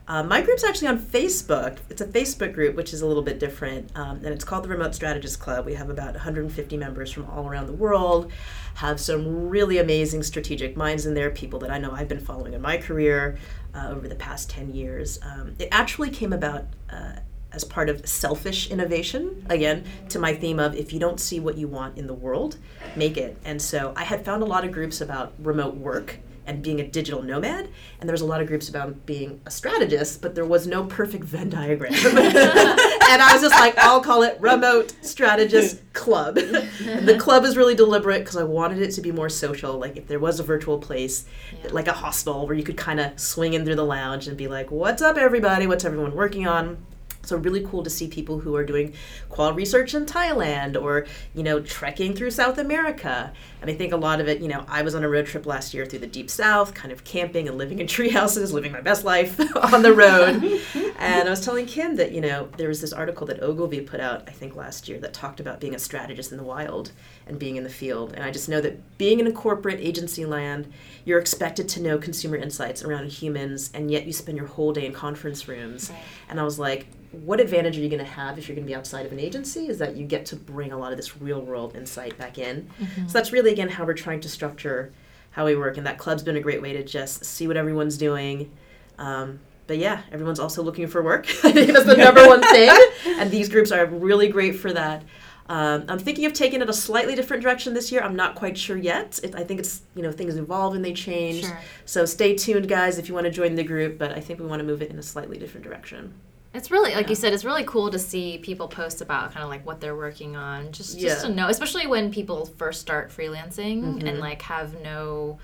Um, 0.08 0.26
my 0.26 0.42
group's 0.42 0.64
actually 0.64 0.88
on 0.88 0.98
Facebook. 0.98 1.78
It's 1.88 2.00
a 2.00 2.06
Facebook 2.06 2.54
group, 2.54 2.74
which 2.74 2.92
is 2.92 3.02
a 3.02 3.06
little 3.06 3.22
bit 3.22 3.38
different, 3.38 3.96
um, 3.96 4.16
and 4.16 4.26
it's 4.26 4.42
called 4.42 4.64
the 4.64 4.68
Remote 4.68 4.96
Strategist 4.96 5.38
Club. 5.38 5.64
We 5.64 5.74
have 5.74 5.90
about 5.90 6.14
150 6.14 6.76
members 6.76 7.12
from 7.12 7.30
all 7.30 7.46
around 7.48 7.66
the 7.66 7.72
world. 7.72 8.32
Have 8.74 8.98
some 8.98 9.48
really 9.48 9.78
amazing 9.78 10.24
strategic 10.24 10.76
minds 10.76 11.06
in 11.06 11.14
there, 11.14 11.30
people 11.30 11.60
that 11.60 11.70
I 11.70 11.78
know 11.78 11.92
I've 11.92 12.08
been 12.08 12.18
following 12.18 12.52
in 12.52 12.60
my 12.60 12.78
career 12.78 13.38
uh, 13.74 13.88
over 13.90 14.08
the 14.08 14.14
past 14.14 14.50
10 14.50 14.74
years. 14.74 15.18
Um, 15.22 15.54
it 15.58 15.68
actually 15.70 16.10
came 16.10 16.32
about 16.32 16.64
uh, 16.90 17.16
as 17.52 17.64
part 17.64 17.88
of 17.88 18.06
selfish 18.08 18.70
innovation, 18.70 19.44
again, 19.48 19.84
to 20.08 20.18
my 20.18 20.34
theme 20.34 20.58
of 20.58 20.74
if 20.74 20.92
you 20.92 20.98
don't 20.98 21.20
see 21.20 21.38
what 21.38 21.56
you 21.56 21.68
want 21.68 21.98
in 21.98 22.06
the 22.06 22.14
world, 22.14 22.56
make 22.96 23.16
it. 23.16 23.36
And 23.44 23.60
so 23.60 23.92
I 23.96 24.04
had 24.04 24.24
found 24.24 24.42
a 24.42 24.46
lot 24.46 24.64
of 24.64 24.72
groups 24.72 25.00
about 25.00 25.32
remote 25.38 25.74
work 25.74 26.18
and 26.46 26.62
being 26.62 26.80
a 26.80 26.86
digital 26.86 27.22
nomad. 27.22 27.68
And 28.00 28.08
there 28.08 28.12
was 28.12 28.20
a 28.20 28.26
lot 28.26 28.40
of 28.40 28.46
groups 28.46 28.68
about 28.68 29.06
being 29.06 29.40
a 29.46 29.50
strategist, 29.50 30.22
but 30.22 30.34
there 30.34 30.44
was 30.44 30.66
no 30.66 30.84
perfect 30.84 31.24
Venn 31.24 31.50
diagram. 31.50 31.92
and 31.94 33.22
I 33.22 33.30
was 33.32 33.42
just 33.42 33.54
like, 33.54 33.76
I'll 33.78 34.00
call 34.00 34.22
it 34.22 34.38
Remote 34.40 34.94
Strategist 35.02 35.80
Club. 35.92 36.34
the 36.34 37.16
club 37.18 37.44
is 37.44 37.56
really 37.56 37.74
deliberate 37.74 38.20
because 38.20 38.36
I 38.36 38.44
wanted 38.44 38.78
it 38.78 38.90
to 38.92 39.00
be 39.00 39.12
more 39.12 39.28
social. 39.28 39.78
Like 39.78 39.96
if 39.96 40.08
there 40.08 40.18
was 40.18 40.40
a 40.40 40.42
virtual 40.42 40.78
place, 40.78 41.24
yeah. 41.62 41.70
like 41.70 41.88
a 41.88 41.92
hostel, 41.92 42.46
where 42.46 42.56
you 42.56 42.64
could 42.64 42.76
kind 42.76 43.00
of 43.00 43.18
swing 43.18 43.54
in 43.54 43.64
through 43.64 43.76
the 43.76 43.84
lounge 43.84 44.28
and 44.28 44.36
be 44.36 44.48
like, 44.48 44.70
what's 44.70 45.02
up, 45.02 45.16
everybody? 45.16 45.66
What's 45.66 45.84
everyone 45.84 46.14
working 46.14 46.46
on? 46.46 46.84
So 47.24 47.36
really 47.36 47.64
cool 47.64 47.82
to 47.82 47.90
see 47.90 48.08
people 48.08 48.40
who 48.40 48.56
are 48.56 48.64
doing 48.64 48.94
qual 49.28 49.52
research 49.52 49.94
in 49.94 50.06
Thailand 50.06 50.80
or, 50.80 51.06
you 51.34 51.42
know, 51.42 51.60
trekking 51.60 52.14
through 52.14 52.30
South 52.30 52.58
America. 52.58 53.32
And 53.60 53.70
I 53.70 53.74
think 53.74 53.92
a 53.92 53.96
lot 53.96 54.20
of 54.20 54.28
it, 54.28 54.40
you 54.40 54.48
know, 54.48 54.64
I 54.68 54.82
was 54.82 54.94
on 54.94 55.04
a 55.04 55.08
road 55.08 55.26
trip 55.26 55.46
last 55.46 55.72
year 55.72 55.86
through 55.86 56.00
the 56.00 56.06
deep 56.06 56.28
south, 56.28 56.74
kind 56.74 56.92
of 56.92 57.04
camping 57.04 57.48
and 57.48 57.56
living 57.56 57.78
in 57.78 57.86
tree 57.86 58.10
houses, 58.10 58.52
living 58.52 58.72
my 58.72 58.80
best 58.80 59.04
life 59.04 59.38
on 59.72 59.82
the 59.82 59.92
road. 59.92 60.42
and 60.98 61.28
I 61.28 61.30
was 61.30 61.44
telling 61.44 61.66
Kim 61.66 61.96
that, 61.96 62.12
you 62.12 62.20
know, 62.20 62.48
there 62.56 62.68
was 62.68 62.80
this 62.80 62.92
article 62.92 63.26
that 63.28 63.42
Ogilvy 63.42 63.80
put 63.82 64.00
out, 64.00 64.24
I 64.26 64.32
think 64.32 64.56
last 64.56 64.88
year, 64.88 64.98
that 65.00 65.12
talked 65.12 65.40
about 65.40 65.60
being 65.60 65.74
a 65.74 65.78
strategist 65.78 66.32
in 66.32 66.38
the 66.38 66.44
wild 66.44 66.92
and 67.26 67.38
being 67.38 67.56
in 67.56 67.64
the 67.64 67.70
field. 67.70 68.12
And 68.12 68.24
I 68.24 68.30
just 68.30 68.48
know 68.48 68.60
that 68.60 68.98
being 68.98 69.20
in 69.20 69.26
a 69.26 69.32
corporate 69.32 69.80
agency 69.80 70.24
land, 70.24 70.72
you're 71.04 71.18
expected 71.18 71.68
to 71.70 71.82
know 71.82 71.98
consumer 71.98 72.36
insights 72.36 72.82
around 72.82 73.10
humans, 73.10 73.70
and 73.74 73.90
yet 73.90 74.06
you 74.06 74.12
spend 74.12 74.36
your 74.36 74.46
whole 74.46 74.72
day 74.72 74.86
in 74.86 74.92
conference 74.92 75.48
rooms. 75.48 75.90
Right. 75.90 76.02
And 76.28 76.40
I 76.40 76.42
was 76.42 76.58
like, 76.58 76.86
what 77.12 77.40
advantage 77.40 77.76
are 77.76 77.80
you 77.80 77.88
going 77.88 77.98
to 77.98 78.10
have 78.10 78.38
if 78.38 78.48
you're 78.48 78.56
going 78.56 78.66
to 78.66 78.70
be 78.70 78.74
outside 78.74 79.04
of 79.04 79.12
an 79.12 79.20
agency 79.20 79.68
is 79.68 79.78
that 79.78 79.96
you 79.96 80.06
get 80.06 80.24
to 80.26 80.36
bring 80.36 80.72
a 80.72 80.78
lot 80.78 80.92
of 80.92 80.96
this 80.96 81.20
real 81.20 81.40
world 81.40 81.76
insight 81.76 82.16
back 82.16 82.38
in 82.38 82.68
mm-hmm. 82.80 83.06
so 83.06 83.12
that's 83.12 83.32
really 83.32 83.52
again 83.52 83.68
how 83.68 83.84
we're 83.84 83.92
trying 83.92 84.20
to 84.20 84.28
structure 84.28 84.92
how 85.32 85.44
we 85.44 85.54
work 85.54 85.76
and 85.76 85.86
that 85.86 85.98
club's 85.98 86.22
been 86.22 86.36
a 86.36 86.40
great 86.40 86.62
way 86.62 86.72
to 86.72 86.82
just 86.82 87.24
see 87.24 87.46
what 87.46 87.56
everyone's 87.56 87.98
doing 87.98 88.50
um, 88.98 89.38
but 89.66 89.76
yeah 89.76 90.02
everyone's 90.10 90.40
also 90.40 90.62
looking 90.62 90.86
for 90.86 91.02
work 91.02 91.26
i 91.44 91.52
think 91.52 91.70
that's 91.70 91.84
the 91.84 91.96
number 91.98 92.26
one 92.26 92.40
thing 92.40 92.70
and 93.04 93.30
these 93.30 93.48
groups 93.48 93.70
are 93.70 93.86
really 93.86 94.28
great 94.28 94.56
for 94.56 94.72
that 94.72 95.02
um, 95.48 95.84
I'm 95.88 95.98
thinking 95.98 96.24
of 96.24 96.32
taking 96.32 96.62
it 96.62 96.68
a 96.68 96.72
slightly 96.72 97.14
different 97.14 97.42
direction 97.42 97.74
this 97.74 97.90
year. 97.90 98.00
I'm 98.02 98.16
not 98.16 98.34
quite 98.34 98.56
sure 98.56 98.76
yet. 98.76 99.18
It, 99.22 99.34
I 99.34 99.44
think 99.44 99.60
it's 99.60 99.82
you 99.94 100.02
know 100.02 100.12
things 100.12 100.36
evolve 100.36 100.74
and 100.74 100.84
they 100.84 100.92
change. 100.92 101.44
Sure. 101.44 101.58
So 101.84 102.04
stay 102.04 102.36
tuned, 102.36 102.68
guys, 102.68 102.98
if 102.98 103.08
you 103.08 103.14
want 103.14 103.26
to 103.26 103.30
join 103.30 103.54
the 103.54 103.64
group. 103.64 103.98
But 103.98 104.12
I 104.12 104.20
think 104.20 104.40
we 104.40 104.46
want 104.46 104.60
to 104.60 104.64
move 104.64 104.82
it 104.82 104.90
in 104.90 104.98
a 104.98 105.02
slightly 105.02 105.38
different 105.38 105.64
direction. 105.64 106.14
It's 106.54 106.70
really 106.70 106.94
like 106.94 107.06
yeah. 107.06 107.10
you 107.10 107.14
said. 107.16 107.32
It's 107.32 107.44
really 107.44 107.64
cool 107.64 107.90
to 107.90 107.98
see 107.98 108.38
people 108.38 108.68
post 108.68 109.00
about 109.00 109.32
kind 109.32 109.42
of 109.42 109.48
like 109.48 109.64
what 109.66 109.80
they're 109.80 109.96
working 109.96 110.36
on. 110.36 110.70
Just 110.70 110.98
just 110.98 111.22
yeah. 111.22 111.28
to 111.28 111.34
know, 111.34 111.48
especially 111.48 111.86
when 111.86 112.12
people 112.12 112.46
first 112.46 112.80
start 112.80 113.10
freelancing 113.10 113.82
mm-hmm. 113.82 114.06
and 114.06 114.20
like 114.20 114.42
have 114.42 114.80
no. 114.82 115.38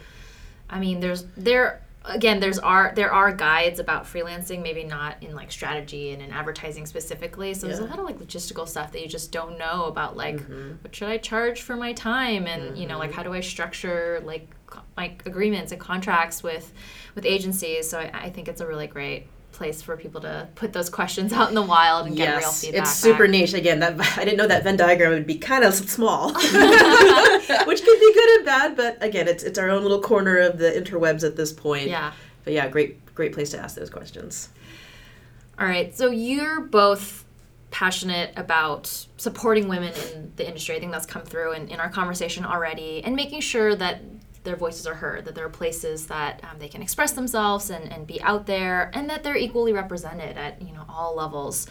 I 0.71 0.79
mean, 0.79 1.01
there's 1.01 1.25
there 1.37 1.83
again. 2.05 2.41
There's 2.41 2.59
are 2.59 2.93
there 2.95 3.13
are 3.13 3.33
guides 3.33 3.81
about 3.81 4.05
freelancing, 4.05 4.63
maybe 4.63 4.85
not 4.85 5.23
in 5.23 5.35
like 5.35 5.51
strategy 5.51 6.13
and 6.13 6.23
in 6.23 6.31
advertising 6.31 6.87
specifically. 6.87 7.55
So 7.55 7.67
yeah. 7.67 7.75
there's 7.75 7.85
a 7.85 7.89
lot 7.89 7.99
of 7.99 8.05
like 8.05 8.19
logistical 8.19 8.67
stuff 8.69 8.93
that 8.93 9.03
you 9.03 9.09
just 9.09 9.33
don't 9.33 9.59
know 9.59 9.85
about. 9.85 10.17
Like, 10.17 10.37
mm-hmm. 10.37 10.73
what 10.83 10.95
should 10.95 11.09
I 11.09 11.19
charge 11.19 11.63
for 11.63 11.77
my 11.77 11.93
time, 11.93 12.47
and 12.47 12.63
mm-hmm. 12.63 12.77
you 12.77 12.87
know, 12.87 12.99
like 12.99 13.11
mm-hmm. 13.11 13.17
how 13.17 13.23
do 13.23 13.33
I 13.33 13.41
structure 13.41 14.23
like 14.25 14.49
like 14.97 15.25
agreements 15.27 15.73
and 15.73 15.81
contracts 15.81 16.43
with 16.43 16.73
with 17.15 17.25
agencies. 17.25 17.89
So 17.89 18.01
I, 18.01 18.11
I 18.15 18.31
think 18.31 18.49
it's 18.49 18.61
a 18.61 18.67
really 18.67 18.87
great 18.87 19.27
place 19.59 19.83
for 19.83 19.97
people 19.97 20.21
to 20.23 20.49
put 20.55 20.73
those 20.73 20.89
questions 20.89 21.33
out 21.33 21.49
in 21.49 21.55
the 21.55 21.63
wild 21.63 22.07
and 22.07 22.17
yes, 22.17 22.27
get 22.27 22.39
real 22.39 22.53
feedback. 22.53 22.83
It's 22.83 22.93
super 22.93 23.25
back. 23.25 23.31
niche. 23.31 23.55
Again, 23.55 23.81
that 23.81 24.01
I 24.17 24.25
didn't 24.25 24.39
know 24.39 24.47
that 24.47 24.65
Venn 24.65 24.77
diagram 24.77 25.11
would 25.11 25.27
be 25.27 25.37
kind 25.37 25.65
of 25.65 25.75
small, 25.75 26.33
which 26.33 26.39
can 26.39 28.01
be 28.01 28.15
good 28.15 28.37
and 28.37 28.45
bad. 28.47 28.77
But 28.77 29.03
again, 29.03 29.29
it's 29.29 29.43
it's 29.43 29.59
our 29.59 29.69
own 29.69 29.83
little 29.83 30.01
corner 30.01 30.39
of 30.39 30.59
the 30.59 30.71
interwebs 30.71 31.25
at 31.25 31.37
this 31.37 31.53
point. 31.53 31.89
Yeah. 31.89 32.13
But 32.45 32.55
yeah, 32.55 32.69
great 32.69 33.15
great 33.15 33.35
place 33.35 33.51
to 33.51 33.59
ask 33.59 33.77
those 33.77 33.91
questions. 33.91 34.49
All 35.59 35.67
right, 35.67 35.95
so 35.95 36.11
you're 36.11 36.61
both 36.61 37.25
passionate 37.73 38.33
about 38.37 39.07
supporting 39.17 39.69
women 39.69 39.93
in 40.15 40.33
the 40.37 40.47
industry. 40.47 40.77
I 40.77 40.79
think 40.79 40.93
that's 40.93 41.05
come 41.05 41.23
through 41.23 41.53
in, 41.53 41.69
in 41.69 41.81
our 41.81 41.91
conversation 41.91 42.45
already, 42.45 43.03
and 43.03 43.17
making 43.17 43.41
sure 43.41 43.75
that 43.75 44.01
their 44.45 44.57
voices 44.57 44.87
are 44.87 44.95
heard, 44.95 45.25
that 45.25 45.35
there 45.35 45.45
are 45.45 45.51
places 45.51 46.07
that 46.07 46.43
um, 46.45 46.59
they 46.59 46.69
can 46.69 46.83
express 46.83 47.13
themselves 47.13 47.71
and, 47.71 47.93
and 47.93 48.07
be 48.07 48.21
out 48.23 48.47
there, 48.47 48.91
and 48.95 49.09
that 49.11 49.23
they're 49.23 49.37
equally 49.37 49.73
represented 49.73 50.37
at 50.37 50.61
you 50.63 50.73
know 50.73 50.85
all 50.89 51.15
levels. 51.15 51.67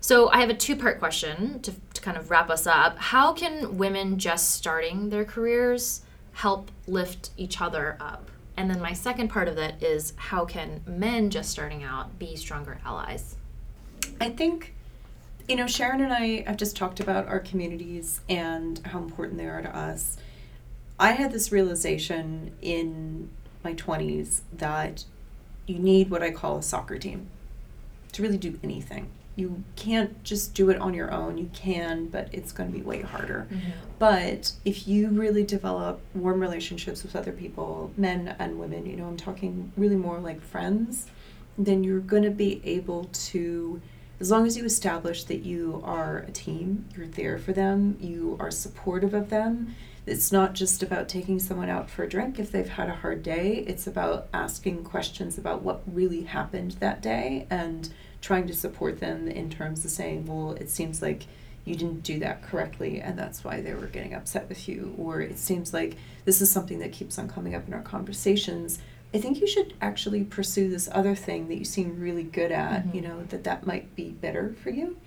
So 0.00 0.28
I 0.28 0.40
have 0.40 0.50
a 0.50 0.54
two-part 0.54 0.98
question 0.98 1.60
to, 1.60 1.72
to 1.94 2.00
kind 2.02 2.18
of 2.18 2.30
wrap 2.30 2.50
us 2.50 2.66
up. 2.66 2.98
How 2.98 3.32
can 3.32 3.78
women 3.78 4.18
just 4.18 4.50
starting 4.50 5.08
their 5.08 5.24
careers 5.24 6.02
help 6.32 6.70
lift 6.86 7.30
each 7.38 7.62
other 7.62 7.96
up? 8.00 8.30
And 8.56 8.70
then 8.70 8.82
my 8.82 8.92
second 8.92 9.28
part 9.28 9.48
of 9.48 9.56
that 9.56 9.82
is 9.82 10.12
how 10.16 10.44
can 10.44 10.82
men 10.86 11.30
just 11.30 11.50
starting 11.50 11.82
out 11.82 12.18
be 12.18 12.36
stronger 12.36 12.78
allies? 12.84 13.36
I 14.20 14.28
think, 14.28 14.74
you 15.48 15.56
know, 15.56 15.66
Sharon 15.66 16.02
and 16.02 16.12
I 16.12 16.44
have 16.46 16.58
just 16.58 16.76
talked 16.76 17.00
about 17.00 17.26
our 17.26 17.40
communities 17.40 18.20
and 18.28 18.78
how 18.84 18.98
important 18.98 19.38
they 19.38 19.46
are 19.46 19.62
to 19.62 19.74
us. 19.74 20.18
I 20.98 21.12
had 21.12 21.32
this 21.32 21.50
realization 21.50 22.52
in 22.62 23.30
my 23.62 23.74
20s 23.74 24.40
that 24.52 25.04
you 25.66 25.78
need 25.78 26.10
what 26.10 26.22
I 26.22 26.30
call 26.30 26.58
a 26.58 26.62
soccer 26.62 26.98
team 26.98 27.28
to 28.12 28.22
really 28.22 28.38
do 28.38 28.58
anything. 28.62 29.08
You 29.36 29.64
can't 29.74 30.22
just 30.22 30.54
do 30.54 30.70
it 30.70 30.78
on 30.78 30.94
your 30.94 31.10
own. 31.10 31.38
You 31.38 31.50
can, 31.52 32.06
but 32.06 32.28
it's 32.30 32.52
going 32.52 32.70
to 32.70 32.78
be 32.78 32.84
way 32.84 33.00
harder. 33.02 33.48
Mm-hmm. 33.50 33.70
But 33.98 34.52
if 34.64 34.86
you 34.86 35.08
really 35.08 35.42
develop 35.42 36.00
warm 36.14 36.38
relationships 36.38 37.02
with 37.02 37.16
other 37.16 37.32
people, 37.32 37.90
men 37.96 38.36
and 38.38 38.60
women, 38.60 38.86
you 38.86 38.96
know, 38.96 39.06
I'm 39.06 39.16
talking 39.16 39.72
really 39.76 39.96
more 39.96 40.20
like 40.20 40.40
friends, 40.40 41.06
then 41.58 41.82
you're 41.82 41.98
going 41.98 42.22
to 42.22 42.30
be 42.30 42.60
able 42.64 43.06
to 43.12 43.80
as 44.20 44.30
long 44.30 44.46
as 44.46 44.56
you 44.56 44.64
establish 44.64 45.24
that 45.24 45.40
you 45.40 45.82
are 45.84 46.18
a 46.18 46.30
team, 46.30 46.86
you're 46.96 47.06
there 47.06 47.36
for 47.36 47.52
them, 47.52 47.96
you 48.00 48.36
are 48.38 48.50
supportive 48.50 49.12
of 49.12 49.28
them, 49.28 49.74
it's 50.06 50.30
not 50.30 50.52
just 50.52 50.82
about 50.82 51.08
taking 51.08 51.38
someone 51.38 51.70
out 51.70 51.88
for 51.88 52.02
a 52.02 52.08
drink 52.08 52.38
if 52.38 52.52
they've 52.52 52.68
had 52.68 52.88
a 52.88 52.94
hard 52.94 53.22
day. 53.22 53.64
It's 53.66 53.86
about 53.86 54.28
asking 54.34 54.84
questions 54.84 55.38
about 55.38 55.62
what 55.62 55.82
really 55.86 56.22
happened 56.24 56.72
that 56.72 57.00
day 57.00 57.46
and 57.48 57.88
trying 58.20 58.46
to 58.46 58.54
support 58.54 59.00
them 59.00 59.28
in 59.28 59.48
terms 59.48 59.84
of 59.84 59.90
saying, 59.90 60.26
well, 60.26 60.52
it 60.52 60.68
seems 60.68 61.00
like 61.00 61.24
you 61.64 61.74
didn't 61.74 62.02
do 62.02 62.18
that 62.18 62.42
correctly 62.42 63.00
and 63.00 63.18
that's 63.18 63.42
why 63.42 63.62
they 63.62 63.72
were 63.72 63.86
getting 63.86 64.12
upset 64.12 64.48
with 64.48 64.68
you. 64.68 64.94
Or 64.98 65.22
it 65.22 65.38
seems 65.38 65.72
like 65.72 65.96
this 66.26 66.42
is 66.42 66.50
something 66.50 66.80
that 66.80 66.92
keeps 66.92 67.18
on 67.18 67.28
coming 67.28 67.54
up 67.54 67.66
in 67.66 67.72
our 67.72 67.82
conversations. 67.82 68.80
I 69.14 69.18
think 69.18 69.40
you 69.40 69.46
should 69.46 69.72
actually 69.80 70.24
pursue 70.24 70.68
this 70.68 70.88
other 70.92 71.14
thing 71.14 71.48
that 71.48 71.56
you 71.56 71.64
seem 71.64 71.98
really 71.98 72.24
good 72.24 72.52
at, 72.52 72.84
mm-hmm. 72.84 72.96
you 72.96 73.02
know, 73.02 73.22
that 73.24 73.44
that 73.44 73.66
might 73.66 73.94
be 73.96 74.10
better 74.10 74.54
for 74.62 74.68
you. 74.68 74.98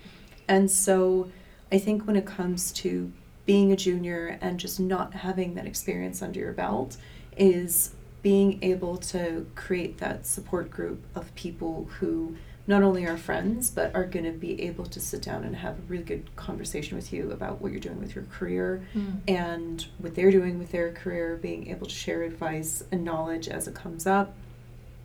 And 0.48 0.68
so 0.68 1.30
I 1.70 1.78
think 1.78 2.06
when 2.06 2.16
it 2.16 2.26
comes 2.26 2.72
to 2.72 3.12
being 3.48 3.72
a 3.72 3.76
junior 3.76 4.38
and 4.42 4.60
just 4.60 4.78
not 4.78 5.14
having 5.14 5.54
that 5.54 5.64
experience 5.64 6.20
under 6.20 6.38
your 6.38 6.52
belt 6.52 6.98
is 7.34 7.94
being 8.20 8.58
able 8.60 8.98
to 8.98 9.46
create 9.54 9.96
that 9.96 10.26
support 10.26 10.70
group 10.70 11.02
of 11.14 11.34
people 11.34 11.88
who 11.98 12.36
not 12.66 12.82
only 12.82 13.06
are 13.06 13.16
friends 13.16 13.70
but 13.70 13.94
are 13.94 14.04
going 14.04 14.26
to 14.26 14.32
be 14.32 14.60
able 14.60 14.84
to 14.84 15.00
sit 15.00 15.22
down 15.22 15.44
and 15.44 15.56
have 15.56 15.78
a 15.78 15.82
really 15.88 16.04
good 16.04 16.36
conversation 16.36 16.94
with 16.94 17.10
you 17.10 17.30
about 17.30 17.58
what 17.62 17.72
you're 17.72 17.80
doing 17.80 17.98
with 17.98 18.14
your 18.14 18.24
career 18.24 18.86
mm. 18.94 19.18
and 19.26 19.86
what 19.96 20.14
they're 20.14 20.30
doing 20.30 20.58
with 20.58 20.70
their 20.70 20.92
career 20.92 21.38
being 21.40 21.70
able 21.70 21.86
to 21.86 21.94
share 21.94 22.24
advice 22.24 22.84
and 22.92 23.02
knowledge 23.02 23.48
as 23.48 23.66
it 23.66 23.74
comes 23.74 24.06
up 24.06 24.34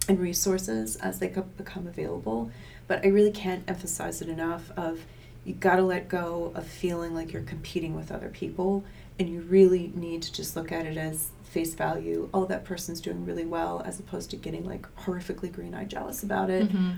and 0.10 0.20
resources 0.20 0.98
as 0.98 1.20
they 1.20 1.28
become 1.56 1.88
available 1.88 2.52
but 2.90 3.06
i 3.06 3.08
really 3.08 3.32
can't 3.32 3.64
emphasize 3.70 4.22
it 4.22 4.28
enough 4.28 4.70
of 4.76 5.00
you 5.46 5.54
got 5.54 5.76
to 5.76 5.84
let 5.84 6.08
go 6.08 6.52
of 6.56 6.66
feeling 6.66 7.14
like 7.14 7.34
you're 7.34 7.42
competing 7.44 7.96
with 7.96 8.12
other 8.12 8.30
people 8.30 8.84
and 9.20 9.30
you 9.30 9.42
really 9.42 9.92
need 9.96 10.22
to 10.24 10.34
just 10.34 10.56
look 10.56 10.72
at 10.72 10.86
it 10.86 10.98
as 10.98 11.32
face 11.44 11.76
value 11.76 12.30
oh 12.34 12.46
that 12.46 12.66
person's 12.66 13.00
doing 13.00 13.26
really 13.26 13.46
well 13.46 13.82
as 13.86 14.00
opposed 14.00 14.30
to 14.32 14.36
getting 14.36 14.66
like 14.66 14.88
horrifically 14.96 15.52
green-eyed 15.52 15.90
jealous 15.90 16.24
about 16.24 16.50
it 16.50 16.68
mm-hmm. 16.70 16.92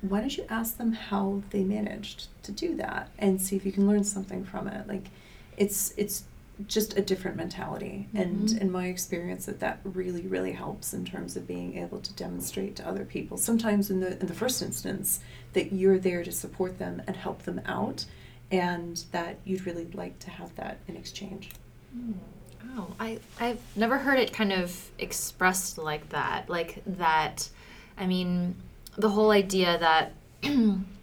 why 0.00 0.20
don't 0.20 0.36
you 0.36 0.46
ask 0.48 0.78
them 0.78 0.92
how 0.92 1.42
they 1.50 1.62
managed 1.62 2.28
to 2.42 2.50
do 2.52 2.74
that 2.74 3.10
and 3.18 3.40
see 3.40 3.54
if 3.56 3.66
you 3.66 3.72
can 3.72 3.86
learn 3.86 4.02
something 4.02 4.44
from 4.44 4.66
it 4.66 4.88
like 4.88 5.08
it's 5.56 5.92
it's 5.96 6.24
just 6.66 6.96
a 6.96 7.02
different 7.02 7.36
mentality 7.36 8.08
mm-hmm. 8.08 8.16
and 8.16 8.52
in 8.52 8.70
my 8.70 8.86
experience 8.86 9.46
that 9.46 9.60
that 9.60 9.78
really 9.84 10.22
really 10.22 10.52
helps 10.52 10.94
in 10.94 11.04
terms 11.04 11.36
of 11.36 11.46
being 11.46 11.76
able 11.76 12.00
to 12.00 12.12
demonstrate 12.14 12.74
to 12.74 12.88
other 12.88 13.04
people 13.04 13.36
sometimes 13.36 13.90
in 13.90 14.00
the 14.00 14.18
in 14.20 14.26
the 14.26 14.34
first 14.34 14.62
instance 14.62 15.20
that 15.52 15.72
you're 15.72 15.98
there 15.98 16.22
to 16.24 16.32
support 16.32 16.78
them 16.78 17.02
and 17.06 17.16
help 17.16 17.42
them 17.42 17.60
out 17.66 18.04
and 18.50 19.04
that 19.12 19.38
you'd 19.44 19.66
really 19.66 19.86
like 19.92 20.18
to 20.20 20.30
have 20.30 20.54
that 20.56 20.78
in 20.88 20.96
exchange. 20.96 21.50
Oh 22.76 22.94
i 23.00 23.18
i've 23.40 23.60
never 23.76 23.98
heard 23.98 24.18
it 24.18 24.32
kind 24.32 24.52
of 24.52 24.90
expressed 24.98 25.78
like 25.78 26.08
that 26.10 26.48
like 26.50 26.82
that 26.86 27.48
i 27.96 28.06
mean 28.06 28.54
the 28.96 29.08
whole 29.08 29.30
idea 29.30 29.78
that 29.78 30.12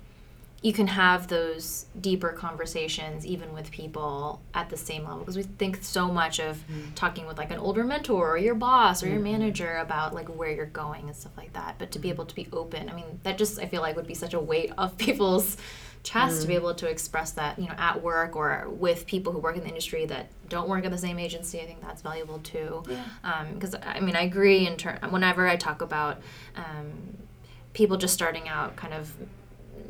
you 0.65 0.73
can 0.73 0.87
have 0.87 1.27
those 1.27 1.85
deeper 2.01 2.29
conversations 2.29 3.23
even 3.23 3.53
with 3.53 3.69
people 3.69 4.41
at 4.55 4.67
the 4.71 4.75
same 4.75 5.03
level 5.03 5.19
because 5.19 5.37
we 5.37 5.43
think 5.43 5.83
so 5.83 6.11
much 6.11 6.39
of 6.39 6.57
mm-hmm. 6.57 6.91
talking 6.95 7.27
with 7.27 7.37
like 7.37 7.51
an 7.51 7.59
older 7.59 7.83
mentor 7.83 8.31
or 8.31 8.37
your 8.39 8.55
boss 8.55 9.03
or 9.03 9.07
your 9.07 9.17
mm-hmm. 9.17 9.25
manager 9.25 9.77
about 9.77 10.15
like 10.15 10.27
where 10.27 10.49
you're 10.49 10.65
going 10.65 11.05
and 11.05 11.15
stuff 11.15 11.33
like 11.37 11.53
that 11.53 11.75
but 11.77 11.91
to 11.91 11.99
be 11.99 12.09
able 12.09 12.25
to 12.25 12.33
be 12.33 12.47
open 12.51 12.89
i 12.89 12.95
mean 12.95 13.19
that 13.21 13.37
just 13.37 13.59
i 13.59 13.67
feel 13.67 13.79
like 13.79 13.95
would 13.95 14.07
be 14.07 14.15
such 14.15 14.33
a 14.33 14.39
weight 14.39 14.71
off 14.75 14.97
people's 15.07 15.55
chest 16.01 16.37
mm. 16.37 16.41
to 16.41 16.47
be 16.47 16.53
mm. 16.53 16.57
able 16.57 16.73
to 16.73 16.89
express 16.89 17.31
that 17.33 17.59
you 17.59 17.67
know 17.67 17.75
at 17.77 18.01
work 18.01 18.35
or 18.35 18.67
with 18.67 19.05
people 19.05 19.31
who 19.31 19.37
work 19.37 19.55
in 19.55 19.61
the 19.61 19.69
industry 19.69 20.07
that 20.07 20.31
don't 20.49 20.67
work 20.67 20.83
at 20.83 20.89
the 20.89 20.97
same 20.97 21.19
agency 21.19 21.61
i 21.61 21.65
think 21.67 21.79
that's 21.79 22.01
valuable 22.01 22.39
too 22.39 22.81
because 23.53 23.75
yeah. 23.75 23.91
um, 23.91 23.95
i 23.95 23.99
mean 23.99 24.15
i 24.15 24.23
agree 24.23 24.65
in 24.65 24.75
turn 24.77 24.97
whenever 25.11 25.47
i 25.47 25.55
talk 25.55 25.83
about 25.83 26.21
um, 26.55 26.91
people 27.73 27.97
just 27.97 28.15
starting 28.15 28.47
out 28.47 28.75
kind 28.75 28.95
of 28.95 29.11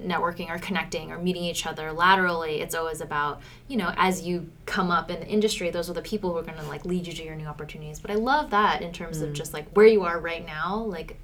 networking 0.02 0.50
or 0.50 0.58
connecting 0.60 1.12
or 1.12 1.18
meeting 1.18 1.44
each 1.44 1.66
other 1.66 1.92
laterally 1.92 2.62
it's 2.62 2.76
always 2.76 3.02
about 3.02 3.42
you 3.68 3.78
know 3.78 3.94
as 3.98 4.24
you 4.24 4.50
come 4.66 4.92
up 4.92 5.10
in 5.10 5.20
the 5.20 5.28
industry 5.28 5.70
those 5.70 5.90
are 5.90 5.94
the 5.94 6.02
people 6.02 6.32
who 6.32 6.38
are 6.38 6.44
going 6.44 6.58
to 6.58 6.64
like 6.66 6.86
lead 6.86 7.06
you 7.06 7.14
to 7.14 7.24
your 7.24 7.36
new 7.36 7.46
opportunities 7.46 8.00
but 8.00 8.12
i 8.12 8.16
love 8.16 8.50
that 8.50 8.82
in 8.82 8.92
terms 8.92 9.20
mm. 9.20 9.24
of 9.24 9.34
just 9.34 9.54
like 9.54 9.68
where 9.72 9.88
you 9.88 10.04
are 10.04 10.20
right 10.20 10.46
now 10.46 10.78
like 10.78 11.20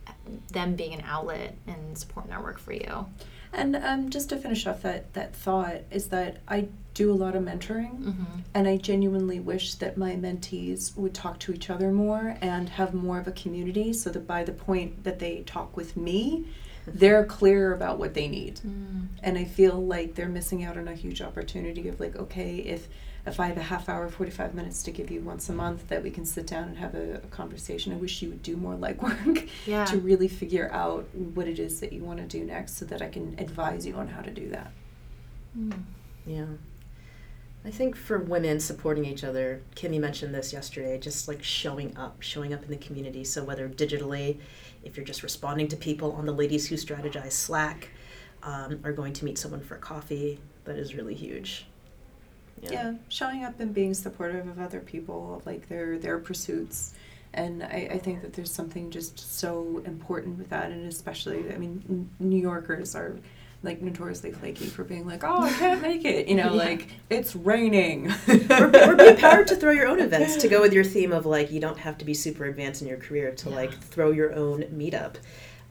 them 0.52 0.76
being 0.76 0.94
an 0.94 1.02
outlet 1.06 1.56
and 1.68 1.98
support 1.98 2.28
network 2.30 2.60
for 2.60 2.74
you 2.74 3.06
and 3.54 3.76
um, 3.76 4.10
just 4.10 4.30
to 4.30 4.38
finish 4.38 4.66
off 4.66 4.82
that 4.84 5.14
that 5.14 5.36
thought 5.36 5.82
is 5.92 6.08
that 6.08 6.38
I 6.48 6.70
do 6.94 7.12
a 7.12 7.16
lot 7.16 7.36
of 7.36 7.44
mentoring, 7.44 7.98
mm-hmm. 8.00 8.40
and 8.54 8.68
I 8.68 8.78
genuinely 8.78 9.40
wish 9.40 9.76
that 9.76 9.98
my 9.98 10.12
mentees 10.16 10.96
would 10.98 11.14
talk 11.14 11.40
to 11.40 11.54
each 11.54 11.70
other 11.70 11.92
more 11.92 12.38
and 12.42 12.70
have 12.70 12.94
more 12.94 13.20
of 13.20 13.28
a 13.28 13.32
community, 13.32 13.94
so 13.94 14.10
that 14.10 14.28
by 14.28 14.44
the 14.44 14.52
point 14.52 15.04
that 15.04 15.20
they 15.20 15.44
talk 15.46 15.76
with 15.76 15.96
me, 15.96 16.46
they're 16.94 17.26
clear 17.26 17.74
about 17.74 18.00
what 18.00 18.14
they 18.14 18.28
need. 18.28 18.60
Mm. 18.66 19.08
And 19.24 19.38
I 19.38 19.46
feel 19.46 19.84
like 19.84 20.16
they're 20.16 20.30
missing 20.30 20.64
out 20.64 20.78
on 20.78 20.88
a 20.88 20.96
huge 20.96 21.22
opportunity 21.22 21.88
of 21.88 22.00
like, 22.00 22.16
okay, 22.16 22.58
if 22.58 22.88
if 23.26 23.40
I 23.40 23.48
have 23.48 23.58
a 23.58 23.62
half 23.62 23.88
hour, 23.88 24.10
45 24.10 24.56
minutes 24.56 24.82
to 24.84 24.92
give 24.92 25.12
you 25.12 25.22
once 25.22 25.48
a 25.48 25.54
month 25.54 25.90
that 25.90 26.02
we 26.02 26.10
can 26.10 26.26
sit 26.26 26.48
down 26.48 26.70
and 26.70 26.78
have 26.78 26.96
a, 26.96 27.16
a 27.16 27.28
conversation, 27.28 27.94
I 27.94 27.98
wish 27.98 28.22
you 28.22 28.30
would 28.30 28.42
do 28.42 28.58
more 28.58 28.74
legwork 28.76 29.48
yeah. 29.68 29.86
to 29.86 30.00
really 30.00 30.28
figure 30.28 30.72
out 30.72 31.08
what 31.14 31.48
it 31.48 31.60
is 31.60 31.80
that 31.82 31.94
you 31.94 32.04
want 32.04 32.20
to 32.20 32.26
do 32.26 32.44
next 32.44 32.78
so 32.78 32.86
that 32.86 33.02
I 33.02 33.10
can 33.10 33.36
advise 33.38 33.86
you 33.86 33.96
on 33.96 34.08
how 34.08 34.22
to 34.22 34.32
do 34.32 34.50
that. 34.50 34.72
Mm. 35.58 35.84
Yeah. 36.26 36.46
I 37.64 37.70
think 37.70 37.96
for 37.96 38.18
women 38.18 38.60
supporting 38.60 39.06
each 39.06 39.24
other, 39.24 39.62
Kimmy 39.76 40.00
mentioned 40.00 40.34
this 40.34 40.52
yesterday, 40.52 40.98
just 40.98 41.28
like 41.28 41.44
showing 41.44 41.96
up, 41.96 42.22
showing 42.22 42.54
up 42.54 42.64
in 42.64 42.72
the 42.72 42.78
community. 42.78 43.24
So 43.24 43.44
whether 43.44 43.70
digitally, 43.70 44.40
if 44.84 44.98
you're 44.98 45.06
just 45.06 45.24
responding 45.24 45.68
to 45.70 45.78
people 45.78 46.14
on 46.14 46.26
the 46.26 46.32
Ladies 46.32 46.68
Who 46.68 46.76
Strategize 46.76 47.32
Slack, 47.32 47.90
um, 48.44 48.80
or 48.84 48.92
going 48.92 49.14
to 49.14 49.26
meet 49.26 49.38
someone 49.38 49.62
for 49.62 49.78
coffee, 49.78 50.40
that 50.66 50.78
is 50.78 50.96
really 50.96 51.16
huge. 51.16 51.66
Yeah. 52.62 52.72
yeah. 52.72 52.94
showing 53.10 53.44
up 53.44 53.60
and 53.60 53.74
being 53.74 53.94
supportive 53.94 54.48
of 54.48 54.60
other 54.60 54.80
people, 54.80 55.42
like 55.46 55.68
their 55.70 55.98
their 55.98 56.20
pursuits. 56.20 56.94
And 57.34 57.64
I, 57.64 57.90
I 57.92 57.98
think 57.98 58.22
that 58.24 58.34
there's 58.34 58.52
something 58.52 58.92
just 58.92 59.18
so 59.40 59.82
important 59.86 60.38
with 60.38 60.50
that, 60.50 60.70
and 60.72 60.86
especially, 60.88 61.52
I 61.54 61.58
mean, 61.58 62.10
New 62.20 62.40
Yorkers 62.40 62.94
are 62.94 63.16
like 63.64 63.82
notoriously 63.82 64.32
flaky 64.32 64.66
for 64.66 64.84
being 64.84 65.06
like, 65.06 65.24
oh, 65.24 65.44
I 65.44 65.52
can't 65.60 65.82
make 65.82 66.06
it. 66.06 66.28
You 66.28 66.36
know, 66.36 66.54
yeah. 66.54 66.64
like 66.70 66.88
it's 67.10 67.36
raining. 67.36 68.12
or, 68.50 68.66
or, 68.66 68.96
be 68.96 69.08
empowered 69.08 69.48
to 69.48 69.56
throw 69.56 69.72
your 69.72 69.88
own 69.88 70.00
events 70.02 70.38
to 70.38 70.48
go 70.48 70.62
with 70.62 70.74
your 70.74 70.84
theme 70.84 71.12
of 71.12 71.26
like 71.26 71.52
you 71.52 71.60
don't 71.60 71.80
have 71.80 71.98
to 72.00 72.06
be 72.06 72.14
super 72.14 72.46
advanced 72.46 72.82
in 72.82 72.88
your 72.88 72.98
career 72.98 73.32
to 73.32 73.50
yeah. 73.50 73.56
like 73.56 73.80
throw 73.80 74.12
your 74.12 74.34
own 74.34 74.64
meetup 74.64 75.16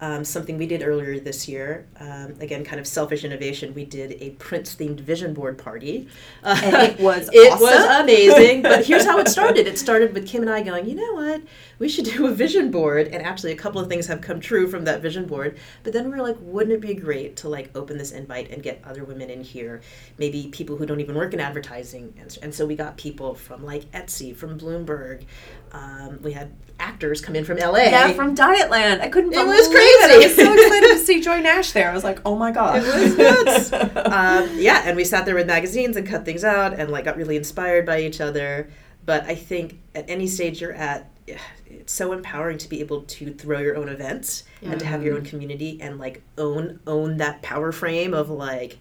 um, 0.01 0.25
something 0.25 0.57
we 0.57 0.67
did 0.67 0.83
earlier 0.83 1.21
this 1.21 1.47
year. 1.47 1.87
Um, 1.99 2.35
again, 2.41 2.65
kind 2.65 2.81
of 2.81 2.87
selfish 2.87 3.25
innovation. 3.25 3.75
We 3.75 3.85
did 3.85 4.17
a 4.21 4.31
Prince 4.31 4.75
themed 4.75 5.01
vision 5.01 5.35
board 5.35 5.59
party. 5.59 6.09
Uh, 6.43 6.59
and 6.63 6.75
it 6.77 7.01
was 7.01 7.29
it 7.33 7.53
awesome. 7.53 7.61
was 7.61 8.01
amazing. 8.01 8.63
but 8.63 8.87
here's 8.87 9.05
how 9.05 9.19
it 9.19 9.29
started. 9.29 9.67
It 9.67 9.79
started 9.79 10.15
with 10.15 10.27
Kim 10.27 10.43
and 10.43 10.51
I 10.51 10.63
going, 10.63 10.89
you 10.89 10.95
know 10.95 11.15
what? 11.15 11.43
We 11.79 11.89
should 11.89 12.07
do 12.07 12.27
a 12.27 12.31
vision 12.31 12.71
board. 12.71 13.09
And 13.09 13.23
actually, 13.23 13.53
a 13.53 13.57
couple 13.57 13.81
of 13.81 13.89
things 13.89 14.07
have 14.07 14.21
come 14.21 14.41
true 14.41 14.69
from 14.69 14.85
that 14.85 15.03
vision 15.03 15.27
board. 15.27 15.59
But 15.83 15.93
then 15.93 16.05
we 16.05 16.11
were 16.11 16.23
like, 16.23 16.37
wouldn't 16.41 16.73
it 16.75 16.81
be 16.81 16.95
great 16.95 17.37
to 17.37 17.49
like 17.49 17.71
open 17.77 17.99
this 17.99 18.13
invite 18.13 18.51
and 18.51 18.63
get 18.63 18.83
other 18.85 19.05
women 19.05 19.29
in 19.29 19.43
here? 19.43 19.83
Maybe 20.19 20.49
people 20.49 20.77
who 20.77 20.87
don't 20.87 21.01
even 21.01 21.15
work 21.15 21.35
in 21.35 21.41
advertising. 21.41 22.15
And, 22.19 22.39
and 22.43 22.55
so 22.55 22.65
we 22.65 22.75
got 22.75 22.97
people 22.97 23.35
from 23.35 23.65
like 23.65 23.91
Etsy, 23.93 24.35
from 24.35 24.59
Bloomberg. 24.59 25.25
Um, 25.73 26.21
we 26.23 26.33
had 26.33 26.53
actors 26.79 27.21
come 27.21 27.37
in 27.37 27.45
from 27.45 27.59
LA. 27.59 27.79
Yeah, 27.79 28.13
from 28.13 28.35
Dietland. 28.35 29.01
I 29.01 29.09
couldn't. 29.09 29.31
Believe 29.31 29.47
it 29.47 29.51
It 29.51 29.57
was 29.57 29.69
crazy. 29.69 29.83
It. 29.83 30.11
I 30.11 30.27
was 30.27 30.35
so 30.35 30.53
excited 30.53 30.89
to 30.89 30.99
see 30.99 31.21
Joy 31.21 31.41
Nash 31.41 31.73
there. 31.73 31.91
I 31.91 31.95
was 31.95 32.05
like, 32.05 32.21
oh 32.25 32.37
my 32.37 32.51
god. 32.51 32.83
It 32.83 32.95
was 32.95 33.71
nuts. 33.71 33.73
um, 33.97 34.59
yeah, 34.59 34.83
and 34.85 34.97
we 34.97 35.05
sat 35.05 35.27
there 35.27 35.35
with 35.35 35.47
magazines 35.47 35.97
and 35.97 36.07
cut 36.07 36.25
things 36.25 36.45
out 36.45 36.75
and 36.75 36.91
like 36.91 37.05
got 37.05 37.17
really 37.17 37.37
inspired 37.37 37.87
by 37.87 38.01
each 38.01 38.21
other. 38.21 38.71
But 39.05 39.25
I 39.25 39.35
think 39.35 39.79
at 39.95 40.09
any 40.09 40.27
stage 40.27 40.61
you're 40.61 40.73
at, 40.73 41.11
it's 41.27 41.93
so 41.93 42.13
empowering 42.13 42.59
to 42.59 42.69
be 42.69 42.81
able 42.81 43.03
to 43.03 43.33
throw 43.33 43.61
your 43.61 43.77
own 43.77 43.89
events 43.89 44.45
yeah. 44.61 44.73
and 44.73 44.81
to 44.81 44.87
have 44.87 45.05
your 45.05 45.17
own 45.17 45.25
community 45.25 45.79
and 45.81 45.99
like 45.99 46.23
own 46.37 46.81
own 46.87 47.19
that 47.19 47.43
power 47.43 47.73
frame 47.73 48.15
of 48.15 48.31
like 48.31 48.79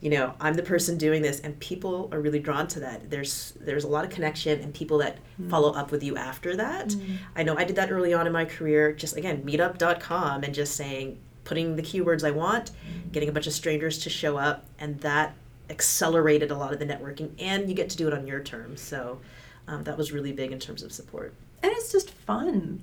you 0.00 0.10
know 0.10 0.34
i'm 0.40 0.54
the 0.54 0.62
person 0.62 0.98
doing 0.98 1.22
this 1.22 1.40
and 1.40 1.58
people 1.58 2.08
are 2.12 2.20
really 2.20 2.38
drawn 2.38 2.66
to 2.68 2.80
that. 2.80 3.10
There's 3.10 3.54
there's 3.60 3.84
a 3.84 3.88
lot 3.88 4.04
of 4.04 4.10
connection 4.10 4.60
and 4.60 4.72
people 4.74 4.98
that 4.98 5.18
mm. 5.40 5.48
follow 5.50 5.72
up 5.72 5.90
with 5.90 6.02
you 6.02 6.16
after 6.16 6.56
that. 6.56 6.88
Mm. 6.88 7.18
i 7.34 7.42
know 7.42 7.56
i 7.56 7.64
did 7.64 7.76
that 7.76 7.90
early 7.90 8.12
on 8.14 8.26
in 8.26 8.32
my 8.32 8.44
career 8.44 8.92
just 8.92 9.16
again 9.16 9.42
meetup.com 9.42 10.44
and 10.44 10.54
just 10.54 10.76
saying 10.76 11.18
putting 11.44 11.76
the 11.76 11.82
keywords 11.82 12.26
i 12.26 12.30
want 12.30 12.72
mm. 12.72 13.12
getting 13.12 13.28
a 13.28 13.32
bunch 13.32 13.46
of 13.46 13.52
strangers 13.52 13.98
to 13.98 14.10
show 14.10 14.36
up 14.36 14.64
and 14.78 15.00
that 15.00 15.34
accelerated 15.70 16.50
a 16.50 16.56
lot 16.56 16.72
of 16.72 16.78
the 16.78 16.86
networking 16.86 17.30
and 17.38 17.68
you 17.68 17.74
get 17.74 17.90
to 17.90 17.96
do 17.96 18.06
it 18.06 18.14
on 18.14 18.26
your 18.26 18.40
terms. 18.40 18.80
So 18.80 19.20
um, 19.68 19.84
that 19.84 19.96
was 19.96 20.12
really 20.12 20.32
big 20.32 20.52
in 20.52 20.58
terms 20.58 20.82
of 20.82 20.92
support. 20.92 21.34
And 21.62 21.72
it's 21.72 21.90
just 21.90 22.10
fun. 22.10 22.82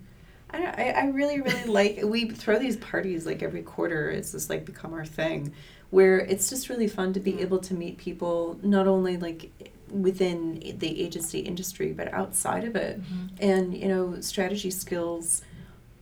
I, 0.52 0.94
I 0.96 1.06
really 1.08 1.42
really 1.42 1.66
like 1.66 2.00
we 2.04 2.30
throw 2.30 2.60
these 2.60 2.78
parties 2.78 3.26
like 3.26 3.42
every 3.42 3.64
quarter. 3.64 4.10
It's 4.10 4.34
just 4.34 4.50
like 4.50 4.66
become 4.66 4.94
our 4.94 5.06
thing 5.06 5.54
where 5.94 6.22
it's 6.22 6.50
just 6.50 6.70
really 6.70 6.88
fun 6.88 7.14
to 7.14 7.20
be 7.20 7.34
mm. 7.34 7.42
able 7.42 7.60
to 7.60 7.76
meet 7.76 8.00
people 8.00 8.58
not 8.64 8.88
only 8.88 9.16
like 9.16 9.52
within 9.92 10.60
the 10.80 11.04
agency 11.04 11.40
industry 11.40 11.94
but 11.94 12.12
outside 12.12 12.64
of 12.64 12.76
it 12.76 13.00
mm-hmm. 13.00 13.28
and 13.40 13.78
you 13.78 13.88
know 13.88 14.20
strategy 14.20 14.72
skills 14.72 15.44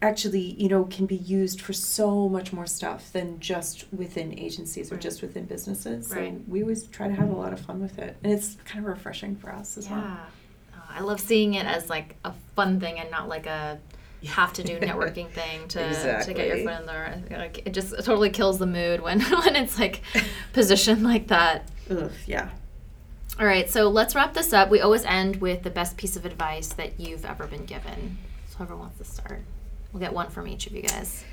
actually 0.02 0.56
you 0.58 0.70
know 0.70 0.86
can 0.86 1.06
be 1.06 1.18
used 1.18 1.60
for 1.60 1.74
so 1.74 2.30
much 2.30 2.54
more 2.54 2.66
stuff 2.66 3.12
than 3.12 3.38
just 3.42 3.86
within 3.92 4.40
agencies 4.40 4.94
or 4.94 4.96
right. 4.96 5.02
just 5.02 5.22
within 5.22 5.44
businesses 5.44 6.10
right. 6.10 6.36
so 6.38 6.42
we 6.48 6.62
always 6.62 6.84
try 6.84 7.10
to 7.10 7.14
have 7.14 7.30
a 7.30 7.36
lot 7.36 7.52
of 7.52 7.60
fun 7.60 7.82
with 7.82 8.00
it 8.00 8.16
and 8.24 8.32
it's 8.32 8.56
kind 8.64 8.86
of 8.86 8.90
refreshing 8.90 9.36
for 9.36 9.52
us 9.52 9.78
as 9.78 9.88
yeah. 9.88 9.98
well 9.98 10.18
oh, 10.76 10.84
i 10.90 11.02
love 11.02 11.20
seeing 11.20 11.56
it 11.56 11.66
as 11.66 11.90
like 11.90 12.16
a 12.24 12.32
fun 12.56 12.80
thing 12.80 12.98
and 12.98 13.12
not 13.12 13.28
like 13.28 13.46
a 13.46 13.78
have 14.30 14.54
to 14.54 14.64
do 14.64 14.80
networking 14.80 15.30
thing 15.30 15.68
to, 15.70 15.88
exactly. 15.88 16.34
to 16.34 16.40
get 16.40 16.48
your 16.48 16.58
foot 16.66 16.82
in 16.82 16.86
there. 16.86 17.22
Like 17.32 17.66
it 17.66 17.74
just 17.74 17.92
totally 18.04 18.30
kills 18.30 18.60
the 18.60 18.68
mood 18.68 19.02
when 19.02 19.22
when 19.46 19.56
it's 19.56 19.80
like 19.80 20.02
positioned 20.54 21.04
like 21.04 21.28
that. 21.28 21.70
Ugh, 21.90 22.12
yeah. 22.26 22.50
All 23.40 23.46
right, 23.46 23.70
so 23.70 23.90
let's 23.90 24.14
wrap 24.14 24.34
this 24.34 24.54
up. 24.54 24.70
We 24.70 24.82
always 24.82 25.04
end 25.06 25.38
with 25.38 25.64
the 25.64 25.70
best 25.70 25.98
piece 25.98 26.16
of 26.16 26.26
advice 26.26 26.68
that 26.74 27.00
you've 27.00 27.26
ever 27.26 27.48
been 27.48 27.66
given. 27.66 28.18
So 28.50 28.58
whoever 28.58 28.76
wants 28.76 28.98
to 29.00 29.06
start, 29.06 29.42
we'll 29.92 30.02
get 30.02 30.14
one 30.14 30.30
from 30.30 30.48
each 30.48 30.68
of 30.68 30.74
you 30.74 30.84
guys. 30.84 31.24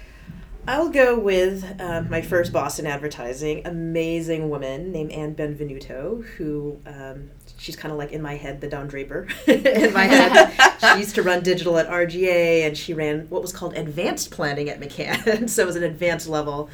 I'll 0.66 0.90
go 0.90 1.18
with 1.18 1.80
um, 1.80 2.10
my 2.10 2.20
first 2.20 2.52
boss 2.52 2.78
in 2.78 2.86
advertising, 2.86 3.66
amazing 3.66 4.50
woman 4.50 4.92
named 4.92 5.12
Anne 5.12 5.34
Benvenuto, 5.34 6.22
who 6.22 6.78
um, 6.86 7.30
she's 7.58 7.76
kind 7.76 7.92
of 7.92 7.98
like 7.98 8.12
in 8.12 8.22
my 8.22 8.36
head 8.36 8.60
the 8.60 8.68
Don 8.68 8.86
Draper 8.86 9.26
in 9.46 9.92
my 9.92 10.04
head. 10.04 10.74
she 10.94 10.98
used 11.00 11.14
to 11.16 11.22
run 11.22 11.42
digital 11.42 11.76
at 11.78 11.88
RGA, 11.88 12.66
and 12.66 12.76
she 12.76 12.94
ran 12.94 13.26
what 13.28 13.42
was 13.42 13.52
called 13.52 13.74
advanced 13.74 14.30
planning 14.30 14.70
at 14.70 14.80
McCann, 14.80 15.48
so 15.50 15.62
it 15.62 15.66
was 15.66 15.76
an 15.76 15.82
advanced 15.84 16.28
level. 16.28 16.70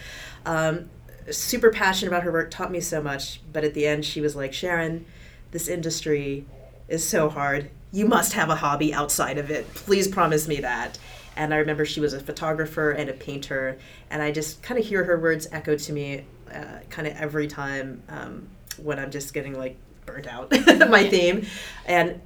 Um, 0.47 0.91
super 1.31 1.71
passionate 1.71 2.09
about 2.09 2.23
her 2.23 2.31
work, 2.31 2.51
taught 2.51 2.71
me 2.71 2.81
so 2.81 3.03
much. 3.03 3.41
But 3.53 3.65
at 3.65 3.75
the 3.75 3.87
end, 3.87 4.05
she 4.05 4.21
was 4.21 4.37
like, 4.37 4.53
Sharon, 4.53 5.07
this 5.51 5.69
industry 5.69 6.45
is 6.89 7.07
so 7.07 7.31
hard. 7.31 7.71
You 7.91 8.07
must 8.07 8.35
have 8.35 8.51
a 8.51 8.57
hobby 8.57 8.93
outside 8.93 9.39
of 9.39 9.51
it. 9.51 9.73
Please 9.75 10.07
promise 10.07 10.47
me 10.47 10.61
that. 10.61 10.99
And 11.37 11.55
I 11.55 11.57
remember 11.59 11.85
she 11.85 12.01
was 12.01 12.13
a 12.13 12.21
photographer 12.21 12.93
and 12.93 13.11
a 13.11 13.13
painter, 13.13 13.79
and 14.11 14.23
I 14.23 14.31
just 14.31 14.63
kind 14.63 14.79
of 14.79 14.87
hear 14.87 15.03
her 15.05 15.19
words 15.19 15.49
echo 15.51 15.77
to 15.77 15.93
me 15.93 16.25
uh, 16.53 16.79
kind 16.91 17.09
of 17.09 17.17
every 17.17 17.49
time 17.49 18.03
um, 18.09 18.49
when 18.77 19.01
I'm 19.01 19.11
just 19.11 19.35
getting 19.35 19.59
like 19.59 19.77
burnt 20.07 20.27
out 20.27 20.51
my 20.91 21.09
theme. 21.09 21.47
And 21.87 22.21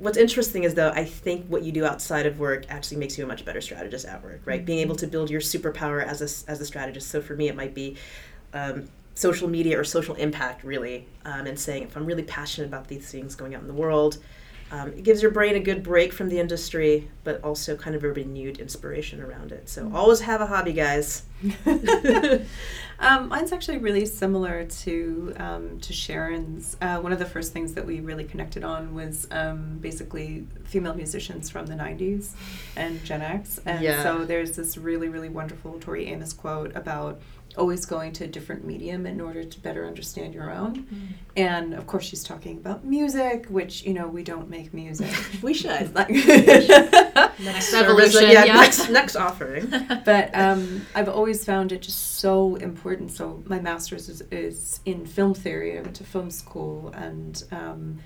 what's 0.00 0.16
interesting 0.16 0.64
is 0.64 0.74
though 0.74 0.90
i 0.94 1.04
think 1.04 1.46
what 1.46 1.62
you 1.62 1.70
do 1.70 1.84
outside 1.84 2.24
of 2.24 2.38
work 2.38 2.64
actually 2.70 2.96
makes 2.96 3.18
you 3.18 3.24
a 3.24 3.26
much 3.26 3.44
better 3.44 3.60
strategist 3.60 4.06
at 4.06 4.22
work 4.24 4.40
right? 4.46 4.60
Mm-hmm. 4.60 4.64
being 4.64 4.78
able 4.78 4.96
to 4.96 5.06
build 5.06 5.28
your 5.28 5.42
superpower 5.42 6.02
as 6.04 6.20
a, 6.20 6.50
as 6.50 6.60
a 6.60 6.64
strategist. 6.64 7.08
So 7.08 7.20
for 7.20 7.36
me 7.36 7.48
it 7.48 7.54
might 7.54 7.74
be 7.74 7.96
um, 8.54 8.88
social 9.14 9.48
media 9.48 9.78
or 9.78 9.84
social 9.84 10.14
impact 10.14 10.64
really 10.64 11.06
um, 11.26 11.46
and 11.46 11.58
saying 11.58 11.82
if 11.82 11.96
i'm 11.96 12.06
really 12.06 12.22
passionate 12.22 12.66
about 12.66 12.88
these 12.88 13.10
things 13.10 13.34
going 13.34 13.54
out 13.54 13.60
in 13.60 13.68
the 13.68 13.74
world 13.74 14.18
Um, 14.72 14.90
it 14.90 15.02
gives 15.02 15.20
your 15.20 15.32
brain 15.32 15.56
a 15.56 15.60
good 15.60 15.82
break 15.82 16.12
from 16.12 16.28
the 16.28 16.38
industry, 16.38 17.08
but 17.24 17.42
also 17.42 17.76
kind 17.76 17.96
of 17.96 18.04
a 18.04 18.12
renewed 18.12 18.60
inspiration 18.60 19.20
around 19.20 19.50
it. 19.50 19.68
So 19.68 19.90
always 19.92 20.20
have 20.20 20.40
a 20.40 20.46
hobby, 20.46 20.72
guys. 20.72 21.24
um, 23.00 23.28
mine's 23.28 23.52
actually 23.52 23.78
really 23.78 24.06
similar 24.06 24.64
to 24.64 25.34
um, 25.38 25.80
to 25.80 25.92
Sharon's. 25.92 26.76
Uh, 26.80 26.98
one 26.98 27.12
of 27.12 27.18
the 27.18 27.24
first 27.26 27.52
things 27.52 27.74
that 27.74 27.84
we 27.86 28.00
really 28.00 28.24
connected 28.24 28.62
on 28.62 28.94
was 28.94 29.26
um, 29.30 29.78
basically 29.80 30.46
female 30.64 30.94
musicians 30.94 31.50
from 31.50 31.66
the 31.66 31.74
'90s 31.74 32.32
and 32.76 33.02
Gen 33.04 33.22
X, 33.22 33.58
and 33.66 33.82
Yeah. 33.82 34.02
so 34.02 34.24
there's 34.24 34.52
this 34.52 34.76
really 34.76 35.08
really 35.08 35.28
wonderful 35.30 35.78
Tori 35.80 36.06
Amos 36.06 36.32
quote 36.32 36.74
about 36.76 37.20
always 37.56 37.84
going 37.84 38.12
to 38.12 38.24
a 38.24 38.26
different 38.26 38.64
medium 38.64 39.06
in 39.06 39.20
order 39.20 39.42
to 39.44 39.60
better 39.60 39.84
understand 39.86 40.34
your 40.34 40.50
own. 40.52 40.86
And 41.36 41.74
of 41.74 41.86
course, 41.86 42.04
she's 42.04 42.22
talking 42.24 42.56
about 42.58 42.84
music, 42.84 43.46
which 43.46 43.82
you 43.84 43.92
know 43.94 44.06
we 44.08 44.22
don't 44.22 44.48
make 44.48 44.72
music. 44.74 45.10
We 45.42 45.54
should. 45.54 45.94
Like- 45.94 46.10
Next 46.10 47.68
Service- 47.70 47.72
evolution, 47.72 48.30
yeah, 48.30 48.44
yeah. 48.44 48.54
Next, 48.54 48.88
next 48.90 49.16
offering. 49.16 49.66
but 50.04 50.30
um, 50.34 50.86
I've 50.94 51.08
always 51.08 51.44
found 51.44 51.72
it 51.72 51.82
just 51.82 52.16
so 52.20 52.56
important. 52.56 53.10
So 53.12 53.42
my 53.46 53.60
master's 53.60 54.08
is, 54.08 54.22
is 54.30 54.80
in 54.84 55.06
film 55.06 55.34
theory. 55.34 55.78
I 55.78 55.82
went 55.82 55.96
to 55.96 56.04
film 56.04 56.30
school, 56.30 56.92
and 56.94 57.42
um, 57.50 57.98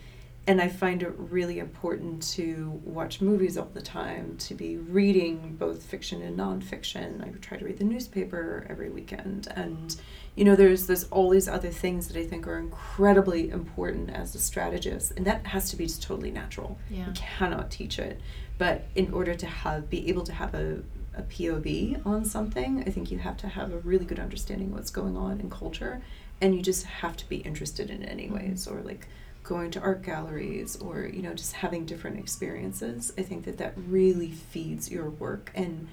and 0.46 0.60
I 0.60 0.68
find 0.68 1.02
it 1.02 1.12
really 1.16 1.58
important 1.58 2.22
to 2.34 2.80
watch 2.84 3.20
movies 3.22 3.56
all 3.56 3.70
the 3.72 3.80
time, 3.80 4.36
to 4.38 4.54
be 4.54 4.76
reading 4.76 5.56
both 5.58 5.82
fiction 5.82 6.20
and 6.20 6.38
nonfiction. 6.38 7.24
I 7.24 7.30
try 7.40 7.56
to 7.56 7.64
read 7.64 7.78
the 7.78 7.84
newspaper 7.84 8.66
every 8.68 8.90
weekend, 8.90 9.48
and 9.56 9.96
you 10.34 10.44
know, 10.44 10.54
there's 10.54 10.86
there's 10.86 11.04
all 11.04 11.30
these 11.30 11.48
other 11.48 11.70
things 11.70 12.08
that 12.08 12.18
I 12.18 12.26
think 12.26 12.46
are 12.46 12.58
incredibly 12.58 13.50
important 13.50 14.10
as 14.10 14.34
a 14.34 14.38
strategist, 14.38 15.12
and 15.16 15.26
that 15.26 15.46
has 15.46 15.70
to 15.70 15.76
be 15.76 15.86
just 15.86 16.02
totally 16.02 16.30
natural. 16.30 16.78
Yeah. 16.90 17.06
You 17.06 17.12
cannot 17.14 17.70
teach 17.70 17.98
it, 17.98 18.20
but 18.58 18.86
in 18.94 19.14
order 19.14 19.34
to 19.34 19.46
have 19.46 19.88
be 19.88 20.08
able 20.08 20.24
to 20.24 20.32
have 20.32 20.54
a 20.54 20.82
a 21.16 21.22
POV 21.22 22.04
on 22.04 22.24
something, 22.24 22.82
I 22.86 22.90
think 22.90 23.10
you 23.10 23.18
have 23.18 23.36
to 23.38 23.48
have 23.48 23.72
a 23.72 23.78
really 23.78 24.04
good 24.04 24.18
understanding 24.18 24.68
of 24.68 24.74
what's 24.74 24.90
going 24.90 25.16
on 25.16 25.40
in 25.40 25.48
culture, 25.48 26.02
and 26.40 26.54
you 26.54 26.60
just 26.60 26.84
have 26.84 27.16
to 27.18 27.28
be 27.28 27.36
interested 27.36 27.88
in 27.88 28.02
it 28.02 28.10
anyways, 28.10 28.66
mm-hmm. 28.66 28.78
or 28.78 28.82
like 28.82 29.06
going 29.44 29.70
to 29.70 29.80
art 29.80 30.02
galleries, 30.02 30.74
or 30.76 31.02
you 31.06 31.22
know 31.22 31.34
just 31.34 31.52
having 31.52 31.84
different 31.86 32.18
experiences. 32.18 33.12
I 33.16 33.22
think 33.22 33.44
that 33.44 33.58
that 33.58 33.74
really 33.76 34.30
feeds 34.30 34.90
your 34.90 35.08
work 35.10 35.52
and 35.54 35.86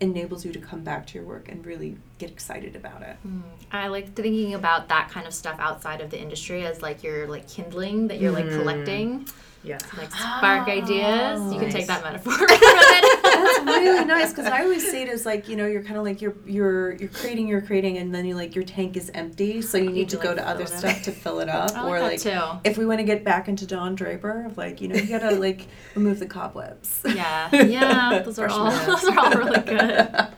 enables 0.00 0.44
you 0.44 0.52
to 0.52 0.58
come 0.58 0.82
back 0.84 1.06
to 1.06 1.14
your 1.14 1.24
work 1.24 1.48
and 1.48 1.64
really 1.64 1.96
get 2.18 2.30
excited 2.30 2.76
about 2.76 3.00
it. 3.00 3.16
Mm. 3.26 3.40
I 3.72 3.86
like 3.88 4.12
thinking 4.14 4.52
about 4.52 4.88
that 4.90 5.08
kind 5.10 5.26
of 5.26 5.32
stuff 5.32 5.56
outside 5.58 6.02
of 6.02 6.10
the 6.10 6.20
industry 6.20 6.66
as 6.66 6.82
like 6.82 7.02
you're 7.02 7.26
like 7.26 7.48
kindling 7.48 8.08
that 8.08 8.20
you're 8.20 8.30
like 8.32 8.44
Mm. 8.44 8.58
collecting, 8.58 9.26
Yeah. 9.64 9.78
like 9.96 10.10
spark 10.10 10.68
ideas. 10.68 11.40
You 11.50 11.58
can 11.58 11.70
take 11.70 11.86
that 11.86 12.02
metaphor. 12.04 12.34
and 13.66 13.74
run 13.74 13.82
it. 13.82 13.84
That's 13.84 13.94
really 13.96 14.04
nice 14.06 14.30
because 14.30 14.46
I 14.46 14.62
always 14.62 14.90
see 14.90 15.02
it 15.02 15.08
as 15.08 15.24
like 15.24 15.48
you 15.48 15.56
know 15.56 15.66
you're 15.66 15.82
kind 15.82 15.96
of 15.96 16.04
like 16.04 16.20
you're 16.20 16.34
you're 16.44 16.96
you're 16.96 17.08
creating 17.10 17.46
you're 17.48 17.62
creating 17.62 17.98
and 17.98 18.14
then 18.14 18.24
you 18.24 18.34
like 18.34 18.54
your 18.54 18.64
tank 18.64 18.96
is 18.96 19.10
empty 19.14 19.62
so 19.62 19.78
you 19.78 19.90
need 19.90 20.08
to 20.10 20.16
to, 20.16 20.22
go 20.22 20.34
to 20.34 20.46
other 20.46 20.66
stuff 20.66 21.02
to 21.02 21.12
fill 21.12 21.40
it 21.40 21.48
up 21.60 21.76
I 21.76 21.88
or 21.88 22.00
like 22.00 22.24
like 22.24 22.60
too. 22.62 22.68
if 22.68 22.78
we 22.78 22.86
want 22.86 22.98
to 23.00 23.04
get 23.04 23.24
back 23.24 23.48
into 23.48 23.66
Don 23.66 23.94
Draper 23.94 24.46
of 24.46 24.56
like 24.56 24.80
you 24.80 24.88
know 24.88 24.96
you 24.96 25.06
gotta 25.06 25.36
like 25.36 25.66
remove 25.94 26.18
the 26.18 26.26
cobwebs. 26.26 27.02
Yeah, 27.16 27.54
yeah, 27.64 28.18
those 28.18 28.38
are 28.38 28.48
all 28.48 28.70
those 28.70 29.04
are 29.04 29.18
all 29.18 29.30
really 29.30 29.60
good. 29.60 30.28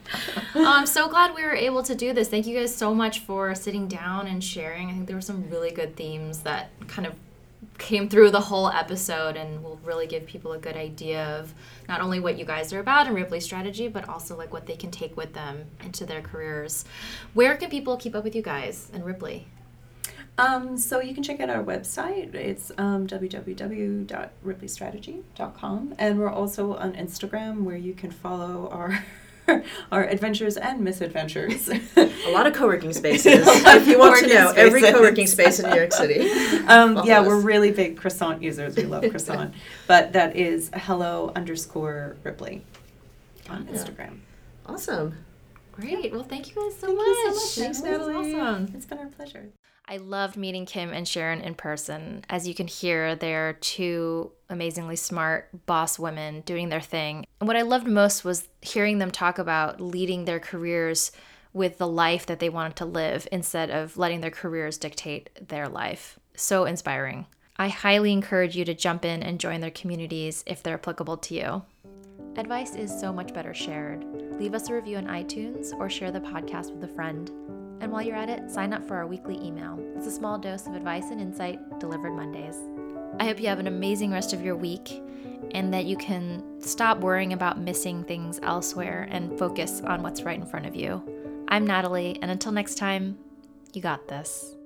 I'm 0.54 0.86
so 0.86 1.08
glad 1.08 1.34
we 1.34 1.42
were 1.42 1.54
able 1.54 1.82
to 1.82 1.94
do 1.94 2.12
this. 2.12 2.28
Thank 2.28 2.46
you 2.46 2.56
guys 2.56 2.74
so 2.74 2.94
much 2.94 3.20
for 3.20 3.52
sitting 3.54 3.88
down 3.88 4.28
and 4.28 4.42
sharing. 4.44 4.88
I 4.88 4.92
think 4.92 5.06
there 5.08 5.16
were 5.16 5.22
some 5.22 5.48
really 5.50 5.72
good 5.72 5.96
themes 5.96 6.40
that 6.40 6.70
kind 6.86 7.06
of 7.06 7.14
came 7.78 8.08
through 8.08 8.30
the 8.30 8.40
whole 8.40 8.68
episode 8.68 9.36
and 9.36 9.62
will 9.62 9.80
really 9.84 10.06
give 10.06 10.26
people 10.26 10.52
a 10.52 10.58
good 10.58 10.76
idea 10.76 11.38
of 11.38 11.54
not 11.88 12.00
only 12.00 12.20
what 12.20 12.38
you 12.38 12.44
guys 12.44 12.72
are 12.72 12.80
about 12.80 13.06
and 13.06 13.14
Ripley 13.14 13.40
strategy, 13.40 13.88
but 13.88 14.08
also 14.08 14.36
like 14.36 14.52
what 14.52 14.66
they 14.66 14.76
can 14.76 14.90
take 14.90 15.16
with 15.16 15.34
them 15.34 15.66
into 15.82 16.04
their 16.04 16.20
careers. 16.20 16.84
Where 17.34 17.56
can 17.56 17.70
people 17.70 17.96
keep 17.96 18.14
up 18.14 18.24
with 18.24 18.34
you 18.34 18.42
guys 18.42 18.90
and 18.92 19.04
Ripley? 19.04 19.46
Um, 20.38 20.78
so 20.78 21.00
you 21.00 21.14
can 21.14 21.24
check 21.24 21.40
out 21.40 21.50
our 21.50 21.64
website. 21.64 22.34
It's 22.34 22.70
um, 22.78 23.08
www.ripleystrategy.com, 23.08 25.94
and 25.98 26.18
we're 26.18 26.30
also 26.30 26.74
on 26.74 26.92
Instagram 26.92 27.64
where 27.64 27.76
you 27.76 27.92
can 27.92 28.12
follow 28.12 28.68
our 28.70 29.04
our 29.92 30.04
adventures 30.04 30.56
and 30.56 30.80
misadventures. 30.80 31.68
A 31.96 32.32
lot 32.32 32.46
of 32.46 32.54
co-working 32.54 32.92
spaces. 33.02 33.46
A 33.46 33.50
lot 33.50 33.76
of 33.76 33.82
if 33.82 33.88
you 33.88 33.98
want 33.98 34.18
to 34.20 34.26
know, 34.28 34.50
every 34.56 34.80
spaces. 34.80 34.96
co-working 34.96 35.26
space 35.26 35.60
in 35.60 35.70
New 35.70 35.76
York 35.76 35.92
City. 35.92 36.28
Um, 36.68 37.00
yeah, 37.06 37.26
we're 37.26 37.40
really 37.40 37.70
big 37.70 37.96
croissant 37.96 38.42
users. 38.42 38.76
We 38.76 38.82
love 38.84 39.02
croissant. 39.08 39.54
but 39.86 40.12
that 40.12 40.36
is 40.36 40.70
hello 40.74 41.32
underscore 41.34 42.16
Ripley 42.24 42.62
on 43.48 43.66
Yeah. 43.66 43.72
Instagram. 43.78 44.18
Awesome. 44.66 45.14
Great. 45.72 46.12
Well, 46.12 46.24
thank 46.24 46.48
you 46.48 46.54
guys 46.60 46.78
so 46.78 46.88
Thank 46.88 46.98
much. 46.98 47.06
you 47.06 47.14
so 47.14 47.34
much. 47.34 47.54
Thanks, 47.54 47.80
Natalie. 47.80 48.34
Awesome. 48.34 48.70
It's 48.74 48.84
been 48.84 48.98
our 48.98 49.06
pleasure. 49.06 49.46
I 49.90 49.96
loved 49.96 50.36
meeting 50.36 50.66
Kim 50.66 50.92
and 50.92 51.08
Sharon 51.08 51.40
in 51.40 51.54
person. 51.54 52.22
As 52.28 52.46
you 52.46 52.54
can 52.54 52.66
hear, 52.66 53.14
they're 53.14 53.54
two 53.54 54.32
amazingly 54.50 54.96
smart 54.96 55.48
boss 55.64 55.98
women 55.98 56.42
doing 56.42 56.68
their 56.68 56.80
thing. 56.80 57.24
And 57.40 57.48
what 57.48 57.56
I 57.56 57.62
loved 57.62 57.86
most 57.86 58.22
was 58.22 58.48
hearing 58.60 58.98
them 58.98 59.10
talk 59.10 59.38
about 59.38 59.80
leading 59.80 60.26
their 60.26 60.40
careers 60.40 61.10
with 61.54 61.78
the 61.78 61.88
life 61.88 62.26
that 62.26 62.38
they 62.38 62.50
wanted 62.50 62.76
to 62.76 62.84
live 62.84 63.26
instead 63.32 63.70
of 63.70 63.96
letting 63.96 64.20
their 64.20 64.30
careers 64.30 64.76
dictate 64.76 65.48
their 65.48 65.68
life. 65.68 66.18
So 66.34 66.66
inspiring. 66.66 67.26
I 67.56 67.68
highly 67.68 68.12
encourage 68.12 68.56
you 68.56 68.66
to 68.66 68.74
jump 68.74 69.06
in 69.06 69.22
and 69.22 69.40
join 69.40 69.62
their 69.62 69.70
communities 69.70 70.44
if 70.46 70.62
they're 70.62 70.74
applicable 70.74 71.16
to 71.16 71.34
you. 71.34 71.62
Advice 72.36 72.74
is 72.74 72.92
so 73.00 73.10
much 73.10 73.32
better 73.32 73.54
shared. 73.54 74.04
Leave 74.38 74.54
us 74.54 74.68
a 74.68 74.74
review 74.74 74.98
on 74.98 75.06
iTunes 75.06 75.72
or 75.78 75.88
share 75.88 76.12
the 76.12 76.20
podcast 76.20 76.72
with 76.72 76.84
a 76.84 76.94
friend. 76.94 77.30
And 77.80 77.92
while 77.92 78.02
you're 78.02 78.16
at 78.16 78.28
it, 78.28 78.50
sign 78.50 78.72
up 78.72 78.84
for 78.86 78.96
our 78.96 79.06
weekly 79.06 79.36
email. 79.44 79.78
It's 79.96 80.06
a 80.06 80.10
small 80.10 80.38
dose 80.38 80.66
of 80.66 80.74
advice 80.74 81.10
and 81.10 81.20
insight 81.20 81.58
delivered 81.78 82.12
Mondays. 82.12 82.56
I 83.20 83.24
hope 83.24 83.40
you 83.40 83.48
have 83.48 83.60
an 83.60 83.66
amazing 83.66 84.10
rest 84.10 84.32
of 84.32 84.42
your 84.42 84.56
week 84.56 85.02
and 85.52 85.72
that 85.72 85.86
you 85.86 85.96
can 85.96 86.60
stop 86.60 86.98
worrying 86.98 87.32
about 87.32 87.58
missing 87.58 88.04
things 88.04 88.40
elsewhere 88.42 89.08
and 89.10 89.38
focus 89.38 89.80
on 89.82 90.02
what's 90.02 90.22
right 90.22 90.38
in 90.38 90.46
front 90.46 90.66
of 90.66 90.74
you. 90.74 91.02
I'm 91.48 91.66
Natalie, 91.66 92.18
and 92.20 92.30
until 92.30 92.52
next 92.52 92.74
time, 92.74 93.18
you 93.72 93.80
got 93.80 94.08
this. 94.08 94.57